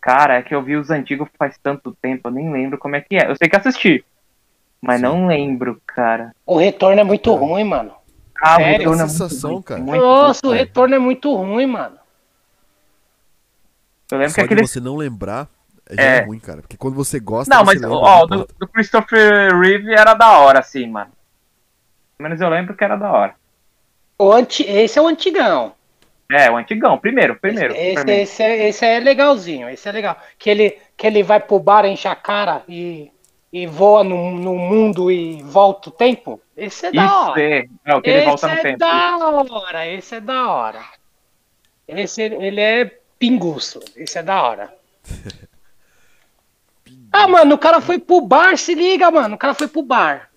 Cara, 0.00 0.36
é 0.38 0.42
que 0.42 0.54
eu 0.54 0.62
vi 0.62 0.76
os 0.76 0.90
antigos 0.90 1.28
faz 1.36 1.58
tanto 1.60 1.92
tempo, 2.00 2.28
eu 2.28 2.32
nem 2.32 2.50
lembro 2.52 2.78
como 2.78 2.94
é 2.96 3.00
que 3.00 3.16
é. 3.16 3.28
Eu 3.28 3.36
sei 3.36 3.48
que 3.48 3.56
assisti, 3.56 4.04
mas 4.80 5.00
Sim. 5.00 5.02
não 5.06 5.26
lembro, 5.26 5.82
cara. 5.84 6.32
O 6.46 6.56
retorno 6.56 7.00
é 7.00 7.04
muito 7.04 7.30
É. 7.32 7.36
ruim, 7.36 7.64
mano. 7.64 7.92
Ah, 8.42 8.56
Sério? 8.56 8.66
o 8.66 8.78
retorno 8.78 9.00
é 9.00 9.04
A 9.04 9.08
sensação, 9.08 9.50
muito, 9.52 9.64
cara. 9.64 9.80
muito 9.80 10.00
Nossa, 10.02 10.46
o 10.46 10.52
retorno 10.52 10.94
é 10.94 10.98
muito 10.98 11.34
ruim, 11.34 11.66
mano. 11.66 11.96
Eu 14.10 14.18
lembro 14.18 14.30
Só 14.30 14.34
que 14.36 14.40
aquele. 14.42 14.62
de 14.62 14.68
você 14.68 14.80
não 14.80 14.96
lembrar, 14.96 15.48
já 15.90 16.02
É. 16.02 16.16
é 16.18 16.20
ruim, 16.24 16.38
cara. 16.38 16.62
Porque 16.62 16.76
quando 16.76 16.94
você 16.94 17.18
gosta, 17.20 17.54
Não, 17.54 17.64
mas 17.64 17.80
lembra, 17.80 17.96
ó, 17.96 18.26
não 18.26 18.38
do, 18.38 18.48
do 18.58 18.68
Christopher 18.68 19.58
Reeve 19.58 19.92
era 19.92 20.14
da 20.14 20.38
hora, 20.38 20.60
assim, 20.60 20.86
mano. 20.88 21.10
Pelo 22.16 22.28
menos 22.28 22.40
eu 22.40 22.48
lembro 22.48 22.74
que 22.74 22.84
era 22.84 22.96
da 22.96 23.10
hora. 23.12 23.34
O 24.18 24.32
anti... 24.32 24.62
Esse 24.64 24.98
é 24.98 25.02
o 25.02 25.06
antigão. 25.06 25.72
É, 26.30 26.50
o 26.50 26.56
antigão, 26.56 26.98
primeiro, 26.98 27.36
primeiro. 27.36 27.74
Esse, 27.74 27.90
Superman. 27.90 28.20
esse, 28.22 28.42
é, 28.42 28.68
esse 28.68 28.84
é 28.84 28.98
legalzinho, 29.00 29.68
esse 29.68 29.88
é 29.88 29.92
legal. 29.92 30.16
Que 30.38 30.50
ele, 30.50 30.78
que 30.96 31.06
ele 31.06 31.22
vai 31.22 31.40
pro 31.40 31.58
bar, 31.58 31.86
enche 31.86 32.06
a 32.08 32.14
cara 32.16 32.62
e, 32.68 33.10
e 33.52 33.66
voa 33.66 34.04
no, 34.04 34.32
no 34.32 34.54
mundo 34.54 35.10
e 35.10 35.42
volta 35.42 35.88
o 35.88 35.92
tempo. 35.92 36.40
Esse 36.66 36.86
é 36.86 36.92
da 36.92 37.06
Isso 37.06 37.14
hora. 37.14 37.40
é, 37.40 37.68
é 37.84 37.94
o 37.94 38.02
que 38.02 38.10
ele 38.10 38.20
esse 38.20 38.26
volta 38.26 38.48
no 38.48 38.54
é 38.54 38.56
tempo. 38.56 38.78
da 38.78 39.16
hora, 39.18 39.86
esse 39.86 40.14
é 40.16 40.20
da 40.20 40.48
hora. 40.50 40.84
Esse, 41.88 42.22
ele 42.22 42.60
é 42.60 42.84
pinguço, 43.18 43.80
esse 43.96 44.18
é 44.18 44.22
da 44.22 44.42
hora. 44.42 44.74
Ah, 47.12 47.26
mano, 47.28 47.54
o 47.54 47.58
cara 47.58 47.80
foi 47.80 47.98
pro 47.98 48.20
bar, 48.20 48.56
se 48.58 48.74
liga, 48.74 49.10
mano. 49.10 49.34
O 49.34 49.38
cara 49.38 49.54
foi 49.54 49.68
pro 49.68 49.82
bar. 49.82 50.30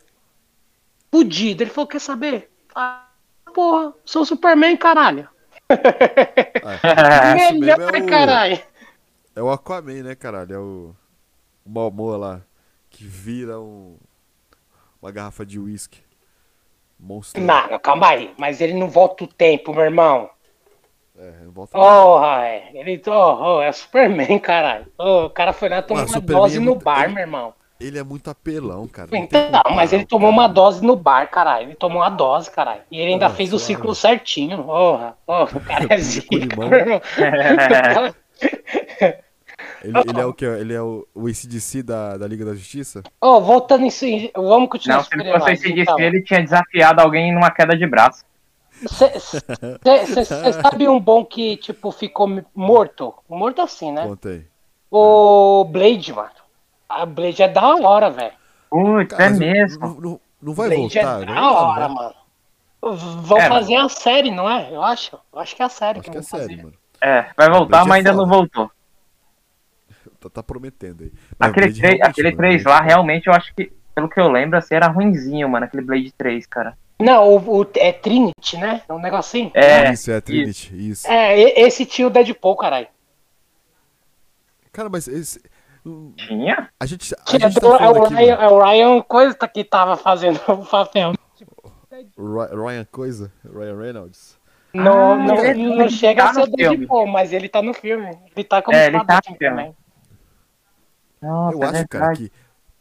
Fudido. 1.11 1.63
Ele 1.63 1.69
falou, 1.69 1.87
quer 1.87 1.99
saber? 1.99 2.49
Ah, 2.75 3.07
porra, 3.53 3.93
sou 4.05 4.23
o 4.23 4.25
Superman, 4.25 4.77
caralho. 4.77 5.29
Ah, 6.63 7.35
Melhor, 7.35 7.95
é 7.95 8.01
o- 8.01 8.05
caralho. 8.05 8.61
É 9.35 9.41
o 9.41 9.49
Aquaman, 9.51 10.03
né, 10.03 10.15
caralho? 10.15 10.53
É 10.53 10.59
o, 10.59 10.95
o 11.65 11.69
Momoa 11.69 12.17
lá, 12.17 12.41
que 12.89 13.03
vira 13.05 13.59
um... 13.59 13.97
uma 15.01 15.11
garrafa 15.11 15.45
de 15.45 15.59
uísque. 15.59 16.01
Monstro. 17.01 17.41
Não, 17.41 17.79
calma 17.79 18.09
aí. 18.09 18.31
Mas 18.37 18.61
ele 18.61 18.73
não 18.73 18.87
volta 18.87 19.23
o 19.23 19.27
tempo, 19.27 19.73
meu 19.73 19.83
irmão. 19.83 20.29
É, 21.17 21.31
não 21.43 21.51
volta 21.51 21.77
Porra, 21.77 22.45
é. 22.47 22.69
Ele 22.73 23.01
oh, 23.07 23.11
oh, 23.57 23.61
é 23.61 23.69
o 23.69 23.73
Superman, 23.73 24.37
caralho. 24.39 24.85
Oh, 24.97 25.25
o 25.25 25.29
cara 25.29 25.51
foi 25.51 25.67
lá 25.69 25.81
tomar 25.81 26.01
Mano, 26.01 26.11
uma 26.11 26.19
Superman 26.19 26.41
dose 26.43 26.57
é 26.57 26.59
no 26.59 26.65
muito- 26.71 26.83
bar, 26.83 27.03
ele- 27.05 27.13
meu 27.13 27.21
irmão. 27.21 27.53
Ele 27.79 27.97
é 27.97 28.03
muito 28.03 28.29
apelão, 28.29 28.87
cara. 28.87 29.09
não 29.11 29.17
Então, 29.17 29.41
como 29.63 29.75
mas 29.75 29.89
parar 29.89 29.99
ele 29.99 30.05
tomou 30.07 30.29
cara. 30.29 30.39
uma 30.41 30.47
dose 30.47 30.85
no 30.85 30.95
bar, 30.95 31.27
caralho. 31.31 31.65
Ele 31.65 31.75
tomou 31.75 31.97
uma 32.03 32.09
dose, 32.09 32.51
caralho. 32.51 32.81
E 32.91 32.99
ele 32.99 33.13
ainda 33.13 33.25
Ah, 33.25 33.29
fez 33.31 33.51
o 33.53 33.57
ciclo 33.57 33.95
certinho. 33.95 34.63
Porra, 34.63 35.17
porra, 35.25 35.57
o 35.57 35.59
cara 35.61 35.85
é 35.85 35.87
Com 35.87 35.97
zica, 36.03 36.55
meu 36.57 36.77
irmão. 36.77 37.01
Ele, 39.83 39.99
ele 40.05 40.19
é 40.19 40.25
o 40.25 40.33
que? 40.33 40.45
Ele 40.45 40.73
é 40.73 40.81
o, 40.81 41.07
o 41.13 41.27
ACDC 41.27 41.83
da, 41.83 42.17
da 42.17 42.27
Liga 42.27 42.45
da 42.45 42.53
Justiça? 42.53 43.05
Ô, 43.19 43.41
voltando 43.41 43.81
nisso, 43.81 44.05
vamos 44.35 44.69
continuar 44.69 44.97
Não, 44.97 45.03
se 45.03 45.13
ele 45.15 45.31
fosse 45.31 45.51
esse 45.53 45.71
então. 45.79 45.99
ele 45.99 46.23
tinha 46.23 46.41
desafiado 46.43 47.01
alguém 47.01 47.33
numa 47.33 47.51
queda 47.51 47.75
de 47.77 47.87
braço. 47.87 48.23
Você 48.83 50.51
sabe 50.61 50.87
um 50.87 50.99
bom 50.99 51.25
que, 51.25 51.57
tipo, 51.57 51.91
ficou 51.91 52.27
morto? 52.55 53.13
Morto 53.29 53.61
assim, 53.61 53.91
né? 53.91 54.07
Conta 54.07 54.29
aí. 54.29 54.45
O 54.89 55.65
Blade, 55.65 56.13
mano. 56.13 56.31
A 56.89 57.05
Blade 57.05 57.43
é 57.43 57.47
da 57.47 57.75
hora, 57.75 58.09
velho. 58.09 58.33
Putz, 58.69 59.13
é 59.19 59.29
mesmo. 59.29 59.79
Não, 59.79 60.01
não, 60.01 60.21
não 60.41 60.53
vai 60.53 60.69
Blade 60.69 60.99
voltar? 60.99 61.21
é 61.21 61.25
da 61.25 61.41
voltar, 61.41 61.51
hora, 61.51 61.87
né? 61.89 61.89
mano. 61.89 62.15
Vão 62.81 63.37
É, 63.37 63.47
fazer 63.47 63.75
a 63.75 63.89
série, 63.89 64.31
não 64.31 64.49
é? 64.49 64.73
Eu 64.73 64.81
acho. 64.83 65.17
Eu 65.33 65.39
acho 65.39 65.55
que 65.55 65.61
é 65.61 65.65
a 65.65 65.69
série 65.69 65.99
Acho 65.99 66.09
que 66.09 66.11
que 66.11 66.17
é 66.17 66.23
fazer. 66.23 66.43
sério, 66.47 66.57
mano. 66.63 66.77
É, 67.01 67.31
vai 67.37 67.49
voltar, 67.49 67.85
é 67.85 67.85
mas 67.85 67.97
ainda 67.99 68.13
foda. 68.13 68.23
não 68.23 68.27
voltou. 68.27 68.71
Tá, 70.21 70.29
tá 70.29 70.43
prometendo 70.43 71.03
aí. 71.03 71.11
Mas 71.39 71.49
o 71.49 71.51
Aquele, 71.51 71.65
Blade 71.65 71.79
3, 71.81 71.81
realmente, 71.81 72.09
aquele 72.11 72.27
mano, 72.29 72.37
3 72.37 72.63
Blade- 72.63 72.79
lá, 72.79 72.85
realmente, 72.85 73.27
eu 73.27 73.33
acho 73.33 73.55
que, 73.55 73.71
pelo 73.95 74.07
que 74.07 74.19
eu 74.19 74.29
lembro, 74.31 74.57
assim, 74.57 74.75
era 74.75 74.87
ruinzinho, 74.87 75.49
mano, 75.49 75.65
aquele 75.65 75.83
Blade 75.83 76.11
3, 76.11 76.45
cara. 76.45 76.77
Não, 76.99 77.27
o, 77.27 77.61
o- 77.61 77.67
é 77.75 77.91
Trinity, 77.91 78.57
né? 78.57 78.83
É 78.87 78.93
um 78.93 78.99
negocinho. 78.99 79.49
É, 79.55 79.91
Isso, 79.91 80.11
é 80.11 80.21
Trinity, 80.21 80.89
isso. 80.91 81.07
É, 81.09 81.39
e- 81.39 81.65
esse 81.65 81.83
tio 81.87 82.11
Deadpool, 82.11 82.55
caralho. 82.55 82.87
Cara, 84.71 84.87
mas 84.89 85.07
esse. 85.07 85.41
Tinha? 86.15 86.69
A 86.79 86.85
gente. 86.85 87.13
A 87.15 87.23
Tinha 87.23 87.49
gente 87.49 87.59
tá 87.59 87.67
é, 87.67 87.89
o 87.89 88.03
aqui, 88.05 88.13
Ryan, 88.13 88.35
é 88.35 88.47
o 88.47 88.63
Ryan 88.63 89.01
Coisa 89.01 89.35
que 89.47 89.63
tava 89.63 89.97
fazendo 89.97 90.39
o 90.47 90.63
papel. 90.65 91.13
Ry- 91.91 92.55
Ryan 92.55 92.85
Coisa, 92.91 93.31
Ryan 93.43 93.77
Reynolds. 93.79 94.39
Não, 94.73 95.13
Ah, 95.13 95.17
não, 95.17 95.43
ele 95.43 95.75
não 95.75 95.89
chega 95.89 96.23
tá 96.23 96.29
a 96.29 96.33
ser. 96.35 96.51
Deadpool, 96.51 97.07
mas 97.07 97.33
ele 97.33 97.49
tá 97.49 97.61
no 97.63 97.73
filme. 97.73 98.15
Ele 98.35 98.43
tá 98.45 98.61
como 98.61 98.77
É, 98.77 98.87
ele 98.87 99.03
tá 99.03 99.15
no 99.15 99.23
filme. 99.23 99.39
também. 99.39 99.75
Nossa, 101.21 101.57
Eu 101.57 101.67
é 101.67 101.83
acho, 101.83 101.87
cara, 101.87 102.07
que 102.13 102.31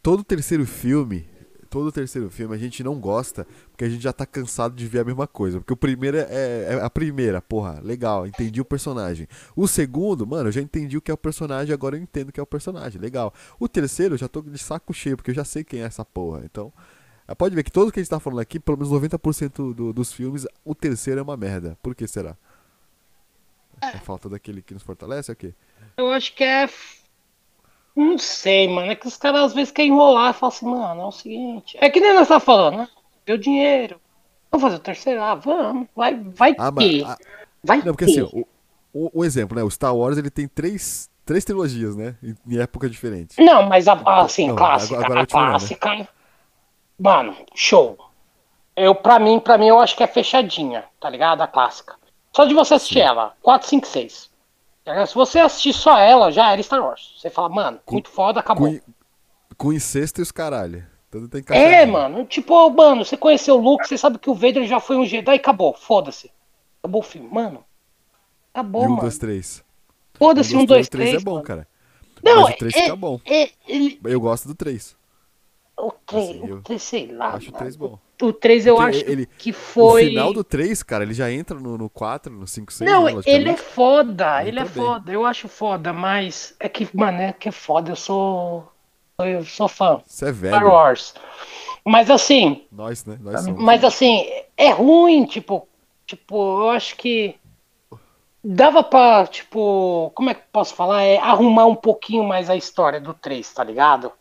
todo 0.01 0.23
terceiro 0.23 0.65
filme, 0.65 1.27
todo 1.69 1.91
terceiro 1.91 2.29
filme 2.29 2.55
a 2.55 2.57
gente 2.57 2.83
não 2.83 2.99
gosta, 2.99 3.47
porque 3.71 3.85
a 3.85 3.89
gente 3.89 4.01
já 4.01 4.13
tá 4.13 4.25
cansado 4.25 4.75
de 4.75 4.85
ver 4.87 4.99
a 4.99 5.03
mesma 5.05 5.27
coisa. 5.27 5.59
Porque 5.59 5.73
o 5.73 5.77
primeiro 5.77 6.17
é, 6.17 6.73
é 6.75 6.81
a 6.81 6.89
primeira, 6.89 7.41
porra, 7.41 7.79
legal, 7.83 8.27
entendi 8.27 8.61
o 8.61 8.65
personagem. 8.65 9.27
O 9.55 9.67
segundo, 9.67 10.25
mano, 10.27 10.49
eu 10.49 10.51
já 10.51 10.61
entendi 10.61 10.97
o 10.97 11.01
que 11.01 11.11
é 11.11 11.13
o 11.13 11.17
personagem, 11.17 11.73
agora 11.73 11.97
eu 11.97 12.01
entendo 12.01 12.29
o 12.29 12.31
que 12.31 12.39
é 12.39 12.43
o 12.43 12.47
personagem, 12.47 13.01
legal. 13.01 13.33
O 13.59 13.67
terceiro, 13.67 14.15
eu 14.15 14.19
já 14.19 14.27
tô 14.27 14.41
de 14.41 14.57
saco 14.57 14.93
cheio, 14.93 15.17
porque 15.17 15.31
eu 15.31 15.35
já 15.35 15.45
sei 15.45 15.63
quem 15.63 15.81
é 15.81 15.85
essa 15.85 16.05
porra. 16.05 16.41
Então, 16.45 16.71
eh, 17.27 17.35
pode 17.35 17.55
ver 17.55 17.63
que 17.63 17.71
todo 17.71 17.91
que 17.91 17.99
a 17.99 18.03
gente 18.03 18.09
tá 18.11 18.19
falando 18.19 18.39
aqui, 18.41 18.59
pelo 18.59 18.77
menos 18.77 18.91
90% 18.91 19.73
do- 19.73 19.93
dos 19.93 20.13
filmes, 20.13 20.47
o 20.65 20.75
terceiro 20.75 21.19
é 21.19 21.23
uma 21.23 21.37
merda. 21.37 21.77
Por 21.83 21.95
que 21.95 22.07
será? 22.07 22.37
É 23.93 23.99
falta 23.99 24.27
daquele 24.29 24.61
que 24.61 24.73
nos 24.73 24.83
fortalece 24.83 25.31
ou 25.31 25.33
o 25.33 25.37
quê? 25.37 25.53
Eu 25.97 26.11
acho 26.11 26.33
que 26.35 26.43
é. 26.43 26.67
Não 27.95 28.17
sei, 28.17 28.67
mano. 28.67 28.91
É 28.91 28.95
que 28.95 29.07
os 29.07 29.17
caras 29.17 29.41
às 29.41 29.53
vezes 29.53 29.71
querem 29.71 29.91
enrolar 29.91 30.31
e 30.31 30.33
falam 30.33 30.55
assim, 30.55 30.65
mano, 30.65 31.01
é 31.01 31.05
o 31.05 31.11
seguinte. 31.11 31.77
É 31.79 31.89
que 31.89 31.99
nem 31.99 32.13
nós 32.13 32.27
tá 32.27 32.39
falando, 32.39 32.77
né? 32.77 32.87
Deu 33.25 33.37
dinheiro. 33.37 33.99
Vamos 34.51 34.63
fazer 34.63 34.75
o 34.77 34.79
terceiro? 34.79 35.21
Ah, 35.21 35.35
vamos. 35.35 35.87
Vai, 35.95 36.15
vai 36.15 36.55
Ah, 36.57 36.71
mas. 36.71 36.85
ter. 36.87 37.03
ah, 37.05 37.17
Vai 37.63 37.77
Não, 37.77 37.93
porque 37.93 38.05
ter. 38.05 38.23
assim, 38.23 38.43
o, 38.93 39.09
o, 39.19 39.23
exemplo, 39.25 39.55
né? 39.55 39.63
O 39.63 39.69
Star 39.69 39.95
Wars 39.95 40.17
ele 40.17 40.29
tem 40.31 40.47
três, 40.47 41.09
três 41.25 41.45
trilogias, 41.45 41.95
né? 41.95 42.15
Em, 42.23 42.35
em 42.47 42.59
épocas 42.59 42.89
diferentes. 42.91 43.37
Não, 43.37 43.63
mas 43.63 43.87
a, 43.87 43.93
assim, 44.21 44.47
Não, 44.47 44.55
clássica. 44.55 44.95
agora- 44.95 45.21
agora 45.21 45.27
a 45.31 45.35
mando, 45.37 45.47
né? 45.47 45.51
clássica. 45.77 46.09
Mano, 46.99 47.35
show. 47.53 47.97
Eu, 48.75 48.95
pra 48.95 49.19
mim, 49.19 49.39
pra 49.39 49.57
mim, 49.57 49.67
eu 49.67 49.79
acho 49.79 49.95
que 49.95 50.03
é 50.03 50.07
fechadinha, 50.07 50.85
tá 50.99 51.09
ligado? 51.09 51.41
A 51.41 51.47
clássica. 51.47 51.95
Só 52.35 52.45
de 52.45 52.53
você 52.53 52.73
assistir 52.75 53.01
ela. 53.01 53.33
4, 53.41 53.67
5, 53.67 53.85
6. 53.85 54.30
Se 55.07 55.13
você 55.15 55.39
assistir 55.39 55.73
só 55.73 55.97
ela, 55.97 56.31
já 56.31 56.51
era 56.51 56.61
Star 56.63 56.83
Wars. 56.83 57.13
Você 57.17 57.29
fala, 57.29 57.49
mano, 57.49 57.79
muito 57.89 58.09
foda, 58.09 58.39
acabou. 58.39 58.67
Com, 58.71 58.79
com 59.57 59.73
incesto 59.73 60.19
e 60.21 60.23
os 60.23 60.31
caralho. 60.31 60.85
Então 61.07 61.27
tem 61.27 61.43
que 61.43 61.53
É, 61.53 61.85
mano, 61.85 62.25
tipo, 62.25 62.69
mano, 62.71 63.03
você 63.05 63.15
conheceu 63.17 63.55
o 63.57 63.61
Luke, 63.61 63.87
você 63.87 63.97
sabe 63.97 64.17
que 64.17 64.29
o 64.29 64.33
Vader 64.33 64.65
já 64.65 64.79
foi 64.79 64.97
um 64.97 65.05
Jedi 65.05 65.33
e 65.33 65.35
acabou, 65.35 65.73
foda-se. 65.73 66.31
Acabou 66.81 67.01
o 67.01 67.03
filme, 67.03 67.29
mano. 67.29 67.63
Acabou, 68.53 68.81
E 68.83 68.85
um, 68.85 68.89
mano. 68.91 69.01
dois, 69.01 69.17
três. 69.17 69.63
Foda-se, 70.15 70.55
um, 70.55 70.65
dois, 70.65 70.87
três. 70.89 71.15
é 71.15 71.19
bom, 71.19 71.33
mano. 71.33 71.43
cara. 71.43 71.67
Não, 72.23 72.43
Mas 72.43 72.55
o 72.55 72.57
três 72.57 72.75
é, 72.75 72.81
fica 72.83 72.95
bom. 72.95 73.19
é, 73.25 73.49
ele- 73.67 73.99
Eu 74.03 74.21
gosto 74.21 74.47
do 74.47 74.55
três. 74.55 74.95
o 75.77 75.91
três, 76.05 76.29
Assim, 76.29 76.47
eu 76.47 76.61
três, 76.61 76.81
sei 76.83 77.11
lá. 77.11 77.33
acho 77.33 77.49
o 77.49 77.53
três 77.53 77.75
bom. 77.75 77.99
O 78.21 78.31
3 78.31 78.65
eu 78.67 78.75
Porque 78.75 78.97
acho 78.97 79.09
ele- 79.09 79.25
que 79.25 79.51
foi. 79.51 80.05
O 80.05 80.09
final 80.09 80.33
do 80.33 80.43
3, 80.43 80.83
cara, 80.83 81.03
ele 81.03 81.13
já 81.13 81.31
entra 81.31 81.59
no, 81.59 81.77
no 81.77 81.89
4, 81.89 82.31
no 82.31 82.45
5, 82.47 82.71
6. 82.71 82.89
Não, 82.89 83.05
né, 83.05 83.21
ele 83.25 83.49
é 83.49 83.57
foda, 83.57 84.39
Ele 84.41 84.49
ele 84.51 84.59
é 84.59 84.63
tá 84.63 84.69
bem. 84.69 84.83
foda, 84.83 85.11
eu 85.11 85.25
acho 85.25 85.47
foda, 85.47 85.91
mas 85.91 86.55
é 86.59 86.69
que, 86.69 86.87
mano, 86.95 87.19
é 87.21 87.33
que 87.33 87.49
é 87.49 87.51
foda, 87.51 87.91
eu 87.91 87.95
sou. 87.95 88.67
Eu 89.19 89.43
sou 89.45 89.67
fã. 89.67 90.01
Você 90.05 90.25
é 90.25 90.33
Star 90.33 90.51
velho. 90.51 90.67
Wars. 90.67 91.13
Mas 91.85 92.09
assim, 92.09 92.63
Nós, 92.71 93.05
né? 93.05 93.17
Nós 93.21 93.41
somos. 93.41 93.61
Mas 93.63 93.83
assim, 93.83 94.25
é 94.57 94.69
ruim, 94.71 95.25
tipo, 95.25 95.67
tipo, 96.05 96.63
eu 96.63 96.69
acho 96.71 96.95
que 96.95 97.35
dava 98.43 98.83
pra, 98.83 99.27
tipo, 99.27 100.11
como 100.15 100.29
é 100.29 100.33
que 100.33 100.41
eu 100.41 100.45
posso 100.51 100.73
falar? 100.73 101.03
É 101.03 101.17
arrumar 101.17 101.65
um 101.65 101.75
pouquinho 101.75 102.23
mais 102.23 102.49
a 102.49 102.55
história 102.55 102.99
do 102.99 103.13
3, 103.13 103.51
tá 103.53 103.63
ligado? 103.63 104.11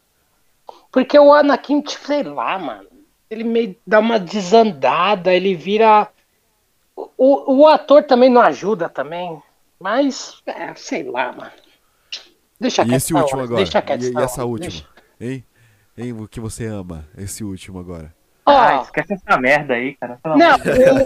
Porque 0.93 1.19
o 1.19 1.33
Anakin, 1.33 1.81
tipo, 1.81 2.07
sei 2.07 2.23
lá, 2.23 2.59
mano, 2.59 2.89
ele 3.31 3.45
meio 3.45 3.76
dá 3.87 4.01
uma 4.01 4.18
desandada, 4.18 5.33
ele 5.33 5.55
vira. 5.55 6.09
O, 7.16 7.61
o 7.61 7.68
ator 7.68 8.03
também 8.03 8.28
não 8.28 8.43
ajuda 8.43 8.89
também, 8.89 9.41
mas, 9.78 10.43
é, 10.45 10.74
sei 10.74 11.05
lá, 11.05 11.33
mano. 11.33 11.53
Deixa 12.59 12.83
E 12.83 12.87
quieto, 12.87 12.97
esse 12.97 13.14
último 13.14 13.39
Wars, 13.39 13.49
agora? 13.51 13.62
Deixa 13.64 13.81
quieto, 13.83 14.03
E, 14.03 14.07
e 14.07 14.18
essa 14.18 14.45
Wars, 14.45 14.51
última? 14.51 14.70
deixa. 14.70 14.87
Hein? 15.20 15.45
Hein? 15.97 16.12
O 16.12 16.28
que 16.28 16.41
você 16.41 16.66
ama? 16.66 17.07
Esse 17.16 17.43
último 17.43 17.78
agora. 17.78 18.14
Ó, 18.45 18.53
Ah, 18.53 18.83
esquece 18.83 19.14
essa 19.14 19.39
merda 19.39 19.74
aí, 19.74 19.95
cara. 19.97 20.18
Pelo 20.22 20.37
Não, 20.37 20.57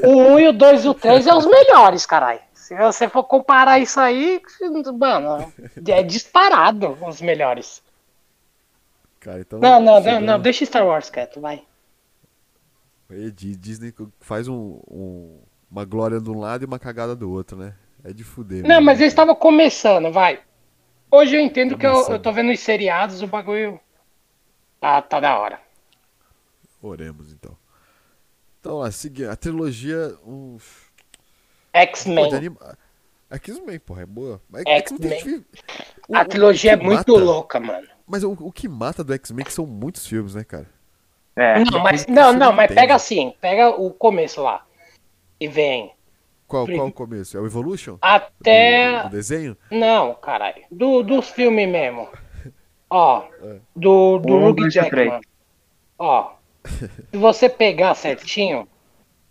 o, 0.05 0.33
o 0.33 0.35
1 0.35 0.41
e 0.41 0.49
o 0.49 0.53
2 0.53 0.85
e 0.85 0.89
o 0.89 0.95
3 0.95 1.27
é 1.27 1.35
os 1.35 1.47
melhores, 1.47 2.07
caralho. 2.07 2.41
Se 2.55 2.75
você 2.77 3.09
for 3.09 3.25
comparar 3.25 3.79
isso 3.79 4.01
aí, 4.01 4.41
mano, 4.99 5.53
é 5.87 6.03
disparado 6.03 6.97
os 7.07 7.21
melhores. 7.21 7.83
Cara, 9.21 9.41
então. 9.41 9.59
Não, 9.59 9.81
não, 9.81 10.01
não, 10.01 10.21
não, 10.21 10.41
deixa 10.41 10.65
Star 10.65 10.87
Wars 10.87 11.11
quieto, 11.11 11.41
vai. 11.41 11.63
Di- 13.35 13.57
Disney 13.57 13.93
faz 14.21 14.49
um, 14.49 14.81
um- 14.91 15.41
uma 15.71 15.85
glória 15.85 16.21
de 16.21 16.31
um 16.31 16.39
lado 16.39 16.63
e 16.63 16.67
uma 16.67 16.79
cagada 16.79 17.15
do 17.15 17.31
outro, 17.31 17.57
né? 17.57 17.75
É 18.03 18.13
de 18.13 18.23
fuder. 18.25 18.63
Não, 18.63 18.69
mesmo, 18.69 18.85
mas 18.87 19.01
eles 19.01 19.13
estavam 19.13 19.35
começando, 19.35 20.11
vai. 20.13 20.41
Hoje 21.11 21.37
eu 21.37 21.41
entendo 21.41 21.77
que 21.79 21.87
eu, 21.87 21.93
Começando. 21.93 22.13
eu 22.15 22.19
tô 22.23 22.33
vendo 22.33 22.51
os 22.53 22.61
seriados, 22.61 23.23
o 23.23 23.27
bagulho 23.27 23.79
tá, 24.81 25.01
tá 25.03 25.21
da 25.21 25.39
hora. 25.39 25.61
Oremos, 26.83 27.33
então. 27.33 27.57
Então, 28.61 28.91
seguindo. 28.93 29.31
A 29.31 29.37
trilogia. 29.37 30.17
Um... 30.27 30.59
X-Men. 31.73 32.35
anima... 32.35 32.79
X-Men, 33.31 33.79
porra, 33.81 34.03
é 34.03 34.07
boa. 34.07 34.41
Mas 34.49 34.65
X-Men. 34.67 35.45
A 36.13 36.25
trilogia 36.25 36.73
é 36.73 36.77
muito 36.77 37.13
mata- 37.13 37.25
louca, 37.25 37.61
mano. 37.61 37.87
Mas 38.07 38.23
o, 38.23 38.33
o 38.33 38.53
que 38.53 38.69
mata 38.69 39.03
do 39.03 39.13
X-Men 39.15 39.43
é 39.43 39.45
que 39.47 39.53
são 39.53 39.67
muitos 39.67 40.07
filmes, 40.07 40.35
né, 40.35 40.45
cara? 40.45 40.69
É, 41.37 41.59
Não, 41.65 41.81
mas, 41.81 42.07
não, 42.07 42.33
não, 42.33 42.53
mas 42.53 42.73
pega 42.73 42.95
assim, 42.95 43.35
pega 43.41 43.71
o 43.71 43.91
começo 43.91 44.41
lá. 44.43 44.65
E 45.41 45.49
vem 45.49 45.93
Qual, 46.47 46.67
qual 46.67 46.87
o 46.87 46.93
começo? 46.93 47.37
É 47.37 47.41
o 47.41 47.47
Evolution? 47.47 47.97
até. 48.01 49.03
Do, 49.03 49.09
do 49.09 49.11
desenho? 49.17 49.57
Não, 49.71 50.15
caralho. 50.15 50.63
Do, 50.71 51.03
dos 51.03 51.29
filmes 51.31 51.69
mesmo. 51.69 52.09
Ó, 52.89 53.25
É. 53.43 53.57
do, 53.75 54.19
do 54.19 54.35
Um, 54.35 54.49
Hugh 54.49 54.55
dois 54.57 54.73
e 54.75 54.79
Jackman. 54.79 55.21
Ó, 55.99 56.33
se 56.65 57.17
você 57.17 57.49
pegar 57.49 57.95
certinho, 57.95 58.69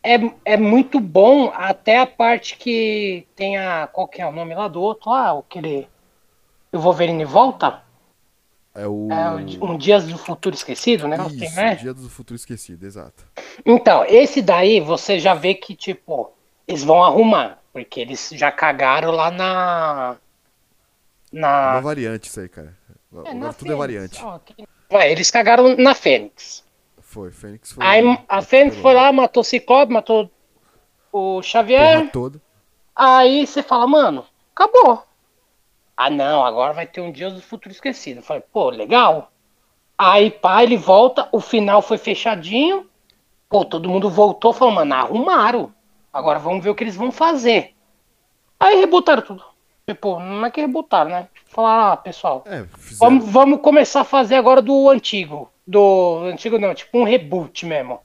é, 0.03 0.15
é 0.43 0.57
muito 0.57 0.99
bom 0.99 1.51
até 1.55 1.99
a 1.99 2.05
parte 2.07 2.57
que 2.57 3.25
tem 3.35 3.57
a. 3.57 3.87
Qual 3.87 4.07
que 4.07 4.21
é 4.21 4.27
o 4.27 4.31
nome 4.31 4.53
lá 4.53 4.67
do 4.67 4.81
outro? 4.81 5.09
Ah, 5.11 5.39
aquele. 5.39 5.87
O 6.73 6.79
Wolverine 6.79 7.23
volta? 7.23 7.82
É 8.75 8.87
o. 8.87 9.07
É, 9.11 9.29
um 9.63 9.77
Dias 9.77 10.05
do 10.07 10.17
Futuro 10.17 10.55
Esquecido, 10.55 11.07
né? 11.07 11.17
Tem, 11.17 11.27
Isso, 11.47 11.55
né? 11.55 11.75
Dia 11.75 11.93
do 11.93 12.09
Futuro 12.09 12.35
Esquecido, 12.35 12.85
exato. 12.85 13.23
Então, 13.65 14.03
esse 14.05 14.41
daí 14.41 14.79
você 14.79 15.19
já 15.19 15.33
vê 15.35 15.53
que, 15.53 15.75
tipo, 15.75 16.31
eles 16.67 16.83
vão 16.83 17.03
arrumar. 17.03 17.59
Porque 17.71 17.99
eles 17.99 18.29
já 18.33 18.51
cagaram 18.51 19.11
lá 19.11 19.31
na. 19.31 20.15
Na. 21.31 21.71
Uma 21.73 21.81
variante 21.81 22.29
isso 22.29 22.39
aí, 22.39 22.47
cara. 22.49 22.75
Agora 23.11 23.29
É, 23.29 23.33
na 23.33 23.53
tudo 23.53 23.67
é 23.73 23.75
Fênix. 23.75 23.77
variante. 23.79 24.23
Ó, 24.23 24.39
que- 24.39 24.67
Vai, 24.89 25.11
eles 25.11 25.31
cagaram 25.31 25.75
na 25.77 25.95
Fênix. 25.95 26.63
Foi, 26.99 27.31
Fênix 27.31 27.71
foi. 27.71 27.83
Aí 27.85 28.03
a 28.29 28.41
Fênix 28.43 28.77
foi 28.77 28.93
lá, 28.93 29.11
matou 29.11 29.41
o 29.41 29.43
Ciclope, 29.43 29.91
matou 29.91 30.29
o 31.11 31.41
Xavier. 31.41 31.99
Porra 31.99 32.11
toda. 32.11 32.41
Aí 32.95 33.45
você 33.47 33.63
fala, 33.63 33.87
mano, 33.87 34.23
acabou. 34.55 35.03
Ah 35.95 36.09
não, 36.09 36.43
agora 36.43 36.73
vai 36.73 36.87
ter 36.87 37.01
um 37.01 37.11
Dia 37.11 37.29
do 37.29 37.41
Futuro 37.41 37.73
Esquecido. 37.73 38.17
Eu 38.19 38.23
falei, 38.23 38.43
pô, 38.51 38.69
legal. 38.69 39.31
Aí 39.97 40.31
pá, 40.31 40.63
ele 40.63 40.75
volta, 40.77 41.29
o 41.31 41.39
final 41.39 41.81
foi 41.81 41.97
fechadinho. 41.97 42.87
Pô, 43.49 43.63
todo 43.63 43.87
mundo 43.89 44.09
voltou, 44.09 44.51
falou, 44.51 44.73
mano, 44.73 44.93
arrumaram. 44.95 45.73
Agora 46.11 46.39
vamos 46.39 46.63
ver 46.63 46.71
o 46.71 46.75
que 46.75 46.83
eles 46.83 46.95
vão 46.95 47.11
fazer. 47.11 47.75
Aí 48.59 48.79
rebutaram 48.79 49.21
tudo. 49.21 49.43
Tipo, 49.87 50.19
não 50.19 50.45
é 50.45 50.49
que 50.51 50.61
rebutaram, 50.61 51.11
né? 51.11 51.27
Falaram, 51.45 51.91
ah, 51.91 51.97
pessoal, 51.97 52.43
É. 52.47 52.65
Vamos, 52.99 53.29
vamos 53.29 53.61
começar 53.61 54.01
a 54.01 54.05
fazer 54.05 54.35
agora 54.35 54.61
do 54.61 54.89
antigo. 54.89 55.51
Do 55.67 56.21
antigo 56.25 56.57
não, 56.57 56.73
tipo 56.73 56.97
um 56.97 57.03
reboot 57.03 57.65
mesmo. 57.65 57.99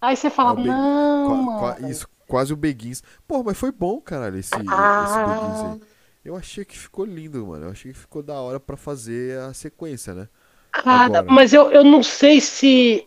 Aí 0.00 0.16
você 0.16 0.30
fala, 0.30 0.58
É 0.60 0.64
não, 0.64 1.26
qua- 1.26 1.34
mano. 1.36 1.58
qua- 1.58 1.88
isso, 1.90 2.06
quase 2.28 2.52
o 2.52 2.56
Beguins. 2.56 3.02
Pô, 3.26 3.42
mas 3.42 3.58
foi 3.58 3.72
bom, 3.72 4.00
caralho, 4.00 4.36
esse, 4.38 4.54
Ah. 4.68 5.04
esse 5.04 5.18
Beguins 5.18 5.60
aí. 5.82 5.89
Eu 6.24 6.36
achei 6.36 6.64
que 6.64 6.76
ficou 6.76 7.04
lindo, 7.04 7.46
mano. 7.46 7.66
Eu 7.66 7.70
achei 7.70 7.92
que 7.92 7.98
ficou 7.98 8.22
da 8.22 8.34
hora 8.40 8.60
pra 8.60 8.76
fazer 8.76 9.38
a 9.40 9.54
sequência, 9.54 10.14
né? 10.14 10.28
Cara, 10.70 11.04
agora. 11.18 11.22
mas 11.22 11.52
eu, 11.52 11.70
eu 11.70 11.82
não 11.82 12.02
sei 12.02 12.40
se. 12.40 13.06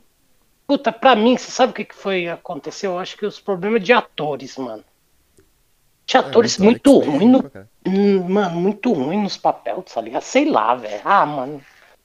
Puta, 0.65 0.91
pra 0.91 1.15
mim, 1.15 1.37
você 1.37 1.51
sabe 1.51 1.71
o 1.71 1.75
que, 1.75 1.85
que 1.85 1.95
foi 1.95 2.27
aconteceu? 2.27 2.91
Eu 2.91 2.99
acho 2.99 3.17
que 3.17 3.25
os 3.25 3.39
problemas 3.39 3.83
de 3.83 3.93
atores, 3.93 4.57
mano. 4.57 4.83
De 6.05 6.17
atores 6.17 6.55
então, 6.55 6.65
muito 6.65 6.99
ruins, 6.99 7.31
no- 7.31 7.51
hum, 7.87 8.29
mano, 8.29 8.59
muito 8.59 8.91
ruim 8.91 9.21
nos 9.23 9.37
papéis, 9.37 9.77
tá 9.93 10.01
ligado? 10.01 10.21
Sei 10.23 10.49
lá, 10.49 10.75
velho. 10.75 11.01
Ah, 11.05 11.25
mano. 11.25 11.61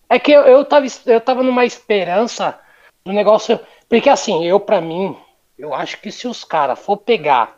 É 0.09 0.19
que 0.19 0.33
eu, 0.33 0.43
eu, 0.43 0.65
tava, 0.65 0.87
eu 1.07 1.21
tava 1.21 1.43
numa 1.43 1.65
esperança 1.65 2.59
do 3.05 3.13
negócio. 3.13 3.59
Porque 3.89 4.09
assim, 4.09 4.45
eu 4.45 4.61
pra 4.61 4.81
mim, 4.81 5.17
eu 5.59 5.75
acho 5.75 6.01
que 6.01 6.13
se 6.13 6.29
os 6.29 6.45
caras 6.45 6.79
for 6.79 6.97
pegar 6.99 7.58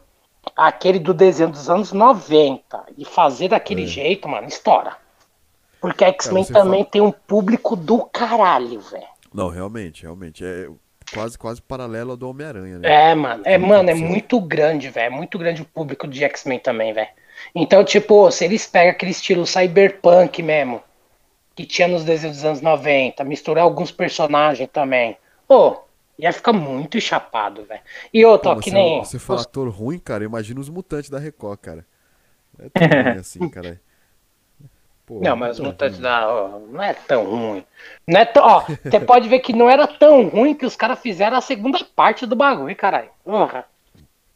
aquele 0.57 0.98
do 0.98 1.12
desenho 1.14 1.51
dos 1.51 1.68
anos 1.70 1.92
90 1.92 2.84
e 2.96 3.05
fazer 3.05 3.48
daquele 3.48 3.84
É. 3.84 3.86
jeito, 3.86 4.28
mano, 4.28 4.46
estoura. 4.48 4.96
Porque 5.80 6.05
X-Men 6.05 6.44
você 6.44 6.53
também 6.53 6.80
fala- 6.80 6.90
tem 6.90 7.01
um 7.01 7.11
público 7.12 7.74
do 7.74 8.05
caralho, 8.05 8.80
velho. 8.80 9.07
Não, 9.32 9.48
realmente, 9.48 10.03
realmente. 10.03 10.44
É 10.44 10.68
quase, 11.14 11.38
quase 11.38 11.62
paralelo 11.62 12.11
ao 12.12 12.16
do 12.16 12.28
Homem-Aranha, 12.28 12.78
né? 12.78 13.11
É, 13.11 13.14
mano. 13.14 13.42
É, 13.46 13.57
mano, 13.57 13.88
é 13.90 13.94
muito 13.94 14.38
grande, 14.40 14.90
velho. 14.90 15.07
É 15.07 15.11
muito 15.16 15.38
grande 15.38 15.62
o 15.62 15.64
público 15.64 16.07
de 16.07 16.22
X-Men 16.24 16.59
também, 16.59 16.92
velho. 16.92 17.09
Então, 17.55 17.82
tipo, 17.82 18.30
se 18.30 18.44
eles 18.44 18.66
pegam 18.66 18.90
aquele 18.90 19.12
estilo 19.12 19.46
cyberpunk 19.46 20.42
mesmo, 20.42 20.82
que 21.55 21.64
tinha 21.64 21.88
nos 21.88 22.05
desenhos 22.05 22.36
dos 22.36 22.44
anos 22.44 22.61
90, 22.61 23.24
misturar 23.24 23.64
alguns 23.64 23.90
personagens 23.90 24.68
também, 24.70 25.16
pô, 25.48 25.78
ia 26.23 26.33
ficar 26.33 26.53
muito 26.53 27.01
chapado, 27.01 27.64
velho. 27.64 27.83
E 28.12 28.25
Pô, 28.41 28.51
ó, 28.51 28.55
mas 28.55 28.64
que 28.64 28.71
você, 28.71 28.71
nem. 28.71 29.05
você 29.05 29.18
fala 29.18 29.41
os- 29.41 29.43
ator 29.43 29.68
ruim, 29.71 29.99
cara, 29.99 30.25
imagina 30.25 30.61
os 30.61 30.68
mutantes 30.68 31.11
da 31.11 31.18
Record, 31.18 31.59
cara. 31.61 31.87
Não 32.59 32.66
é 32.66 32.71
tão 32.71 32.91
ruim 32.95 33.16
assim, 33.16 33.49
cara. 33.49 33.81
Pô, 35.07 35.21
Não, 35.21 35.37
mas 35.37 35.53
os 35.53 35.57
tão 35.57 35.66
mutantes 35.66 35.99
ruim. 35.99 36.01
da. 36.01 36.29
ó, 36.29 36.59
não 36.61 36.83
é 36.83 36.95
tão 36.95 37.25
ruim. 37.25 37.66
Não 38.07 38.21
é 38.21 38.25
tão. 38.25 38.45
Ó, 38.45 38.71
você 38.89 39.01
pode 39.01 39.29
ver 39.29 39.41
que 39.41 39.53
não 39.53 39.68
era 39.68 39.87
tão 39.87 40.29
ruim 40.29 40.55
que 40.55 40.66
os 40.66 40.77
caras 40.77 40.99
fizeram 41.01 41.37
a 41.37 41.41
segunda 41.41 41.79
parte 41.85 42.27
do 42.27 42.37
bagulho, 42.37 42.75
caralho. 42.77 43.11
Porra. 43.25 43.66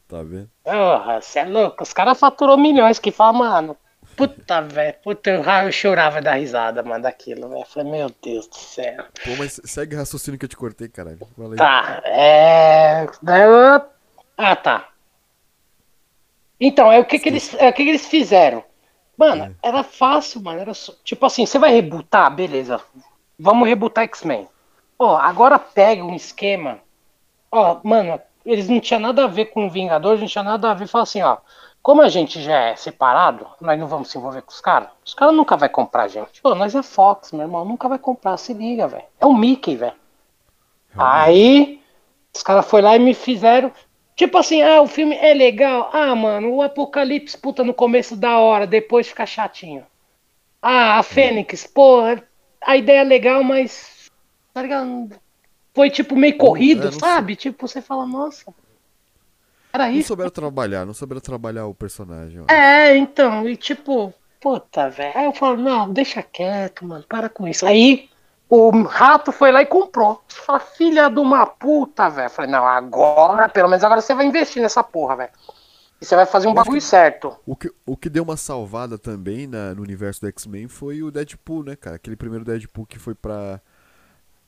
Tá 0.08 0.22
vendo? 0.22 0.50
Porra, 0.62 1.20
você 1.20 1.40
é 1.40 1.44
louco. 1.44 1.82
Os 1.82 1.92
caras 1.92 2.18
faturou 2.18 2.56
milhões 2.58 2.98
que 2.98 3.10
fala, 3.10 3.32
mano. 3.32 3.76
Puta, 4.16 4.60
velho. 4.62 4.94
Puta, 5.02 5.30
eu, 5.30 5.42
eu 5.42 5.72
chorava 5.72 6.20
da 6.20 6.34
risada, 6.34 6.82
mano, 6.82 7.02
daquilo, 7.02 7.48
velho. 7.48 7.64
Falei, 7.66 7.90
meu 7.90 8.10
Deus 8.22 8.46
do 8.46 8.56
céu. 8.56 9.04
Pô, 9.24 9.30
mas 9.38 9.60
segue 9.64 9.94
o 9.94 9.98
raciocínio 9.98 10.38
que 10.38 10.44
eu 10.44 10.48
te 10.48 10.56
cortei, 10.56 10.88
caralho. 10.88 11.18
Aí. 11.22 11.56
Tá, 11.56 12.02
é. 12.04 13.04
eu- 13.04 13.82
Ah, 14.36 14.56
tá. 14.56 14.88
Então, 16.60 16.90
é 16.90 16.98
o 16.98 17.04
que, 17.04 17.18
que, 17.18 17.28
eles, 17.28 17.54
é, 17.54 17.68
o 17.68 17.72
que, 17.72 17.82
que 17.84 17.90
eles 17.90 18.06
fizeram? 18.06 18.64
Mano, 19.16 19.42
era 19.62 19.82
fácil, 19.82 20.40
mano. 20.42 20.60
Era 20.60 20.74
só- 20.74 20.94
tipo 21.04 21.24
assim, 21.26 21.46
você 21.46 21.58
vai 21.58 21.72
rebootar, 21.72 22.34
beleza. 22.34 22.80
Vamos 23.38 23.68
rebootar 23.68 24.04
X-Men. 24.04 24.48
Ó, 24.98 25.16
agora 25.16 25.58
pega 25.58 26.02
um 26.04 26.14
esquema. 26.14 26.78
Ó, 27.50 27.80
mano, 27.84 28.20
eles 28.46 28.68
não 28.68 28.80
tinham 28.80 29.00
nada 29.00 29.24
a 29.24 29.28
ver 29.28 29.46
com 29.46 29.68
Vingadores, 29.70 30.20
não 30.20 30.28
tinha 30.28 30.44
nada 30.44 30.70
a 30.70 30.74
ver. 30.74 30.86
Fala 30.86 31.02
assim, 31.04 31.22
ó. 31.22 31.38
Como 31.84 32.00
a 32.00 32.08
gente 32.08 32.40
já 32.40 32.70
é 32.70 32.76
separado, 32.76 33.46
nós 33.60 33.78
não 33.78 33.86
vamos 33.86 34.10
se 34.10 34.16
envolver 34.16 34.40
com 34.40 34.50
os 34.50 34.60
caras. 34.62 34.88
Os 35.04 35.12
caras 35.12 35.34
nunca 35.34 35.54
vai 35.54 35.68
comprar 35.68 36.04
a 36.04 36.08
gente. 36.08 36.40
Pô, 36.40 36.54
nós 36.54 36.74
é 36.74 36.82
Fox, 36.82 37.30
meu 37.30 37.42
irmão. 37.42 37.62
Nunca 37.62 37.86
vai 37.90 37.98
comprar. 37.98 38.38
Se 38.38 38.54
liga, 38.54 38.88
velho. 38.88 39.04
É 39.20 39.26
o 39.26 39.34
Mickey, 39.34 39.76
velho. 39.76 39.92
Aí, 40.96 41.82
os 42.34 42.42
caras 42.42 42.64
foram 42.64 42.88
lá 42.88 42.96
e 42.96 42.98
me 42.98 43.12
fizeram. 43.12 43.70
Tipo 44.16 44.38
assim, 44.38 44.62
ah, 44.62 44.80
o 44.80 44.86
filme 44.86 45.14
é 45.14 45.34
legal. 45.34 45.90
Ah, 45.92 46.14
mano, 46.14 46.54
o 46.54 46.62
Apocalipse, 46.62 47.36
puta, 47.36 47.62
no 47.62 47.74
começo 47.74 48.16
da 48.16 48.38
hora, 48.38 48.66
depois 48.66 49.06
fica 49.06 49.26
chatinho. 49.26 49.84
Ah, 50.62 50.98
a 50.98 51.02
Fênix, 51.02 51.66
pô, 51.66 52.00
a 52.62 52.76
ideia 52.78 53.00
é 53.00 53.04
legal, 53.04 53.44
mas. 53.44 54.10
Tá 54.54 54.62
ligado? 54.62 55.10
Foi 55.74 55.90
tipo 55.90 56.16
meio 56.16 56.38
corrido, 56.38 56.88
é, 56.88 56.92
sabe? 56.92 57.36
Tipo, 57.36 57.68
você 57.68 57.82
fala, 57.82 58.06
nossa. 58.06 58.54
Era 59.74 59.86
Não 59.88 59.92
isso. 59.92 60.08
souberam 60.08 60.30
trabalhar, 60.30 60.86
não 60.86 60.94
souberam 60.94 61.20
trabalhar 61.20 61.66
o 61.66 61.74
personagem. 61.74 62.44
É, 62.48 62.96
então, 62.96 63.48
e 63.48 63.56
tipo, 63.56 64.14
puta, 64.40 64.88
velho. 64.88 65.12
Aí 65.18 65.24
eu 65.24 65.32
falo, 65.32 65.56
não, 65.56 65.92
deixa 65.92 66.22
quieto, 66.22 66.84
mano, 66.86 67.04
para 67.08 67.28
com 67.28 67.48
isso. 67.48 67.66
Aí 67.66 68.08
o 68.48 68.70
rato 68.82 69.32
foi 69.32 69.50
lá 69.50 69.62
e 69.62 69.66
comprou. 69.66 70.22
Fala, 70.28 70.60
filha 70.60 71.08
de 71.08 71.18
uma 71.18 71.44
puta, 71.44 72.08
velho. 72.08 72.30
Falei, 72.30 72.50
não, 72.52 72.64
agora, 72.64 73.48
pelo 73.48 73.68
menos 73.68 73.82
agora 73.82 74.00
você 74.00 74.14
vai 74.14 74.26
investir 74.26 74.62
nessa 74.62 74.84
porra, 74.84 75.16
velho. 75.16 75.30
E 76.00 76.04
você 76.06 76.14
vai 76.14 76.26
fazer 76.26 76.46
um 76.46 76.50
acho 76.50 76.56
bagulho 76.60 76.80
que- 76.80 76.86
certo. 76.86 77.36
O 77.44 77.56
que, 77.56 77.72
o 77.84 77.96
que 77.96 78.08
deu 78.08 78.22
uma 78.22 78.36
salvada 78.36 78.96
também 78.96 79.46
na- 79.48 79.74
no 79.74 79.82
universo 79.82 80.20
do 80.20 80.28
X-Men 80.28 80.68
foi 80.68 81.02
o 81.02 81.10
Deadpool, 81.10 81.64
né, 81.64 81.74
cara? 81.74 81.96
Aquele 81.96 82.14
primeiro 82.14 82.44
Deadpool 82.44 82.86
que 82.86 82.98
foi 82.98 83.14
pra. 83.14 83.60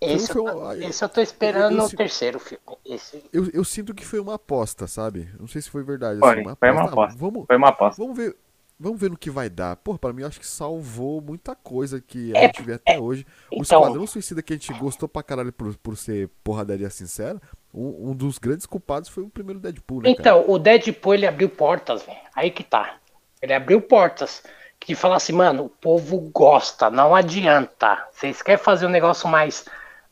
Esse, 0.00 0.32
foi 0.32 0.42
eu, 0.42 0.58
um- 0.58 0.72
esse 0.72 1.02
eu 1.04 1.08
tô 1.08 1.20
esperando 1.20 1.72
eu- 1.74 1.78
eu 1.80 1.84
o 1.86 1.90
terceiro 1.90 2.38
filme. 2.38 2.62
Esse. 2.84 3.24
Eu, 3.32 3.48
eu 3.52 3.64
sinto 3.64 3.94
que 3.94 4.04
foi 4.04 4.20
uma 4.20 4.34
aposta, 4.34 4.86
sabe? 4.86 5.28
Não 5.40 5.46
sei 5.48 5.62
se 5.62 5.70
foi 5.70 5.82
verdade. 5.82 6.18
Foi, 6.20 6.40
assim, 6.40 6.54
foi 6.58 6.70
uma 6.70 6.82
Ah, 6.82 6.84
aposta. 6.84 7.18
vamos, 7.18 7.46
Foi 7.46 7.56
uma 7.56 7.68
aposta. 7.68 8.02
vamos 8.02 8.16
ver. 8.16 8.36
Vamos 8.78 9.00
ver 9.00 9.08
no 9.10 9.16
que 9.16 9.30
vai 9.30 9.48
dar. 9.48 9.74
Pô, 9.76 9.96
pra 9.98 10.12
mim 10.12 10.20
eu 10.20 10.28
acho 10.28 10.38
que 10.38 10.46
salvou 10.46 11.22
muita 11.22 11.54
coisa 11.56 11.98
que 11.98 12.36
a 12.36 12.40
É, 12.40 12.42
gente 12.48 12.60
vê 12.62 12.74
até 12.74 13.00
hoje. 13.00 13.24
O 13.50 13.62
então- 13.62 13.80
Esquadrão 13.80 14.06
Suicida 14.06 14.42
que 14.42 14.52
a 14.52 14.56
gente 14.56 14.70
gostou 14.74 15.08
pra 15.08 15.22
caralho 15.22 15.50
por, 15.50 15.74
por 15.78 15.96
ser 15.96 16.28
porradaria 16.44 16.90
sincera, 16.90 17.40
um, 17.72 18.10
um 18.10 18.14
dos 18.14 18.36
grandes 18.36 18.66
culpados 18.66 19.08
foi 19.08 19.22
o 19.24 19.30
primeiro 19.30 19.58
Deadpool, 19.60 20.02
né, 20.02 20.14
cara? 20.14 20.20
Então, 20.20 20.44
o 20.54 20.58
Deadpool 20.58 21.14
ele 21.14 21.26
abriu 21.26 21.48
portas, 21.48 22.02
velho. 22.02 22.18
Aí 22.34 22.50
que 22.50 22.62
tá. 22.62 22.96
Ele 23.40 23.54
abriu 23.54 23.80
portas. 23.80 24.42
Que 24.78 24.94
fala 24.94 25.16
assim, 25.16 25.32
mano, 25.32 25.64
o 25.64 25.68
povo 25.70 26.20
gosta, 26.30 26.90
não 26.90 27.14
adianta. 27.14 28.06
Vocês 28.12 28.42
querem 28.42 28.62
fazer 28.62 28.84
um 28.84 28.90
negócio 28.90 29.26
mais. 29.26 29.64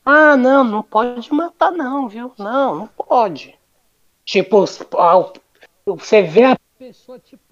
Ah, 0.05 0.37
não, 0.37 0.63
não 0.65 0.83
pode 0.83 1.33
matar, 1.33 1.71
não, 1.73 2.09
viu? 2.09 2.33
Não, 2.39 2.75
não 2.75 2.87
pode. 2.87 3.59
Tipo, 4.25 4.59
os- 4.59 4.81
ah, 4.99 5.33
você 5.87 6.23
vê 6.23 6.45
a 6.45 6.59
pessoa, 6.79 7.19
tipo, 7.19 7.43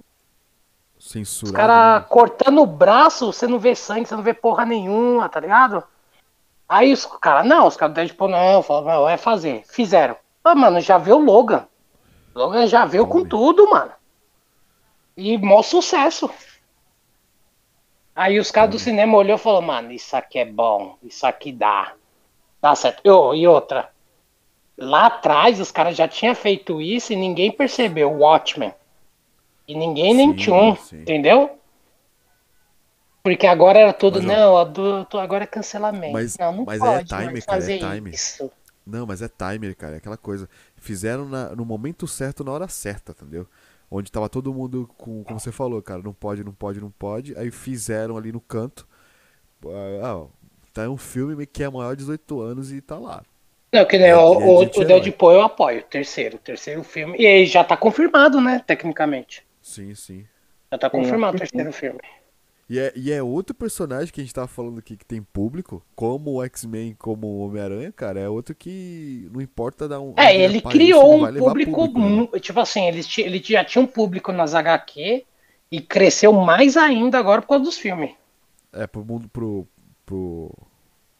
os 0.98 1.10
Censurado. 1.10 1.56
caras 1.56 2.02
né? 2.02 2.06
cortando 2.08 2.60
o 2.60 2.66
braço, 2.66 3.32
você 3.32 3.46
não 3.46 3.58
vê 3.58 3.74
sangue, 3.74 4.06
você 4.06 4.14
não 4.14 4.22
vê 4.22 4.34
porra 4.34 4.64
nenhuma, 4.66 5.28
tá 5.28 5.40
ligado? 5.40 5.82
Aí 6.68 6.92
os 6.92 7.04
caras, 7.06 7.46
não, 7.46 7.66
os 7.66 7.76
caras 7.76 7.94
do 7.94 7.96
Deadpool, 7.96 8.28
não, 8.28 8.62
falaram, 8.62 8.86
não, 8.98 9.02
vai 9.04 9.16
fazer. 9.18 9.64
Fizeram. 9.66 10.16
Ah, 10.44 10.54
mano, 10.54 10.80
já 10.80 10.98
viu 10.98 11.16
o 11.16 11.24
Logan. 11.24 11.66
Logan 12.34 12.66
já 12.66 12.84
veio 12.84 13.06
com 13.06 13.24
tudo, 13.24 13.68
mano. 13.70 13.92
E 15.16 15.36
mó 15.38 15.62
sucesso. 15.62 16.30
Aí 18.14 18.38
os 18.38 18.50
caras 18.50 18.70
do 18.70 18.78
cinema 18.78 19.16
olhou 19.16 19.36
e 19.36 19.40
falou, 19.40 19.62
mano, 19.62 19.90
isso 19.92 20.14
aqui 20.16 20.38
é 20.38 20.44
bom, 20.44 20.96
isso 21.02 21.26
aqui 21.26 21.52
dá. 21.52 21.92
Dá 22.62 22.74
certo. 22.74 23.02
E, 23.04 23.10
ô, 23.10 23.34
e 23.34 23.46
outra. 23.46 23.90
Lá 24.78 25.06
atrás 25.06 25.60
os 25.60 25.70
caras 25.70 25.96
já 25.96 26.08
tinham 26.08 26.34
feito 26.34 26.80
isso 26.80 27.12
e 27.12 27.16
ninguém 27.16 27.52
percebeu, 27.52 28.10
o 28.10 28.18
Watchmen. 28.20 28.72
E 29.68 29.74
ninguém 29.74 30.14
nem 30.14 30.32
tinha 30.34 30.56
um, 30.56 30.76
entendeu? 30.92 31.58
Porque 33.22 33.46
agora 33.46 33.78
era 33.78 33.92
tudo, 33.92 34.18
Mas, 34.18 34.26
não, 34.26 34.58
adulto, 34.58 35.18
agora 35.18 35.44
é 35.44 35.46
cancelamento. 35.46 36.12
Mas- 36.12 36.36
não, 36.36 36.52
não 36.52 36.64
mas 36.64 36.82
é 36.82 36.84
pode 36.84 37.08
time, 37.08 37.24
mais 37.26 37.44
cara, 37.44 37.58
é 37.58 37.60
fazer 37.60 37.78
time. 37.78 38.10
isso. 38.10 38.50
Não, 38.84 39.06
mas 39.06 39.22
é 39.22 39.28
timer, 39.28 39.76
cara. 39.76 39.94
É 39.94 39.98
aquela 39.98 40.16
coisa. 40.16 40.48
Fizeram 40.76 41.28
na- 41.28 41.50
no 41.54 41.64
momento 41.64 42.08
certo, 42.08 42.42
na 42.42 42.50
hora 42.50 42.66
certa, 42.66 43.12
entendeu? 43.12 43.46
Onde 43.88 44.10
tava 44.10 44.28
todo 44.28 44.52
mundo 44.52 44.88
com, 44.96 45.22
como 45.22 45.38
você 45.38 45.52
falou, 45.52 45.80
cara, 45.80 46.02
não 46.02 46.12
pode, 46.12 46.42
não 46.42 46.52
pode, 46.52 46.80
não 46.80 46.90
pode. 46.90 47.36
Aí 47.38 47.50
fizeram 47.52 48.16
ali 48.16 48.32
no 48.32 48.40
canto. 48.40 48.88
Ah, 50.02 50.16
ó, 50.16 50.26
tá 50.72 50.88
um 50.88 50.96
filme 50.96 51.46
que 51.46 51.62
é 51.62 51.68
maior 51.68 51.94
de 51.94 52.02
18 52.02 52.40
anos 52.40 52.72
e 52.72 52.80
tá 52.80 52.98
lá. 52.98 53.22
Não, 53.72 53.84
que 53.86 53.98
nem 53.98 54.08
É 54.08 54.16
o, 54.16 54.58
o, 54.58 54.64
de 54.66 54.80
o. 54.80 54.84
Deadpool 54.84 55.32
eu 55.32 55.42
apoio, 55.42 55.80
o 55.80 55.84
terceiro, 55.84 56.36
o 56.36 56.40
terceiro 56.40 56.82
filme. 56.84 57.16
E 57.18 57.26
aí 57.26 57.46
já 57.46 57.64
tá 57.64 57.76
confirmado, 57.76 58.40
né, 58.40 58.62
tecnicamente. 58.66 59.44
Sim, 59.62 59.94
sim. 59.94 60.26
Já 60.70 60.78
tá 60.78 60.90
confirmado 60.90 61.36
o 61.36 61.38
terceiro 61.38 61.72
filme. 61.72 62.00
E 62.68 62.78
é, 62.78 62.92
e 62.96 63.12
é 63.12 63.22
outro 63.22 63.54
personagem 63.54 64.12
que 64.12 64.20
a 64.20 64.24
gente 64.24 64.32
tava 64.32 64.46
falando 64.46 64.78
aqui 64.78 64.96
que 64.96 65.04
tem 65.04 65.22
público, 65.22 65.84
como 65.94 66.32
o 66.32 66.44
X-Men, 66.44 66.96
como 66.98 67.26
o 67.26 67.46
Homem-Aranha, 67.46 67.92
cara, 67.92 68.20
é 68.20 68.28
outro 68.28 68.54
que 68.54 69.28
não 69.32 69.42
importa 69.42 69.86
dar 69.86 70.00
um. 70.00 70.14
É, 70.16 70.34
ele 70.34 70.60
criou 70.60 71.16
um 71.16 71.24
levar 71.26 71.48
público, 71.48 71.86
né? 71.88 72.40
tipo 72.40 72.58
assim, 72.60 72.86
ele, 72.86 73.02
ele 73.18 73.42
já 73.44 73.64
tinha 73.64 73.82
um 73.82 73.86
público 73.86 74.32
nas 74.32 74.54
HQ 74.54 75.24
e 75.70 75.80
cresceu 75.80 76.32
mais 76.32 76.76
ainda 76.76 77.18
agora 77.18 77.42
por 77.42 77.48
causa 77.48 77.64
dos 77.64 77.76
filmes. 77.76 78.10
É, 78.72 78.86
pro 78.86 79.04
mundo, 79.04 79.28
pro. 79.28 79.66
Pro 80.12 80.50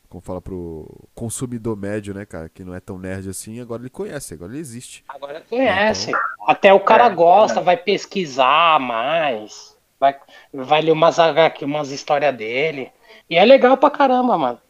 como 0.09 0.20
fala, 0.20 0.43
pro 0.43 0.86
consumidor 1.14 1.74
médio, 1.74 2.12
né, 2.12 2.26
cara, 2.26 2.47
que 2.47 2.62
não 2.62 2.74
é 2.74 2.80
tão 2.80 2.99
nerd 2.99 3.30
assim, 3.30 3.59
agora 3.61 3.80
ele 3.80 3.88
conhece, 3.88 4.34
agora 4.34 4.53
ele 4.53 4.61
existe. 4.61 5.03
Agora 5.09 5.40
conhece. 5.49 6.11
Então, 6.11 6.20
Até 6.47 6.74
o 6.74 6.80
cara 6.80 7.07
É, 7.07 7.14
gosta, 7.14 7.62
vai 7.62 7.78
pesquisar 7.78 8.78
mais, 8.78 9.74
vai, 9.99 10.14
vai 10.53 10.82
ler 10.82 10.93
umas 10.93 11.18
HQ, 11.18 11.64
umas 11.64 11.90
histórias 11.90 12.36
dele. 12.36 12.93
E 13.30 13.36
é 13.36 13.45
legal 13.47 13.78
pra 13.78 13.90
caramba, 13.90 14.36
mano. 14.36 14.61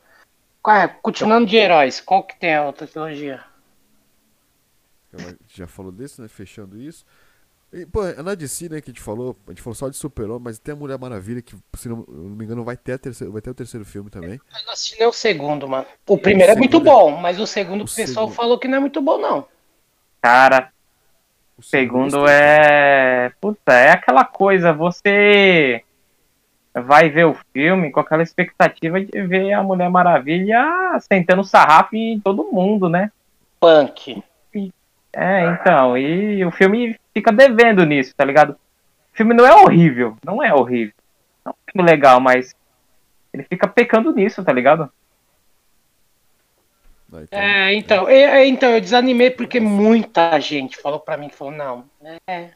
Ué, 0.64 0.86
continuando 1.02 1.46
de 1.46 1.56
heróis, 1.56 2.00
qual 2.00 2.22
que 2.22 2.38
tem 2.38 2.54
a 2.54 2.64
outra 2.64 2.86
trilogia? 2.86 3.42
Ela 5.12 5.36
já 5.48 5.66
falou 5.66 5.90
desse, 5.90 6.22
né? 6.22 6.28
Fechando 6.28 6.80
isso. 6.80 7.04
E, 7.72 7.86
pô, 7.86 8.04
é 8.06 8.22
na 8.22 8.34
DC, 8.34 8.68
né, 8.68 8.80
que 8.82 8.90
a 8.90 8.92
gente 8.92 9.00
falou, 9.02 9.34
a 9.46 9.50
gente 9.50 9.62
falou 9.62 9.74
só 9.74 9.88
de 9.88 9.96
Super-Homem, 9.96 10.42
mas 10.44 10.58
tem 10.58 10.74
a 10.74 10.76
Mulher 10.76 10.98
Maravilha, 10.98 11.40
que, 11.40 11.56
se 11.74 11.88
não, 11.88 12.04
eu 12.06 12.14
não 12.14 12.36
me 12.36 12.44
engano, 12.44 12.62
vai 12.64 12.76
ter, 12.76 12.92
a 12.92 12.98
terceira, 12.98 13.32
vai 13.32 13.40
ter 13.40 13.48
o 13.50 13.54
terceiro 13.54 13.84
filme 13.86 14.10
também. 14.10 14.32
Eu 14.34 14.64
não 14.66 14.72
assisti 14.74 14.98
nem 14.98 15.08
o 15.08 15.12
segundo, 15.12 15.66
mano. 15.66 15.86
O 16.06 16.18
primeiro 16.18 16.52
é 16.52 16.56
muito 16.56 16.72
segundo 16.76 16.88
é- 16.88 16.92
bom, 16.92 17.10
mas 17.16 17.40
o 17.40 17.46
segundo 17.46 17.80
o 17.80 17.84
o 17.84 17.86
pessoal 17.86 18.26
segundo- 18.26 18.34
falou 18.34 18.58
que 18.58 18.68
não 18.68 18.76
é 18.76 18.80
muito 18.80 19.00
bom, 19.00 19.16
não. 19.18 19.46
Cara, 20.20 20.70
O 21.56 21.60
o 21.60 21.64
segundo 21.64 22.18
gostei. 22.18 22.34
é. 22.36 23.32
Puta, 23.40 23.72
é 23.72 23.90
aquela 23.92 24.24
coisa, 24.26 24.72
você 24.72 25.82
vai 26.74 27.08
ver 27.08 27.24
o 27.24 27.36
filme 27.54 27.90
com 27.90 28.00
aquela 28.00 28.22
expectativa 28.22 29.00
de 29.00 29.22
ver 29.26 29.52
a 29.54 29.62
Mulher 29.62 29.88
Maravilha 29.90 30.62
sentando 31.00 31.42
sarrafo 31.44 31.96
em 31.96 32.20
todo 32.20 32.50
mundo, 32.52 32.88
né? 32.88 33.10
Punk. 33.58 34.22
É, 35.14 35.44
então, 35.46 35.96
e 35.98 36.42
o 36.44 36.50
filme 36.50 36.98
fica 37.12 37.32
devendo 37.32 37.84
nisso, 37.84 38.14
tá 38.16 38.24
ligado? 38.24 38.50
O 38.52 39.16
filme 39.16 39.34
não 39.34 39.46
é 39.46 39.54
horrível, 39.54 40.16
não 40.24 40.42
é 40.42 40.54
horrível. 40.54 40.94
Não 41.44 41.52
é 41.52 41.54
um 41.54 41.72
filme 41.72 41.90
legal, 41.90 42.20
mas 42.20 42.54
Ele 43.32 43.42
fica 43.44 43.66
pecando 43.66 44.12
nisso, 44.14 44.44
tá 44.44 44.52
ligado? 44.52 44.90
Ah, 47.12 47.22
então, 47.22 47.38
É, 47.38 47.74
então, 47.74 48.08
é, 48.08 48.22
é, 48.42 48.46
então, 48.46 48.70
eu 48.70 48.80
desanimei 48.80 49.30
porque 49.30 49.60
muita 49.60 50.38
gente 50.40 50.78
falou 50.78 50.98
pra 50.98 51.16
mim, 51.16 51.28
falou, 51.28 51.52
não, 51.52 51.84
é. 52.26 52.50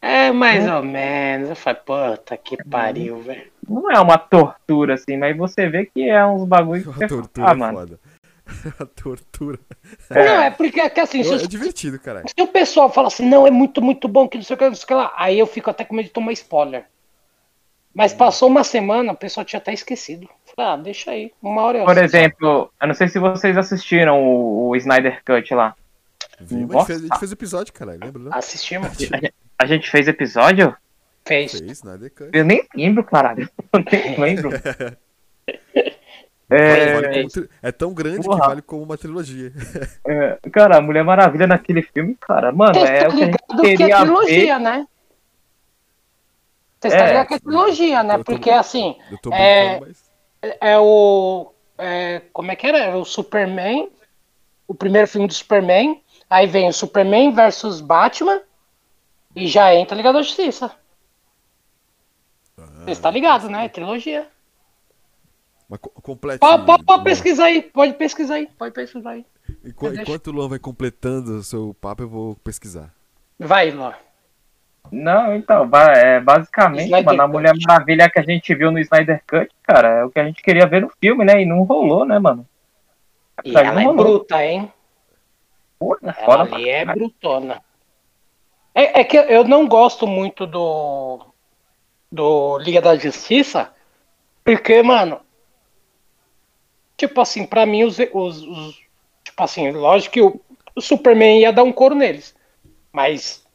É 0.00 0.30
mais 0.30 0.68
ou 0.68 0.82
menos. 0.82 1.48
Eu 1.48 1.56
falei, 1.56 1.80
puta 1.84 2.36
que 2.36 2.56
pariu, 2.64 3.20
velho. 3.20 3.50
Não 3.68 3.90
é 3.90 4.00
uma 4.00 4.16
tortura, 4.16 4.94
assim, 4.94 5.16
mas 5.16 5.36
você 5.36 5.68
vê 5.68 5.86
que 5.86 6.08
é 6.08 6.24
uns 6.24 6.44
bagulho 6.46 6.82
que 6.82 6.88
a 6.88 6.92
você 6.92 7.06
tortura 7.08 7.46
fala, 7.46 7.50
ah, 7.50 7.52
é 7.52 7.56
mano. 7.56 7.78
foda. 7.78 8.00
a 8.78 8.86
tortura. 8.86 9.58
Não, 10.10 10.20
é 10.42 10.50
porque 10.50 10.80
é 10.80 10.88
que 10.90 11.00
assim, 11.00 11.22
se, 11.22 11.30
É 11.32 11.34
os- 11.36 11.48
divertido, 11.48 11.98
caralho. 11.98 12.26
se 12.28 12.42
o 12.42 12.46
pessoal 12.48 12.90
fala 12.90 13.08
assim, 13.08 13.26
não, 13.28 13.46
é 13.46 13.50
muito, 13.50 13.80
muito 13.82 14.08
bom, 14.08 14.28
que 14.28 14.36
não 14.38 14.44
sei 14.44 14.54
o 14.54 14.58
que, 14.58 14.64
não 14.68 14.74
sei 14.74 14.84
o 14.84 14.86
que 14.86 14.94
lá, 14.94 15.12
aí 15.16 15.38
eu 15.38 15.46
fico 15.46 15.70
até 15.70 15.84
com 15.84 15.94
medo 15.94 16.06
de 16.06 16.12
tomar 16.12 16.32
spoiler. 16.32 16.84
Mas 17.94 18.12
passou 18.12 18.48
uma 18.48 18.62
semana, 18.62 19.12
o 19.12 19.16
pessoal 19.16 19.44
tinha 19.44 19.58
até 19.58 19.72
esquecido. 19.72 20.28
Falei, 20.54 20.72
ah, 20.72 20.76
deixa 20.76 21.10
aí, 21.10 21.32
uma 21.42 21.62
hora 21.62 21.78
eu 21.78 21.84
Por 21.84 21.98
assisto. 21.98 22.16
exemplo, 22.16 22.72
eu 22.80 22.86
não 22.88 22.94
sei 22.94 23.08
se 23.08 23.18
vocês 23.18 23.56
assistiram 23.56 24.22
o, 24.22 24.68
o 24.68 24.76
Snyder 24.76 25.22
Cut 25.24 25.52
lá. 25.54 25.74
Vimos, 26.40 26.74
a, 26.76 26.78
gente 26.78 26.86
fez, 26.86 26.98
a 27.00 27.02
gente 27.02 27.18
fez 27.18 27.32
episódio, 27.32 27.72
caralho, 27.72 27.98
lembra, 28.00 28.22
não? 28.22 28.34
Assistimos. 28.34 28.88
A 29.60 29.66
gente 29.66 29.90
fez 29.90 30.06
episódio? 30.06 30.72
Fez. 31.26 31.50
Fez, 31.58 31.82
nada 31.82 32.08
Cut. 32.08 32.30
Eu 32.32 32.44
nem 32.44 32.64
lembro, 32.76 33.02
caralho. 33.02 33.50
Eu 33.74 33.84
nem 33.90 34.16
lembro. 34.20 34.50
Vale 36.50 36.60
É, 36.60 37.28
tri- 37.28 37.48
é 37.62 37.72
tão 37.72 37.92
grande 37.92 38.20
que 38.20 38.26
Porra. 38.26 38.46
vale 38.48 38.62
como 38.62 38.82
uma 38.82 38.96
trilogia. 38.96 39.52
é, 40.06 40.38
cara, 40.50 40.78
a 40.78 40.80
Mulher 40.80 41.04
Maravilha 41.04 41.46
naquele 41.46 41.82
filme, 41.82 42.16
cara, 42.18 42.50
mano, 42.52 42.74
Você 42.78 42.86
é 42.86 43.00
tá 43.02 43.08
o 43.08 43.12
que 43.12 43.24
a 43.24 43.26
gente 43.26 43.38
ligado 43.38 43.60
que 43.62 43.66
é 43.66 43.76
queria 43.76 43.98
ver. 43.98 44.04
trilogia, 44.04 44.58
né? 44.58 44.86
Você 46.80 46.88
É, 46.88 46.90
está 46.90 47.06
ligado 47.06 47.26
que 47.28 47.34
é 47.34 47.38
trilogia, 47.40 48.02
né? 48.02 48.18
Porque 48.18 48.50
assim, 48.50 48.96
Eu 49.10 49.18
tô 49.18 49.30
É- 49.32 49.78
mas. 49.80 50.10
é 50.60 50.78
o. 50.78 51.52
é, 51.76 52.20
como 52.32 52.50
é 52.50 52.56
que 52.56 52.66
era? 52.66 52.78
Era 52.78 52.96
o 52.98 53.04
Superman, 53.04 53.90
o 54.66 54.74
primeiro 54.74 55.06
filme 55.08 55.26
do 55.26 55.34
Superman, 55.34 56.02
aí 56.30 56.46
vem 56.46 56.68
o 56.68 56.72
Superman 56.72 57.32
versus 57.34 57.80
Batman, 57.80 58.40
e 59.36 59.46
já 59.48 59.74
entra 59.74 59.96
Liga 59.96 60.12
da 60.12 60.22
Justiça. 60.22 60.74
Você 62.84 62.92
está 62.92 63.10
ligado, 63.10 63.48
né? 63.50 63.66
É 63.66 63.68
trilogia. 63.68 64.28
Mas 65.68 65.78
co- 65.80 65.90
complete. 65.90 66.40
Pode, 66.40 66.64
pode, 66.64 66.84
pode 66.84 66.98
Luan. 66.98 67.04
pesquisar 67.04 67.44
aí, 67.44 67.62
pode 67.62 67.92
pesquisar 67.94 68.34
aí, 68.36 68.48
pode 68.58 68.74
pesquisar 68.74 69.10
aí. 69.10 69.26
Enqu- 69.64 69.88
Deixa- 69.88 70.02
Enquanto 70.02 70.26
o 70.28 70.32
Luan 70.32 70.48
vai 70.48 70.58
completando 70.58 71.36
o 71.38 71.42
seu 71.42 71.74
papo, 71.80 72.02
eu 72.02 72.08
vou 72.08 72.36
pesquisar. 72.36 72.92
Vai, 73.38 73.70
Ló. 73.70 73.92
Não, 74.90 75.34
então, 75.36 75.68
é, 75.94 76.18
basicamente, 76.20 76.84
Snyder 76.84 77.04
mano, 77.04 77.22
a 77.22 77.24
Cut. 77.26 77.32
Mulher 77.32 77.52
Maravilha 77.66 78.08
que 78.10 78.18
a 78.18 78.22
gente 78.22 78.54
viu 78.54 78.70
no 78.70 78.78
Snyder 78.78 79.22
Cut, 79.26 79.50
cara, 79.62 79.88
é 79.88 80.04
o 80.04 80.10
que 80.10 80.18
a 80.18 80.24
gente 80.24 80.42
queria 80.42 80.66
ver 80.66 80.80
no 80.80 80.90
filme, 81.00 81.24
né? 81.24 81.42
E 81.42 81.46
não 81.46 81.62
rolou, 81.64 82.06
né, 82.06 82.18
mano? 82.18 82.46
E 83.44 83.54
ela 83.54 83.80
é 83.80 83.84
rolou. 83.84 83.94
bruta, 84.04 84.42
hein? 84.42 84.72
Porra, 85.78 85.98
Ela 86.02 86.12
foda 86.14 86.46
pra 86.46 86.56
ali 86.56 86.68
é 86.70 86.84
brutona. 86.86 87.62
É, 88.74 89.00
é 89.00 89.04
que 89.04 89.16
eu 89.18 89.44
não 89.44 89.68
gosto 89.68 90.06
muito 90.06 90.46
do 90.46 91.20
do 92.10 92.56
Liga 92.58 92.80
da 92.80 92.96
Justiça, 92.96 93.70
porque, 94.42 94.82
mano, 94.82 95.20
tipo 96.98 97.20
assim, 97.22 97.46
pra 97.46 97.64
mim 97.64 97.84
os, 97.84 97.98
os- 98.12 98.42
os- 98.42 98.76
tipo 99.24 99.42
assim, 99.42 99.70
lógico 99.70 100.12
que 100.14 100.20
o, 100.22 100.40
o 100.76 100.82
Superman 100.82 101.40
ia 101.40 101.52
dar 101.52 101.62
um 101.64 101.72
couro 101.72 101.94
neles, 101.94 102.36
mas 102.92 103.46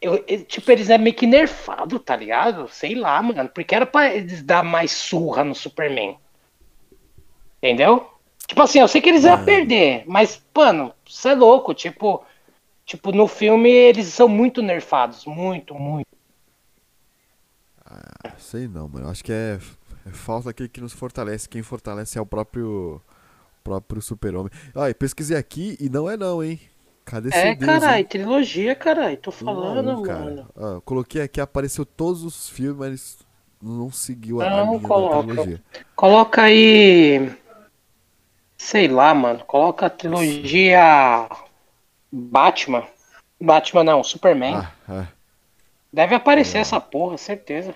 eu, 0.00 0.24
eu- 0.28 0.44
tipo 0.44 0.70
eles 0.70 0.90
é 0.90 0.98
meio 0.98 1.16
que 1.16 1.26
nerfado, 1.26 1.98
tá 1.98 2.14
ligado? 2.16 2.68
Sei 2.68 2.94
lá, 2.94 3.20
mano, 3.22 3.48
porque 3.48 3.74
era 3.74 3.86
pra 3.86 4.14
eles 4.14 4.42
dar 4.42 4.62
mais 4.62 4.92
surra 4.92 5.42
no 5.44 5.54
Superman. 5.56 6.18
Entendeu? 7.58 8.10
Tipo 8.46 8.62
assim, 8.62 8.78
eu 8.80 8.86
sei 8.88 9.00
que 9.00 9.08
eles 9.08 9.24
iam 9.24 9.32
Mano. 9.32 9.44
perder, 9.44 10.04
mas, 10.06 10.40
mano, 10.54 10.94
você 11.08 11.30
é 11.30 11.34
louco, 11.34 11.74
tipo, 11.74 12.24
tipo, 12.84 13.10
no 13.10 13.26
filme 13.26 13.68
eles 13.70 14.06
são 14.08 14.28
muito 14.28 14.62
nerfados, 14.62 15.24
muito, 15.26 15.74
muito. 15.74 16.06
Ah, 17.84 18.32
Sei 18.38 18.68
não, 18.68 18.88
mano. 18.88 19.08
Acho 19.08 19.24
que 19.24 19.32
é 19.32 19.58
falta 20.12 20.50
aquele 20.50 20.68
que 20.68 20.80
nos 20.80 20.92
fortalece. 20.92 21.48
Quem 21.48 21.62
fortalece 21.62 22.18
é 22.18 22.20
o 22.20 22.26
próprio 22.26 23.00
próprio 23.64 24.00
super-homem. 24.00 24.50
Ah, 24.74 24.88
e 24.90 24.94
pesquisei 24.94 25.36
aqui 25.36 25.76
e 25.80 25.88
não 25.88 26.08
é 26.08 26.16
não, 26.16 26.42
hein? 26.42 26.60
Cadê 27.04 27.30
É, 27.32 27.50
hein? 27.50 28.04
trilogia, 28.04 28.74
caralho, 28.74 29.16
tô 29.16 29.30
a 29.30 29.32
falando, 29.32 29.90
um, 30.00 30.02
cara. 30.02 30.20
mano. 30.24 30.48
Ah, 30.56 30.80
coloquei 30.84 31.22
aqui, 31.22 31.40
apareceu 31.40 31.84
todos 31.86 32.22
os 32.24 32.48
filmes, 32.48 32.76
mas 32.78 33.18
não 33.62 33.90
seguiu 33.90 34.40
a, 34.40 34.46
a 34.46 34.50
Não, 34.50 34.78
da 34.78 34.88
coloca. 34.88 35.22
trilogia. 35.26 35.62
Coloca 35.94 36.42
aí. 36.42 37.30
Sei 38.56 38.88
lá, 38.88 39.14
mano. 39.14 39.44
Coloca 39.44 39.86
a 39.86 39.90
trilogia 39.90 41.28
Batman. 42.10 42.84
Batman 43.40 43.84
não, 43.84 44.02
Superman. 44.04 44.54
Ah, 44.56 44.72
ah. 44.88 45.06
Deve 45.92 46.14
aparecer 46.14 46.58
essa 46.58 46.80
porra, 46.80 47.16
certeza. 47.18 47.74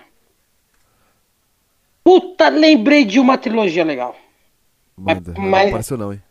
Puta, 2.19 2.49
lembrei 2.49 3.05
de 3.05 3.21
uma 3.21 3.37
trilogia 3.37 3.85
legal. 3.85 4.13
Manda. 4.97 5.33
mas- 5.37 5.61
Não 5.63 5.67
apareceu 5.69 5.97
não, 5.97 6.11
hein? 6.11 6.21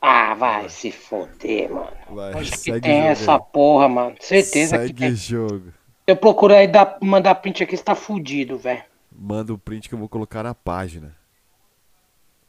Ah, 0.00 0.34
vai 0.34 0.68
se 0.68 0.92
foder, 0.92 1.68
mano. 1.68 1.90
Vai, 2.08 2.32
Acho 2.34 2.52
que 2.52 2.58
segue 2.58 2.80
tem 2.80 3.00
jogo 3.00 3.08
essa 3.08 3.38
porra, 3.40 3.88
mano. 3.88 4.16
Certeza 4.20 4.76
Segue 4.78 4.92
que 4.94 5.00
tem. 5.00 5.14
jogo. 5.16 5.72
Eu 6.06 6.16
procurar 6.16 6.58
aí 6.58 6.68
dar, 6.68 6.96
mandar 7.02 7.34
print 7.36 7.64
aqui, 7.64 7.76
você 7.76 7.82
tá 7.82 7.96
fudido, 7.96 8.56
velho. 8.56 8.84
Manda 9.10 9.52
o 9.52 9.58
print 9.58 9.88
que 9.88 9.94
eu 9.96 9.98
vou 9.98 10.08
colocar 10.08 10.44
na 10.44 10.54
página. 10.54 11.16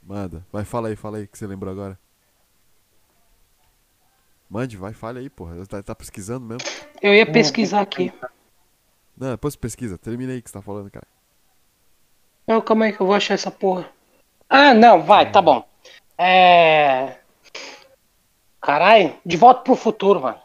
Manda. 0.04 0.46
Vai, 0.52 0.64
fala 0.64 0.88
aí, 0.90 0.96
fala 0.96 1.18
aí 1.18 1.26
que 1.28 1.36
você 1.38 1.48
lembrou 1.48 1.72
agora. 1.72 1.98
Mande, 4.48 4.78
vai, 4.78 4.94
fale 4.94 5.18
aí, 5.18 5.30
porra. 5.32 5.66
Tá, 5.66 5.82
tá 5.82 5.96
pesquisando 5.96 6.46
mesmo? 6.46 6.62
Eu 7.02 7.12
ia 7.14 7.26
pesquisar 7.26 7.82
aqui. 7.82 8.14
Não, 9.18 9.32
depois 9.32 9.56
pesquisa. 9.56 9.98
Termina 9.98 10.34
aí 10.34 10.42
que 10.44 10.50
você 10.50 10.54
tá 10.54 10.62
falando, 10.62 10.92
cara. 10.92 11.08
Não, 12.48 12.62
calma 12.62 12.86
aí 12.86 12.94
que 12.94 13.02
eu 13.02 13.06
vou 13.06 13.16
achar 13.16 13.34
essa 13.34 13.52
porra. 13.52 13.90
Ah, 14.50 14.74
não, 14.74 15.02
vai, 15.02 15.32
tá 15.32 15.42
bom. 15.42 15.64
É. 16.18 17.16
Caralho, 18.60 19.16
de 19.26 19.38
volta 19.38 19.62
pro 19.62 19.76
futuro, 19.76 20.22
mano. 20.22 20.40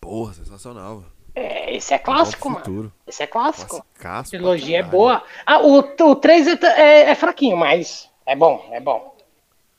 Porra, 0.00 0.34
sensacional. 0.34 1.04
É, 1.34 1.74
esse 1.74 1.94
é 1.94 1.98
clássico, 1.98 2.50
mano. 2.50 2.64
Futuro. 2.64 2.92
Esse 3.06 3.22
é 3.22 3.26
clássico. 3.26 3.82
Classicaço 3.94 4.30
pra 4.30 4.38
trilogia 4.38 4.78
é 4.80 4.82
boa. 4.82 5.24
Ah, 5.46 5.60
o, 5.60 5.78
o 5.78 6.16
3 6.16 6.46
é, 6.46 6.58
é, 6.76 7.10
é 7.10 7.14
fraquinho, 7.14 7.56
mas 7.56 8.10
é 8.26 8.36
bom, 8.36 8.68
é 8.70 8.80
bom. 8.80 9.16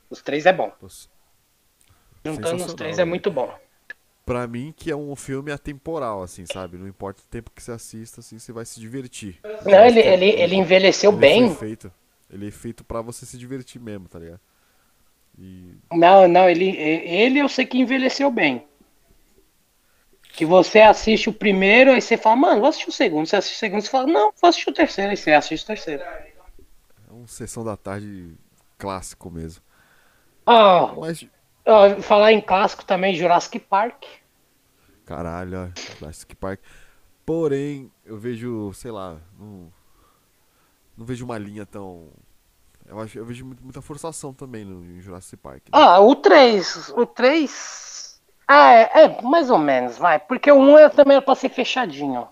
Os 0.09 0.21
três 0.21 0.45
é 0.45 0.53
bom. 0.53 0.71
Juntando 2.23 2.65
os 2.65 2.73
três 2.75 2.99
é 2.99 3.05
muito 3.05 3.31
bom. 3.31 3.51
Pra 4.25 4.47
mim, 4.47 4.73
que 4.75 4.89
é 4.89 4.95
um 4.95 5.15
filme 5.17 5.51
atemporal, 5.51 6.23
assim, 6.23 6.45
sabe? 6.45 6.77
Não 6.77 6.87
importa 6.87 7.21
o 7.21 7.25
tempo 7.25 7.51
que 7.51 7.61
você 7.61 7.71
assista, 7.73 8.21
assim, 8.21 8.39
você 8.39 8.53
vai 8.53 8.65
se 8.65 8.79
divertir. 8.79 9.39
Não, 9.65 9.85
ele, 9.85 9.99
ele, 9.99 10.25
ele 10.41 10.55
envelheceu 10.55 11.11
Ele 11.11 11.19
bem. 11.19 11.49
foi 11.49 11.49
feito. 11.49 11.91
Ele 12.29 12.47
é 12.47 12.51
feito 12.51 12.83
pra 12.83 13.01
você 13.01 13.25
se 13.25 13.37
divertir 13.37 13.81
mesmo, 13.81 14.07
tá 14.07 14.19
ligado? 14.19 14.39
E 15.37 15.75
Não, 15.91 16.27
não, 16.27 16.49
ele, 16.49 16.69
ele 16.77 17.39
eu 17.39 17.49
sei 17.49 17.65
que 17.65 17.77
envelheceu 17.77 18.31
bem. 18.31 18.65
Que 20.33 20.45
você 20.45 20.79
assiste 20.81 21.29
o 21.29 21.33
primeiro, 21.33 21.91
aí 21.91 22.01
você 22.01 22.17
fala, 22.17 22.35
mano, 22.35 22.59
vou 22.61 22.69
assistir 22.69 22.89
o 22.89 22.91
segundo. 22.91 23.27
Você 23.27 23.35
assiste 23.35 23.55
o 23.55 23.59
segundo, 23.59 23.81
você 23.81 23.89
fala, 23.89 24.07
não, 24.07 24.33
vou 24.41 24.49
assistir 24.49 24.69
o 24.69 24.73
terceiro. 24.73 25.11
Aí 25.11 25.17
você 25.17 25.31
assiste 25.31 25.63
o 25.63 25.67
terceiro. 25.67 26.01
é 27.09 27.13
um 27.13 27.27
sessão 27.27 27.63
da 27.63 27.77
tarde 27.77 28.35
clássico 28.77 29.29
mesmo. 29.29 29.61
Ó, 30.45 30.99
Mas, 31.01 31.25
ó, 31.65 32.01
falar 32.01 32.31
em 32.33 32.41
clássico 32.41 32.85
também, 32.85 33.15
Jurassic 33.15 33.59
Park. 33.59 34.03
caralho, 35.05 35.65
ó, 35.65 35.81
Jurassic 35.99 36.35
Park. 36.35 36.59
Porém, 37.25 37.91
eu 38.05 38.17
vejo, 38.17 38.73
sei 38.73 38.91
lá, 38.91 39.17
não, 39.39 39.71
não 40.97 41.05
vejo 41.05 41.23
uma 41.25 41.37
linha 41.37 41.65
tão. 41.65 42.09
Eu, 42.85 42.99
acho, 42.99 43.17
eu 43.17 43.25
vejo 43.25 43.45
muita 43.61 43.81
forçação 43.81 44.33
também 44.33 44.65
no 44.65 44.99
Jurassic 45.01 45.37
Park. 45.37 45.63
né? 45.63 45.69
Ah, 45.71 45.99
o 46.01 46.15
3. 46.15 46.89
O 46.97 47.05
3. 47.05 48.21
Ah, 48.45 48.73
é, 48.73 48.91
é, 49.05 49.21
mais 49.21 49.49
ou 49.49 49.57
menos, 49.57 49.97
vai. 49.97 50.19
Porque 50.19 50.51
o 50.51 50.57
1 50.59 50.77
é, 50.79 50.89
também 50.89 51.15
era 51.15 51.25
pra 51.25 51.33
ser 51.33 51.47
fechadinho. 51.49 52.27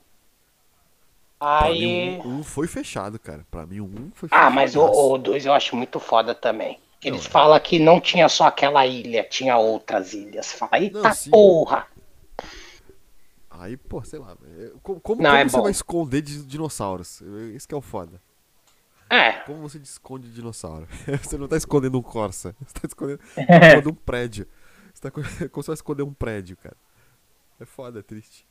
Pra 1.39 1.63
Aí. 1.63 1.79
mim, 1.79 2.21
um, 2.25 2.39
um 2.39 2.43
foi 2.43 2.67
fechado, 2.67 3.17
cara. 3.17 3.45
Pra 3.49 3.65
mim, 3.65 3.79
um 3.79 4.11
foi 4.13 4.27
Ah, 4.31 4.49
mas 4.49 4.75
o, 4.75 4.83
o 4.83 5.17
2 5.17 5.45
eu 5.45 5.53
acho 5.53 5.75
muito 5.75 5.99
foda 5.99 6.35
também. 6.35 6.77
Eles 7.03 7.25
Não, 7.25 7.27
falam 7.27 7.59
que 7.59 7.79
não 7.79 7.99
tinha 8.01 8.27
só 8.29 8.45
aquela 8.45 8.85
ilha, 8.87 9.23
tinha 9.23 9.57
outras 9.57 10.13
ilhas. 10.13 10.51
Fala, 10.51 10.79
eita 10.79 10.99
Não, 10.99 11.15
porra! 11.29 11.87
Aí, 13.49 13.75
pô, 13.77 14.03
sei 14.03 14.19
lá. 14.19 14.37
é, 14.43 14.71
Como, 14.81 14.99
como, 15.01 15.23
Não, 15.23 15.27
como 15.27 15.43
é 15.43 15.43
você 15.43 15.59
bom. 15.61 15.61
vai 15.61 15.71
esconder 15.71 16.21
de 16.21 16.43
dinossauros? 16.45 17.21
Isso 17.53 17.67
que 17.67 17.73
é 17.73 17.77
o 17.77 17.81
foda. 17.81 18.21
É, 19.09 19.41
Como 19.43 19.61
você 19.61 19.79
esconde 19.79 20.31
dinossauro? 20.31 20.87
Você 21.23 21.37
não 21.37 21.47
tá 21.47 21.57
escondendo 21.57 21.97
um 21.97 22.01
Corsa. 22.01 22.55
Você 22.65 22.73
tá 22.73 22.87
escondendo, 22.87 23.19
tá 23.19 23.25
escondendo 23.59 23.89
um 23.89 23.95
prédio. 23.95 24.47
Você 24.93 25.01
tá 25.01 25.11
co- 25.11 25.21
como 25.49 25.63
você 25.63 25.67
vai 25.71 25.73
esconder 25.75 26.03
um 26.03 26.13
prédio, 26.13 26.57
cara? 26.57 26.75
É 27.59 27.65
foda, 27.65 27.99
é 27.99 28.03
triste. 28.03 28.45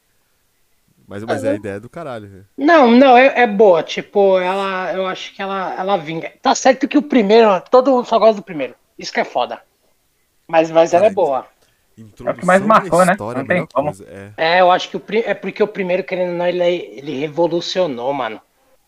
Mas, 1.11 1.25
mas 1.25 1.43
é 1.43 1.51
a 1.51 1.55
ideia 1.55 1.81
do 1.81 1.91
caralho. 1.91 2.29
né? 2.29 2.45
Não, 2.57 2.89
não, 2.89 3.19
é, 3.19 3.41
é 3.41 3.45
boa. 3.45 3.83
Tipo, 3.83 4.39
ela. 4.39 4.93
Eu 4.93 5.09
acho 5.09 5.35
que 5.35 5.43
ela, 5.43 5.75
ela 5.77 5.97
vinga. 5.97 6.33
Tá 6.41 6.55
certo 6.55 6.87
que 6.87 6.97
o 6.97 7.03
primeiro, 7.03 7.61
todo 7.69 7.91
mundo 7.91 8.07
só 8.07 8.17
gosta 8.17 8.37
do 8.37 8.45
primeiro. 8.45 8.77
Isso 8.97 9.13
que 9.13 9.19
é 9.19 9.25
foda. 9.25 9.61
Mas, 10.47 10.71
mas 10.71 10.95
ela 10.95 11.07
é 11.07 11.11
boa. 11.11 11.49
Introdução 11.99 12.41
que 12.41 12.47
mais 12.47 12.63
marcou, 12.63 13.05
né? 13.05 13.11
história, 13.11 13.41
Não 13.41 13.47
tem 13.49 13.67
como. 13.67 13.91
É. 14.07 14.33
É, 14.37 14.61
eu 14.61 14.71
acho 14.71 14.89
que 14.89 14.97
o, 14.97 15.03
é 15.25 15.35
porque 15.35 15.61
o 15.61 15.67
primeiro, 15.67 16.05
querendo 16.05 16.31
ou 16.31 16.37
não, 16.37 16.47
ele, 16.47 16.65
ele 16.65 17.19
revolucionou, 17.19 18.13
mano. 18.13 18.41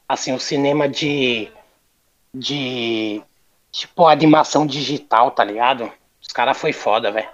Assim, 0.09 0.33
o 0.33 0.39
cinema 0.39 0.89
de. 0.89 1.51
De. 2.33 3.21
Tipo, 3.73 4.07
animação 4.07 4.65
digital, 4.65 5.33
tá 5.33 5.43
ligado? 5.43 5.91
Os 6.21 6.29
caras 6.29 6.57
foi 6.57 6.73
foda, 6.73 7.11
velho. 7.11 7.29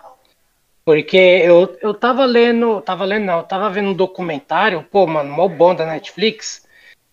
Porque 0.88 1.18
eu, 1.18 1.76
eu 1.82 1.92
tava 1.92 2.24
lendo. 2.24 2.80
Tava 2.80 3.04
lendo, 3.04 3.26
não, 3.26 3.40
eu 3.40 3.42
tava 3.42 3.68
vendo 3.68 3.90
um 3.90 3.94
documentário, 3.94 4.82
pô, 4.90 5.06
mano, 5.06 5.30
mó 5.30 5.46
bom 5.46 5.74
da 5.74 5.84
Netflix. 5.84 6.66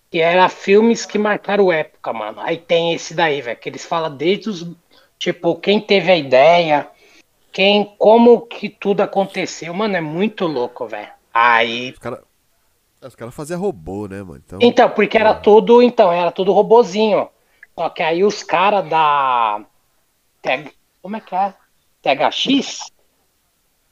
Que 0.09 0.21
era 0.21 0.47
filmes 0.47 1.05
que 1.05 1.17
marcaram 1.17 1.69
época, 1.69 2.13
mano. 2.13 2.39
Aí 2.39 2.57
tem 2.57 2.93
esse 2.93 3.13
daí, 3.13 3.41
velho, 3.41 3.59
que 3.59 3.67
eles 3.67 3.85
falam 3.85 4.15
desde 4.15 4.49
os. 4.49 4.65
Tipo, 5.19 5.57
quem 5.57 5.81
teve 5.81 6.09
a 6.09 6.15
ideia, 6.15 6.87
quem, 7.51 7.93
como 7.97 8.47
que 8.47 8.69
tudo 8.69 9.01
aconteceu, 9.01 9.73
mano, 9.73 9.97
é 9.97 10.01
muito 10.01 10.47
louco, 10.47 10.87
velho. 10.87 11.11
Aí 11.33 11.91
Os 11.91 11.99
caras 11.99 12.21
os 13.03 13.13
cara 13.13 13.29
faziam 13.29 13.59
robô, 13.59 14.07
né, 14.07 14.23
mano? 14.23 14.41
Então, 14.45 14.59
então, 14.61 14.89
porque 14.89 15.17
era 15.17 15.33
tudo, 15.33 15.81
então, 15.81 16.13
era 16.13 16.31
tudo 16.31 16.53
robozinho. 16.53 17.27
Só 17.77 17.89
que 17.89 18.01
aí 18.01 18.23
os 18.23 18.41
caras 18.41 18.87
da. 18.87 19.65
Como 21.01 21.17
é 21.17 21.19
que 21.19 21.35
é? 21.35 21.53
THX? 22.01 22.94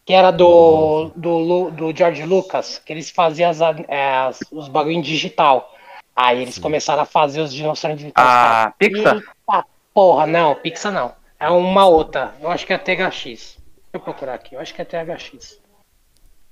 Que 0.05 0.13
era 0.13 0.31
do, 0.31 1.11
do, 1.15 1.71
do 1.71 1.95
George 1.95 2.23
Lucas, 2.25 2.79
que 2.85 2.91
eles 2.91 3.09
faziam 3.09 3.49
as, 3.49 3.61
é, 3.61 4.17
as- 4.17 4.39
os 4.51 4.67
bagulho 4.67 4.95
em 4.95 5.01
digital. 5.01 5.73
Aí 6.15 6.41
eles 6.41 6.57
começaram 6.59 7.03
a 7.03 7.05
fazer 7.05 7.41
os 7.41 7.53
dinossauros 7.53 7.99
digitais. 7.99 8.27
A 8.27 8.71
Pixar? 8.77 9.15
Eita 9.15 9.65
porra, 9.93 10.27
não, 10.27 10.55
Pixar 10.55 10.91
não. 10.91 11.13
É 11.39 11.49
uma 11.49 11.85
outra. 11.87 12.35
Eu 12.39 12.49
acho 12.51 12.65
que 12.65 12.73
é 12.73 12.77
THX. 12.77 13.21
Deixa 13.23 13.57
eu 13.93 13.99
procurar 13.99 14.35
aqui. 14.35 14.55
Eu 14.55 14.59
acho 14.59 14.73
que 14.73 14.81
é 14.81 14.85
THX. 14.85 15.59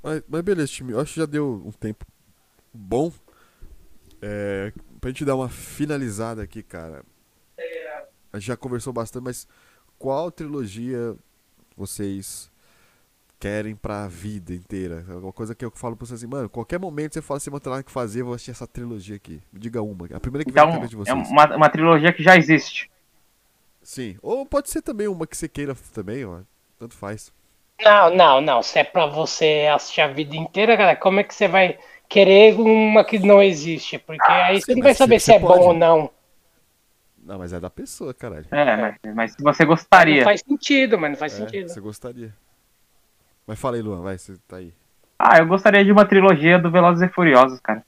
Mas, 0.04 0.24
mas 0.28 0.42
beleza, 0.42 0.72
time. 0.72 0.94
Eu 0.94 1.00
acho 1.00 1.14
que 1.14 1.20
já 1.20 1.26
deu 1.26 1.62
um 1.66 1.72
tempo 1.72 2.06
bom. 2.74 3.12
É, 4.22 4.72
pra 5.00 5.10
gente 5.10 5.26
dar 5.26 5.36
uma 5.36 5.50
finalizada 5.50 6.42
aqui, 6.44 6.62
cara. 6.64 7.04
A 8.34 8.38
gente 8.40 8.48
já 8.48 8.58
conversou 8.58 8.94
bastante, 8.94 9.24
mas 9.24 9.48
qual 10.00 10.32
trilogia 10.32 11.16
vocês 11.76 12.51
querem 13.42 13.76
pra 13.76 14.08
vida 14.08 14.54
inteira? 14.54 15.04
É 15.10 15.14
uma 15.16 15.34
coisa 15.34 15.56
que 15.56 15.66
eu 15.66 15.72
falo 15.72 15.96
pra 15.98 16.06
vocês 16.06 16.22
assim, 16.22 16.30
mano, 16.32 16.48
qualquer 16.48 16.80
momento 16.80 17.14
você 17.16 17.22
fala 17.24 17.38
assim, 17.40 17.50
mano, 17.50 17.60
tem 17.60 17.72
nada 17.72 17.84
que 17.84 17.92
fazer, 17.92 18.22
eu 18.22 18.26
vou 18.26 18.36
assistir 18.36 18.52
essa 18.52 18.68
trilogia 18.68 19.16
aqui. 19.16 19.42
Me 19.52 19.60
diga 19.60 19.82
uma. 19.82 20.06
A 20.14 20.20
primeira 20.20 20.46
que 20.46 20.52
vem 20.52 20.62
na 20.64 20.70
Então, 20.70 20.72
cabeça 20.72 20.90
de 20.90 20.96
é 20.96 20.98
vocês. 21.16 21.30
uma, 21.32 21.56
uma 21.56 21.70
trilogia 21.70 22.14
que 22.14 22.22
já 22.24 22.38
existe. 22.38 22.90
Sim. 23.82 24.16
Ou 24.22 24.46
pode 24.46 24.70
ser 24.70 24.84
também 24.84 25.08
uma 25.08 25.26
que 25.26 25.36
você 25.36 25.50
queira 25.50 25.76
também, 25.92 26.24
ó. 26.24 26.42
Tanto 26.78 26.96
faz. 26.96 27.34
Não, 27.84 28.16
não, 28.16 28.42
não. 28.42 28.62
Se 28.62 28.78
é 28.78 28.84
pra 28.84 29.08
você 29.08 29.68
assistir 29.74 30.02
a 30.02 30.08
vida 30.08 30.36
inteira, 30.36 30.78
cara, 30.78 30.96
como 30.96 31.20
é 31.20 31.24
que 31.24 31.34
você 31.34 31.48
vai 31.48 31.80
querer 32.08 32.54
uma 32.60 33.04
que 33.04 33.18
não 33.18 33.42
existe? 33.42 33.98
Porque 33.98 34.32
aí 34.32 34.62
você 34.62 34.76
não 34.76 34.84
vai 34.84 34.94
saber 34.94 35.20
se 35.20 35.32
é 35.34 35.40
você 35.40 35.40
bom 35.40 35.48
pode. 35.48 35.64
ou 35.64 35.74
não. 35.74 36.12
Não, 37.24 37.40
mas 37.40 37.54
é 37.54 37.60
da 37.60 37.70
pessoa, 37.72 38.14
caralho. 38.14 38.46
É, 38.52 38.76
mas, 38.76 38.96
mas 39.16 39.32
se 39.34 39.42
você 39.44 39.64
Não 39.64 39.70
gostaria. 39.72 40.24
faz 40.24 40.42
sentido, 40.48 41.00
mas 41.00 41.12
não 41.12 41.18
faz 41.18 41.34
É, 41.34 41.38
sentido. 41.38 41.70
você 41.70 41.80
gostaria. 41.82 42.36
Mas 43.46 43.60
fala 43.60 43.76
aí, 43.76 43.82
Luan, 43.82 44.02
vai, 44.02 44.18
você 44.18 44.38
tá 44.48 44.58
aí. 44.58 44.74
Ah, 45.18 45.38
eu 45.40 45.46
gostaria 45.48 45.84
de 45.84 45.92
uma 45.92 46.06
trilogia 46.06 46.58
do 46.58 46.72
Velozes 46.72 47.02
e 47.02 47.14
Furiosos, 47.14 47.60
cara. 47.60 47.84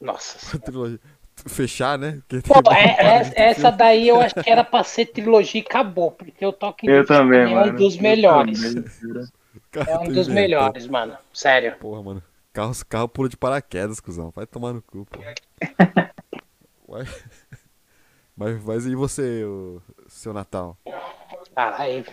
Nossa. 0.00 0.58
Trilogia. 0.60 1.00
Fechar, 1.46 1.98
né? 1.98 2.20
Pô, 2.46 2.72
é- 2.72 2.96
é- 3.34 3.50
essa 3.50 3.70
daí 3.70 4.06
eu 4.08 4.20
acho 4.20 4.34
que 4.34 4.50
era 4.50 4.62
pra 4.62 4.84
ser 4.84 5.06
trilogia 5.06 5.60
e 5.60 5.64
acabou, 5.64 6.12
porque 6.12 6.44
o 6.44 6.52
Toque 6.52 6.86
Eu 6.86 7.04
também, 7.06 7.40
é 7.40 7.46
mano. 7.54 7.72
um 7.72 7.76
dos 7.76 7.96
melhores. 7.96 8.60
É 9.86 9.98
um 9.98 10.04
dos 10.04 10.28
melhores, 10.28 10.86
mano. 10.86 11.16
Sério. 11.32 11.76
Porra, 11.76 12.02
mano. 12.02 12.22
Carro, 12.52 12.72
carro 12.88 13.08
pula 13.08 13.28
de 13.28 13.36
paraquedas, 13.36 14.00
cuzão. 14.00 14.30
Vai 14.34 14.46
tomar 14.46 14.72
no 14.74 14.82
cu, 14.82 15.06
pô. 15.06 15.20
Ué. 16.88 17.04
Mas, 18.36 18.62
mas 18.64 18.86
e 18.86 18.94
você, 18.94 19.44
o 19.44 19.80
seu 20.08 20.32
Natal? 20.34 20.76
Caralho. 21.54 22.04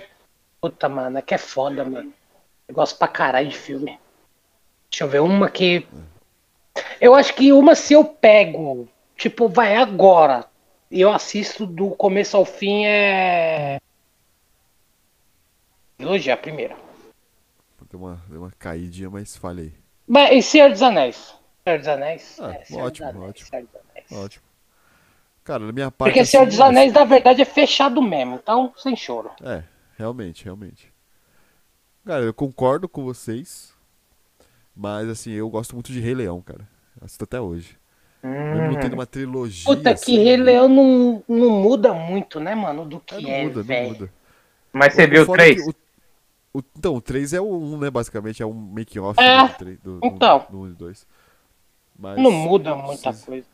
Puta, 0.62 0.88
mano, 0.88 1.18
é 1.18 1.22
que 1.22 1.34
é 1.34 1.38
foda, 1.38 1.84
mano. 1.84 2.14
Eu 2.70 2.76
gosto 2.76 3.00
pra 3.00 3.08
caralho 3.08 3.50
de 3.50 3.58
filme. 3.58 4.00
Deixa 4.92 5.04
eu 5.04 5.08
ver 5.10 5.22
uma 5.22 5.50
que. 5.50 5.88
Eu 7.02 7.16
acho 7.16 7.34
que 7.34 7.52
uma 7.52 7.74
se 7.74 7.94
eu 7.94 8.06
pego, 8.06 8.88
tipo, 9.18 9.50
vai 9.50 9.76
agora. 9.76 10.46
E 10.92 11.02
eu 11.02 11.12
assisto 11.12 11.66
do 11.66 11.90
começo 11.90 12.38
ao 12.38 12.46
fim 12.46 12.86
é. 12.86 13.80
Trilogia, 15.98 16.36
a 16.36 16.38
primeira. 16.38 16.78
Deu 17.90 18.00
uma, 18.00 18.22
deu 18.30 18.42
uma 18.42 18.52
caidinha, 18.52 19.10
mas 19.10 19.36
falei. 19.36 19.74
Mas 20.08 20.32
e 20.32 20.42
Senhor 20.44 20.70
dos 20.70 20.84
Anéis? 20.84 21.36
Senhor 21.64 21.80
dos 21.80 21.88
Anéis? 21.88 22.40
Ah, 22.40 22.52
É, 22.54 22.64
Senhor 22.66 22.86
ótimo, 22.86 23.08
dos 23.08 23.16
Anéis, 23.16 23.30
ótimo. 23.30 23.50
Senhor 23.50 23.64
dos 23.64 23.76
Anéis. 23.82 24.12
Ótimo. 24.12 24.44
Cara, 25.44 25.66
na 25.66 25.72
minha 25.72 25.90
parte. 25.90 26.12
Porque 26.12 26.26
Senhor 26.26 26.44
assim, 26.44 26.52
dos 26.52 26.62
Anéis, 26.62 26.94
na 26.94 27.04
verdade, 27.04 27.42
é 27.42 27.46
fechado 27.46 28.00
mesmo. 28.00 28.36
Então, 28.36 28.72
sem 28.78 28.96
choro. 28.96 29.32
É, 29.44 29.64
realmente, 29.98 30.46
realmente. 30.46 30.94
Cara, 32.10 32.24
eu 32.24 32.34
concordo 32.34 32.90
com 32.90 33.04
vocês. 33.04 33.72
Mas 34.76 35.08
assim, 35.08 35.32
eu 35.32 35.48
gosto 35.48 35.76
muito 35.76 35.92
de 35.92 36.00
Rei 36.00 36.16
Leão, 36.16 36.42
cara. 36.42 36.68
Assisto 37.00 37.24
até 37.24 37.40
hoje. 37.40 37.78
Mesmo 38.24 38.72
não 38.72 38.80
tendo 38.80 38.94
uma 38.94 39.06
trilogia. 39.06 39.64
Puta, 39.76 39.92
assim, 39.92 40.16
que 40.16 40.24
Rei 40.24 40.36
Leão 40.36 40.68
não, 40.68 41.24
não 41.28 41.52
muda 41.52 41.94
muito, 41.94 42.40
né, 42.40 42.56
mano? 42.56 42.84
Do 42.84 42.96
É, 42.96 43.00
que 43.18 43.22
não 43.22 43.30
é, 43.30 43.44
muda, 43.44 43.58
não 43.58 43.64
velho. 43.64 43.90
muda. 43.90 44.10
Mas 44.74 44.96
você 44.96 45.06
O 45.06 45.08
viu 45.08 45.22
o 45.22 45.26
foda 45.28 45.44
é 45.44 45.50
que 45.50 45.62
3? 45.62 45.68
o- 45.68 46.58
o- 46.58 46.64
então, 46.76 46.96
o 46.96 47.02
3 47.02 47.32
é 47.32 47.40
o 47.40 47.46
1, 47.48 47.78
né? 47.78 47.92
Basicamente, 47.92 48.42
é 48.42 48.46
um 48.48 48.54
make-off 48.54 49.22
É, 49.22 49.44
né, 49.44 49.48
do, 49.48 49.54
três- 49.54 49.80
do, 49.80 50.00
do- 50.00 50.06
então. 50.08 50.48
do 50.50 50.60
1 50.62 50.68
e 50.68 50.74
2. 50.74 51.06
Mas, 51.96 52.20
Não 52.20 52.32
muda 52.32 52.74
muita 52.74 53.14
Sim. 53.14 53.24
coisa. 53.24 53.48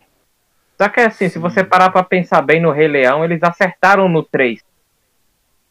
Só 0.81 0.87
que 0.87 1.01
assim, 1.01 1.27
se 1.27 1.39
você 1.39 1.61
parar 1.61 1.89
pra 1.89 2.03
pensar 2.05 2.41
bem 2.41 2.61
no 2.61 2.71
Rei 2.71 2.87
Leão, 2.87 3.25
eles 3.25 3.43
acertaram 3.43 4.07
no 4.07 4.23
3. 4.23 4.63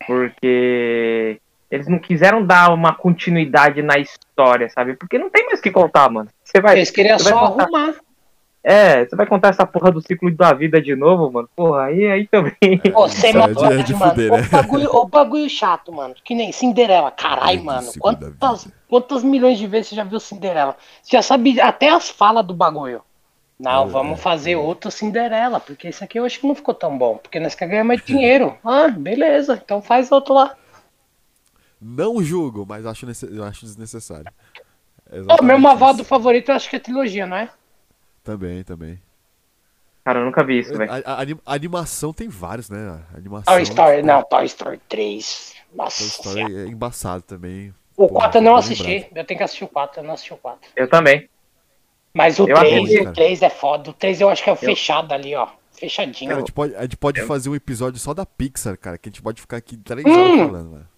Porque 0.07 1.41
eles 1.75 1.89
não 1.89 1.99
quiseram 1.99 2.45
dar 2.45 2.73
uma 2.73 2.95
continuidade 2.95 3.83
na 3.83 3.99
história, 3.99 4.69
sabe? 4.71 4.95
Porque 4.95 5.19
não 5.19 5.29
tem 5.31 5.45
mais 5.47 5.59
o 5.59 5.63
que 5.63 5.71
contar, 5.71 6.09
mano. 6.11 6.29
Você 6.43 6.61
vai, 6.61 6.77
Eles 6.77 6.91
queriam 6.91 7.19
você 7.19 7.25
vai 7.31 7.33
só 7.33 7.51
contar- 7.51 7.63
arrumar. 7.65 7.95
É, 8.67 9.05
você 9.05 9.15
vai 9.15 9.27
contar 9.27 9.49
essa 9.49 9.67
porra 9.67 9.93
do 9.93 10.01
ciclo 10.01 10.31
da 10.35 10.55
vida 10.55 10.81
de 10.81 10.97
novo, 10.97 11.31
mano? 11.31 11.51
Porra, 11.55 11.85
aí, 11.85 12.07
aí 12.07 12.27
também. 12.27 12.55
Ô, 12.95 13.07
sem 13.09 13.31
isso 13.31 13.39
é 13.65 13.77
de- 13.77 13.83
de 13.83 13.95
mano. 13.95 14.11
fuder, 14.13 14.31
né? 14.33 14.49
bagulho, 14.51 14.89
ô, 14.91 15.05
bagulho 15.07 15.51
chato, 15.51 15.93
mano. 15.93 16.15
Que 16.25 16.35
nem 16.35 16.51
Cinderela. 16.51 17.11
Caralho, 17.11 17.63
mano. 17.63 17.91
Quantas, 17.99 18.67
quantas 18.89 19.23
milhões 19.23 19.59
de 19.59 19.67
vezes 19.67 19.89
você 19.89 19.97
já 19.97 20.05
viu 20.05 20.19
Cinderela? 20.19 20.77
Você 21.03 21.15
já 21.15 21.21
sabe 21.21 21.61
até 21.61 21.91
as 21.91 22.09
falas 22.09 22.47
do 22.47 22.55
bagulho. 22.55 23.03
Não, 23.61 23.85
É, 23.85 23.87
vamos 23.87 24.19
é, 24.19 24.23
fazer 24.23 24.53
é. 24.53 24.57
outro 24.57 24.91
Cinderela, 24.91 25.61
porque 25.61 25.89
esse 25.89 26.03
aqui 26.03 26.19
eu 26.19 26.25
acho 26.25 26.41
que 26.41 26.47
não 26.47 26.55
ficou 26.55 26.73
tão 26.73 26.97
bom. 26.97 27.19
Porque 27.19 27.39
nós 27.39 27.55
queremos 27.55 27.73
ganhar 27.73 27.85
mais 27.85 28.03
dinheiro. 28.03 28.57
Ah, 28.65 28.89
beleza. 28.89 29.61
Então 29.63 29.83
faz 29.83 30.11
outro 30.11 30.33
lá. 30.35 30.55
Não 31.87 32.23
julgo, 32.23 32.65
mas 32.67 32.87
acho, 32.87 33.05
nesse- 33.05 33.27
eu 33.27 33.45
acho 33.45 33.67
desnecessário. 33.67 34.27
É 35.11 35.17
Ô, 35.17 35.17
meu 35.17 35.23
exatamente 35.25 35.61
malvado 35.61 36.01
isso. 36.01 36.09
favorito 36.09 36.49
eu 36.51 36.55
acho 36.55 36.71
que 36.71 36.77
é 36.77 36.79
trilogia, 36.79 37.27
não 37.27 37.37
é? 37.37 37.51
Também, 38.23 38.65
também. 38.65 38.99
Cara, 40.03 40.21
eu 40.21 40.25
nunca 40.25 40.43
vi 40.43 40.61
isso, 40.61 40.77
velho. 40.77 40.91
A, 40.91 40.97
a- 40.97 41.15
a 41.17 41.21
anim- 41.21 41.41
a 41.45 41.55
animação 41.55 42.13
tem 42.13 42.29
vários, 42.29 42.71
né? 42.71 43.01
A 43.13 43.17
animação. 43.19 43.53
Toy 43.53 43.63
Story, 43.63 43.97
tipo, 43.97 44.07
não, 44.07 44.23
Toy 44.23 44.45
Story 44.47 44.81
3. 44.89 45.55
Nossa 45.75 45.99
Toy. 46.23 46.33
Story 46.43 46.57
é 46.57 46.67
embaçado 46.67 47.23
também. 47.23 47.75
O 47.97 48.09
Porra, 48.09 48.21
4 48.23 48.39
eu 48.39 48.43
não 48.43 48.57
assisti. 48.57 48.83
lembrado. 48.83 49.17
Eu 49.17 49.25
tenho 49.25 49.39
que 49.39 49.45
assistir 49.45 49.65
o 49.65 49.69
4, 49.69 50.01
eu 50.01 50.05
não 50.07 50.15
assisti 50.15 50.33
o 50.33 50.37
4. 50.39 50.71
Eu 50.75 50.89
também. 50.89 51.29
Mas 52.15 52.39
o 52.39 52.49
Eu 52.49 52.57
3, 52.57 52.75
assisti, 52.85 52.97
o 53.01 53.05
cara. 53.05 53.15
3 53.15 53.43
é 53.43 53.51
foda. 53.51 53.91
O 53.91 53.93
3 53.93 54.21
eu 54.21 54.29
acho 54.31 54.43
que 54.43 54.49
é 54.51 54.53
o 54.53 54.57
fechado 54.57 55.13
ali, 55.13 55.35
ó. 55.35 55.49
Fechadinho. 55.73 56.29
Cara, 56.31 56.39
a 56.41 56.45
gente 56.45 56.53
pode, 56.53 56.77
a 56.77 56.83
gente 56.83 56.97
pode 56.97 57.21
eu- 57.21 57.27
fazer 57.27 57.49
um 57.51 57.55
episódio 57.55 57.99
só 57.99 58.15
da 58.15 58.25
Pixar, 58.25 58.79
cara, 58.79 58.97
que 58.97 59.09
a 59.09 59.11
gente 59.11 59.21
pode 59.23 59.41
ficar 59.41 59.57
aqui 59.57 59.77
três 59.77 60.07
Hum. 60.07 60.11
horas 60.13 60.47
falando, 60.47 60.71
mano. 60.71 60.89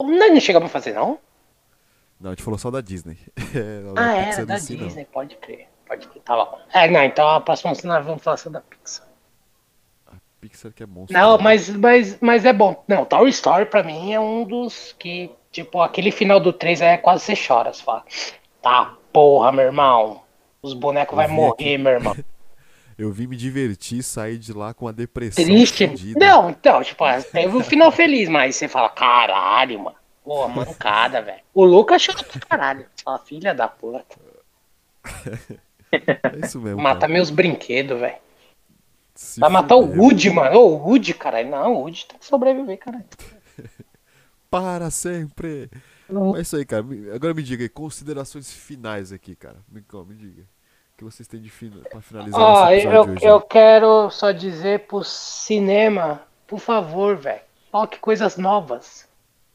Não, 0.00 0.28
não 0.34 0.40
chegamos 0.40 0.66
a 0.68 0.72
fazer, 0.72 0.94
não? 0.94 1.18
Não, 2.20 2.30
a 2.30 2.34
gente 2.34 2.42
falou 2.42 2.58
só 2.58 2.70
da 2.70 2.80
Disney. 2.80 3.18
É, 3.54 3.82
Ah, 3.96 4.16
era 4.16 4.42
em 4.42 4.46
da 4.46 4.58
si, 4.58 4.76
não. 4.76 4.86
Disney, 4.86 5.04
pode 5.06 5.36
crer. 5.36 5.68
Pode 5.86 6.06
crer, 6.06 6.22
tá 6.22 6.36
bom. 6.36 6.58
É, 6.72 6.88
não, 6.88 7.02
então 7.02 7.28
a 7.28 7.40
próxima 7.40 7.72
nós 7.84 8.04
vamos 8.06 8.22
falar 8.22 8.36
só 8.36 8.48
da 8.48 8.60
Pixar. 8.60 9.08
Pixar 10.40 10.72
que 10.72 10.82
é 10.82 10.86
monstro. 10.86 11.16
Não, 11.18 11.36
né? 11.36 11.42
mas, 11.44 11.68
mas, 11.68 12.18
mas 12.20 12.44
é 12.44 12.52
bom. 12.52 12.82
Não, 12.88 13.04
Toy 13.04 13.28
Story 13.28 13.66
pra 13.66 13.82
mim 13.82 14.12
é 14.12 14.20
um 14.20 14.44
dos 14.44 14.94
que, 14.98 15.30
tipo, 15.52 15.82
aquele 15.82 16.10
final 16.10 16.40
do 16.40 16.52
3 16.52 16.80
é 16.80 16.96
quase 16.96 17.24
você 17.24 17.34
chora. 17.36 17.72
Você 17.72 17.82
fala, 17.82 18.04
tá, 18.62 18.94
porra, 19.12 19.52
meu 19.52 19.64
irmão. 19.64 20.22
Os 20.62 20.74
bonecos 20.74 21.18
vi 21.18 21.28
morrer, 21.28 21.78
meu 21.78 21.92
irmão. 21.92 22.16
Eu 23.00 23.10
vim 23.10 23.26
me 23.26 23.34
divertir 23.34 24.02
sair 24.02 24.36
de 24.36 24.52
lá 24.52 24.74
com 24.74 24.86
a 24.86 24.92
depressão. 24.92 25.42
Triste. 25.42 26.14
Não, 26.18 26.50
então, 26.50 26.82
tipo, 26.82 27.02
teve 27.32 27.56
um 27.56 27.64
final 27.64 27.90
feliz, 27.90 28.28
mas 28.28 28.56
você 28.56 28.68
fala, 28.68 28.90
caralho, 28.90 29.80
mano. 29.80 29.96
Porra, 30.22 30.48
mancada, 30.48 31.22
velho. 31.22 31.40
O 31.54 31.64
Lucas 31.64 32.02
chorou 32.02 32.22
pra 32.22 32.40
caralho. 32.42 32.84
Sua 32.94 33.18
filha 33.18 33.54
da 33.54 33.68
puta. 33.68 34.04
É 35.92 36.46
isso 36.46 36.60
mesmo. 36.60 36.80
Mata 36.80 37.00
cara. 37.00 37.12
meus 37.12 37.30
brinquedos, 37.30 37.98
velho. 37.98 38.14
Vai 39.38 39.50
matar 39.50 39.74
o. 39.74 39.80
Woody, 39.80 40.30
mano. 40.30 40.56
Ô, 40.56 40.68
o 40.68 40.88
Woody, 40.88 41.14
caralho. 41.14 41.50
Não, 41.50 41.74
o 41.74 41.78
Woody 41.80 42.06
tem 42.06 42.16
que 42.16 42.24
sobreviver, 42.24 42.78
caralho. 42.78 43.06
Para 44.48 44.88
sempre. 44.88 45.68
É 46.36 46.40
isso 46.40 46.54
aí, 46.54 46.64
cara. 46.64 46.84
Agora 47.12 47.34
me 47.34 47.42
diga 47.42 47.64
aí, 47.64 47.68
considerações 47.68 48.52
finais 48.52 49.10
aqui, 49.10 49.34
cara. 49.34 49.56
Me, 49.68 49.82
me 50.06 50.14
diga. 50.14 50.44
Que 51.00 51.04
vocês 51.04 51.26
têm 51.26 51.40
de 51.40 51.48
fina, 51.48 51.76
pra 51.88 52.02
finalizar 52.02 52.74
episódio 52.74 53.18
eu, 53.22 53.36
eu 53.36 53.40
quero 53.40 54.10
só 54.10 54.32
dizer 54.32 54.80
pro 54.80 55.02
cinema, 55.02 56.20
por 56.46 56.58
favor, 56.58 57.16
velho. 57.16 57.40
Coloque 57.72 57.98
coisas 57.98 58.36
novas. 58.36 59.08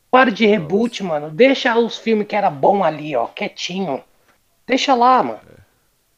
Para 0.09 0.31
de 0.31 0.47
reboot, 0.47 1.03
mano. 1.03 1.29
Deixa 1.29 1.77
os 1.77 1.99
filmes 1.99 2.25
que 2.25 2.35
era 2.35 2.49
bom 2.49 2.83
ali, 2.83 3.15
ó, 3.15 3.27
quietinho. 3.27 4.03
Deixa 4.65 4.95
lá, 4.95 5.21
mano. 5.21 5.39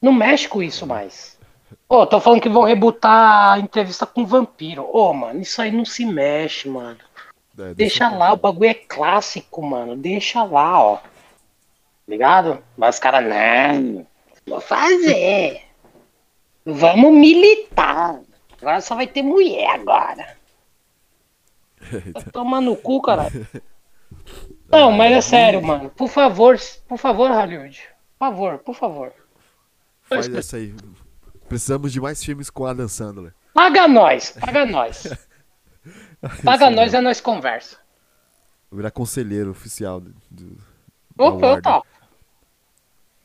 Não 0.02 0.14
mexe 0.14 0.48
com 0.48 0.64
isso 0.64 0.88
mais. 0.88 1.38
Ô, 1.90 2.06
tô 2.06 2.22
falando 2.22 2.40
que 2.40 2.48
vão 2.48 2.64
rebootar 2.64 3.52
a 3.52 3.60
entrevista 3.60 4.06
com 4.06 4.22
o 4.22 4.26
vampiro. 4.26 4.90
Ô, 4.94 5.12
mano, 5.12 5.42
isso 5.42 5.62
aí 5.62 5.72
não 5.72 5.84
se 5.84 6.06
mexe, 6.06 6.70
mano. 6.70 7.00
É, 7.60 7.74
Deixa 7.74 8.08
lá, 8.08 8.32
o 8.32 8.38
bagulho 8.38 8.70
é 8.70 8.74
clássico, 8.74 9.62
mano. 9.62 9.94
Deixa 9.94 10.42
lá, 10.46 10.82
ó. 10.82 11.00
Ligado? 12.08 12.64
Mas 12.78 12.96
os 12.96 13.02
caras, 13.02 13.26
não. 13.26 14.08
Vou 14.48 14.62
fazer. 14.62 15.62
Vamos 16.66 17.14
militar. 17.14 18.20
Agora 18.62 18.82
só 18.82 18.96
vai 18.96 19.08
ter 19.08 19.22
mulher 19.24 19.70
agora. 19.70 20.36
Vai 22.14 22.24
tomar 22.34 22.60
no 22.60 22.76
cu, 22.76 23.02
caralho. 23.02 23.48
Não, 24.70 24.92
mas 24.92 25.12
é 25.14 25.22
sério, 25.22 25.62
mano. 25.62 25.90
Por 25.92 26.10
favor, 26.10 26.58
por 26.88 26.98
favor, 26.98 27.30
Hollywood. 27.32 27.82
Por 28.18 28.26
favor, 28.28 28.58
por 28.60 28.76
favor. 28.76 29.14
Faz 30.04 30.28
essa 30.28 30.58
aí. 30.58 30.74
Precisamos 31.48 31.94
de 31.94 32.02
mais 32.02 32.22
filmes 32.24 32.50
com 32.50 32.66
Adam 32.66 32.88
Sandler. 32.90 33.34
Paga 33.54 33.88
nós, 33.88 34.32
paga 34.32 34.66
nós. 34.66 35.08
Paga 36.44 36.66
Isso 36.66 36.76
nós 36.76 36.94
é 36.94 37.00
nós 37.02 37.22
conversa. 37.22 37.78
Vou 38.70 38.78
virar 38.78 38.92
conselheiro 38.92 39.52
oficial 39.52 40.02
do, 40.02 40.14
do- 40.30 40.58
Opa, 41.18 41.48
Warner. 41.48 41.60
opa. 41.60 41.88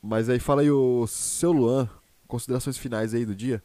Mas 0.02 0.28
aí 0.28 0.40
fala 0.40 0.62
aí 0.62 0.70
o 0.70 1.06
seu 1.06 1.52
Luan, 1.52 1.88
considerações 2.26 2.76
finais 2.76 3.14
aí 3.14 3.24
do 3.24 3.34
dia. 3.34 3.62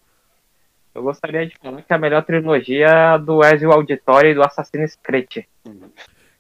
Eu 0.94 1.02
gostaria 1.02 1.48
de 1.48 1.56
falar 1.58 1.82
que 1.82 1.94
a 1.94 1.98
melhor 1.98 2.24
trilogia 2.24 2.88
é 2.88 3.18
do 3.20 3.44
Ezio 3.44 3.72
Auditore 3.72 4.30
e 4.30 4.34
do 4.36 4.44
Assassin's 4.44 4.96
Creed. 4.96 5.46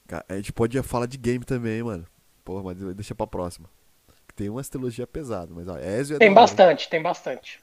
Cara, 0.07 0.25
a 0.29 0.35
gente 0.35 0.53
pode 0.53 0.81
falar 0.83 1.07
de 1.07 1.17
game 1.17 1.43
também, 1.43 1.81
mano. 1.81 2.05
Porra, 2.45 2.63
mas 2.63 2.77
deixa 2.95 3.15
pra 3.15 3.27
próxima. 3.27 3.69
Tem 4.35 4.49
umas 4.49 4.69
trilogia 4.69 5.07
pesada, 5.07 5.51
mas 5.53 5.67
ó, 5.67 5.77
Ezio 5.77 6.15
é 6.15 6.19
Tem 6.19 6.33
bastante, 6.33 6.87
tem 6.89 7.01
bastante. 7.01 7.59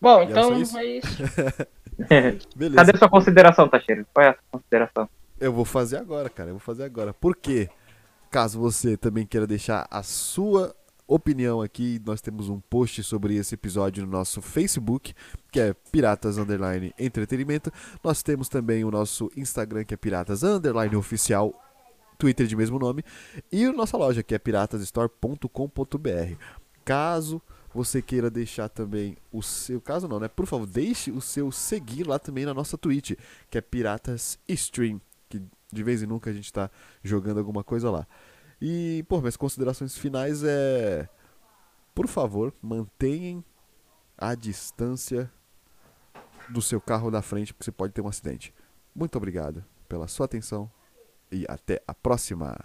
Bom, 0.00 0.22
era 0.22 0.30
então 0.30 0.50
só 0.50 0.56
isso? 0.56 0.78
é 0.78 0.84
isso. 0.84 1.06
Beleza. 2.56 2.84
Cadê 2.84 2.98
sua 2.98 3.08
consideração, 3.08 3.68
Tachiro? 3.68 4.06
Qual 4.12 4.24
é 4.24 4.30
a 4.30 4.32
sua 4.32 4.42
consideração? 4.52 5.08
Eu 5.38 5.52
vou 5.52 5.64
fazer 5.64 5.96
agora, 5.96 6.30
cara. 6.30 6.50
Eu 6.50 6.54
vou 6.54 6.60
fazer 6.60 6.84
agora. 6.84 7.12
Por 7.12 7.36
quê? 7.36 7.68
Caso 8.32 8.58
você 8.58 8.96
também 8.96 9.26
queira 9.26 9.46
deixar 9.46 9.86
a 9.90 10.02
sua 10.02 10.74
opinião 11.06 11.60
aqui, 11.60 12.00
nós 12.06 12.22
temos 12.22 12.48
um 12.48 12.58
post 12.60 13.02
sobre 13.02 13.36
esse 13.36 13.54
episódio 13.54 14.06
no 14.06 14.10
nosso 14.10 14.40
Facebook, 14.40 15.12
que 15.52 15.60
é 15.60 15.74
Piratas 15.74 16.38
Underline 16.38 16.94
Entretenimento. 16.98 17.70
Nós 18.02 18.22
temos 18.22 18.48
também 18.48 18.86
o 18.86 18.90
nosso 18.90 19.30
Instagram, 19.36 19.84
que 19.84 19.92
é 19.92 19.98
Piratas 19.98 20.42
Underline 20.42 20.96
Oficial, 20.96 21.52
Twitter 22.16 22.46
de 22.46 22.56
mesmo 22.56 22.78
nome, 22.78 23.04
e 23.52 23.66
a 23.66 23.72
nossa 23.72 23.98
loja, 23.98 24.22
que 24.22 24.34
é 24.34 24.38
piratasstore.com.br. 24.38 26.34
Caso 26.86 27.42
você 27.74 28.00
queira 28.00 28.30
deixar 28.30 28.70
também 28.70 29.14
o 29.30 29.42
seu. 29.42 29.78
Caso 29.78 30.08
não, 30.08 30.18
né? 30.18 30.28
Por 30.28 30.46
favor, 30.46 30.66
deixe 30.66 31.10
o 31.10 31.20
seu 31.20 31.52
seguir 31.52 32.06
lá 32.06 32.18
também 32.18 32.46
na 32.46 32.54
nossa 32.54 32.78
Twitch, 32.78 33.12
que 33.50 33.58
é 33.58 33.60
Piratas 33.60 34.38
Stream. 34.48 35.02
Que 35.28 35.38
de 35.72 35.82
vez 35.82 36.02
em 36.02 36.06
nunca 36.06 36.30
a 36.30 36.32
gente 36.32 36.52
tá 36.52 36.70
jogando 37.02 37.38
alguma 37.38 37.64
coisa 37.64 37.90
lá. 37.90 38.06
E, 38.60 39.04
pô, 39.08 39.18
minhas 39.18 39.36
considerações 39.36 39.96
finais 39.96 40.44
é. 40.44 41.08
Por 41.94 42.06
favor, 42.06 42.54
mantenham 42.62 43.44
a 44.16 44.34
distância 44.34 45.30
do 46.48 46.62
seu 46.62 46.80
carro 46.80 47.10
da 47.10 47.22
frente, 47.22 47.52
porque 47.52 47.64
você 47.64 47.72
pode 47.72 47.92
ter 47.92 48.00
um 48.00 48.08
acidente. 48.08 48.54
Muito 48.94 49.16
obrigado 49.16 49.64
pela 49.88 50.06
sua 50.06 50.26
atenção 50.26 50.70
e 51.30 51.44
até 51.48 51.82
a 51.86 51.94
próxima. 51.94 52.56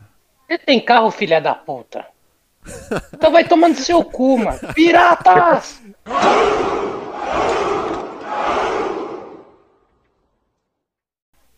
Você 0.48 0.58
tem 0.58 0.84
carro, 0.84 1.10
filha 1.10 1.42
da 1.42 1.56
puta? 1.56 2.06
Então 3.14 3.32
vai 3.32 3.48
tomando 3.48 3.76
seu 3.76 4.04
cu, 4.04 4.38
mano. 4.38 4.60
Piratas! 4.74 5.82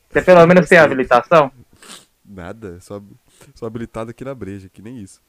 Você 0.09 0.21
pelo 0.21 0.45
menos 0.47 0.67
tem 0.67 0.77
habilitação? 0.77 1.51
Nada, 2.25 2.79
só, 2.81 3.01
só 3.55 3.65
habilitado 3.65 4.11
aqui 4.11 4.23
na 4.23 4.33
breja, 4.33 4.69
que 4.69 4.81
nem 4.81 4.99
isso. 4.99 5.21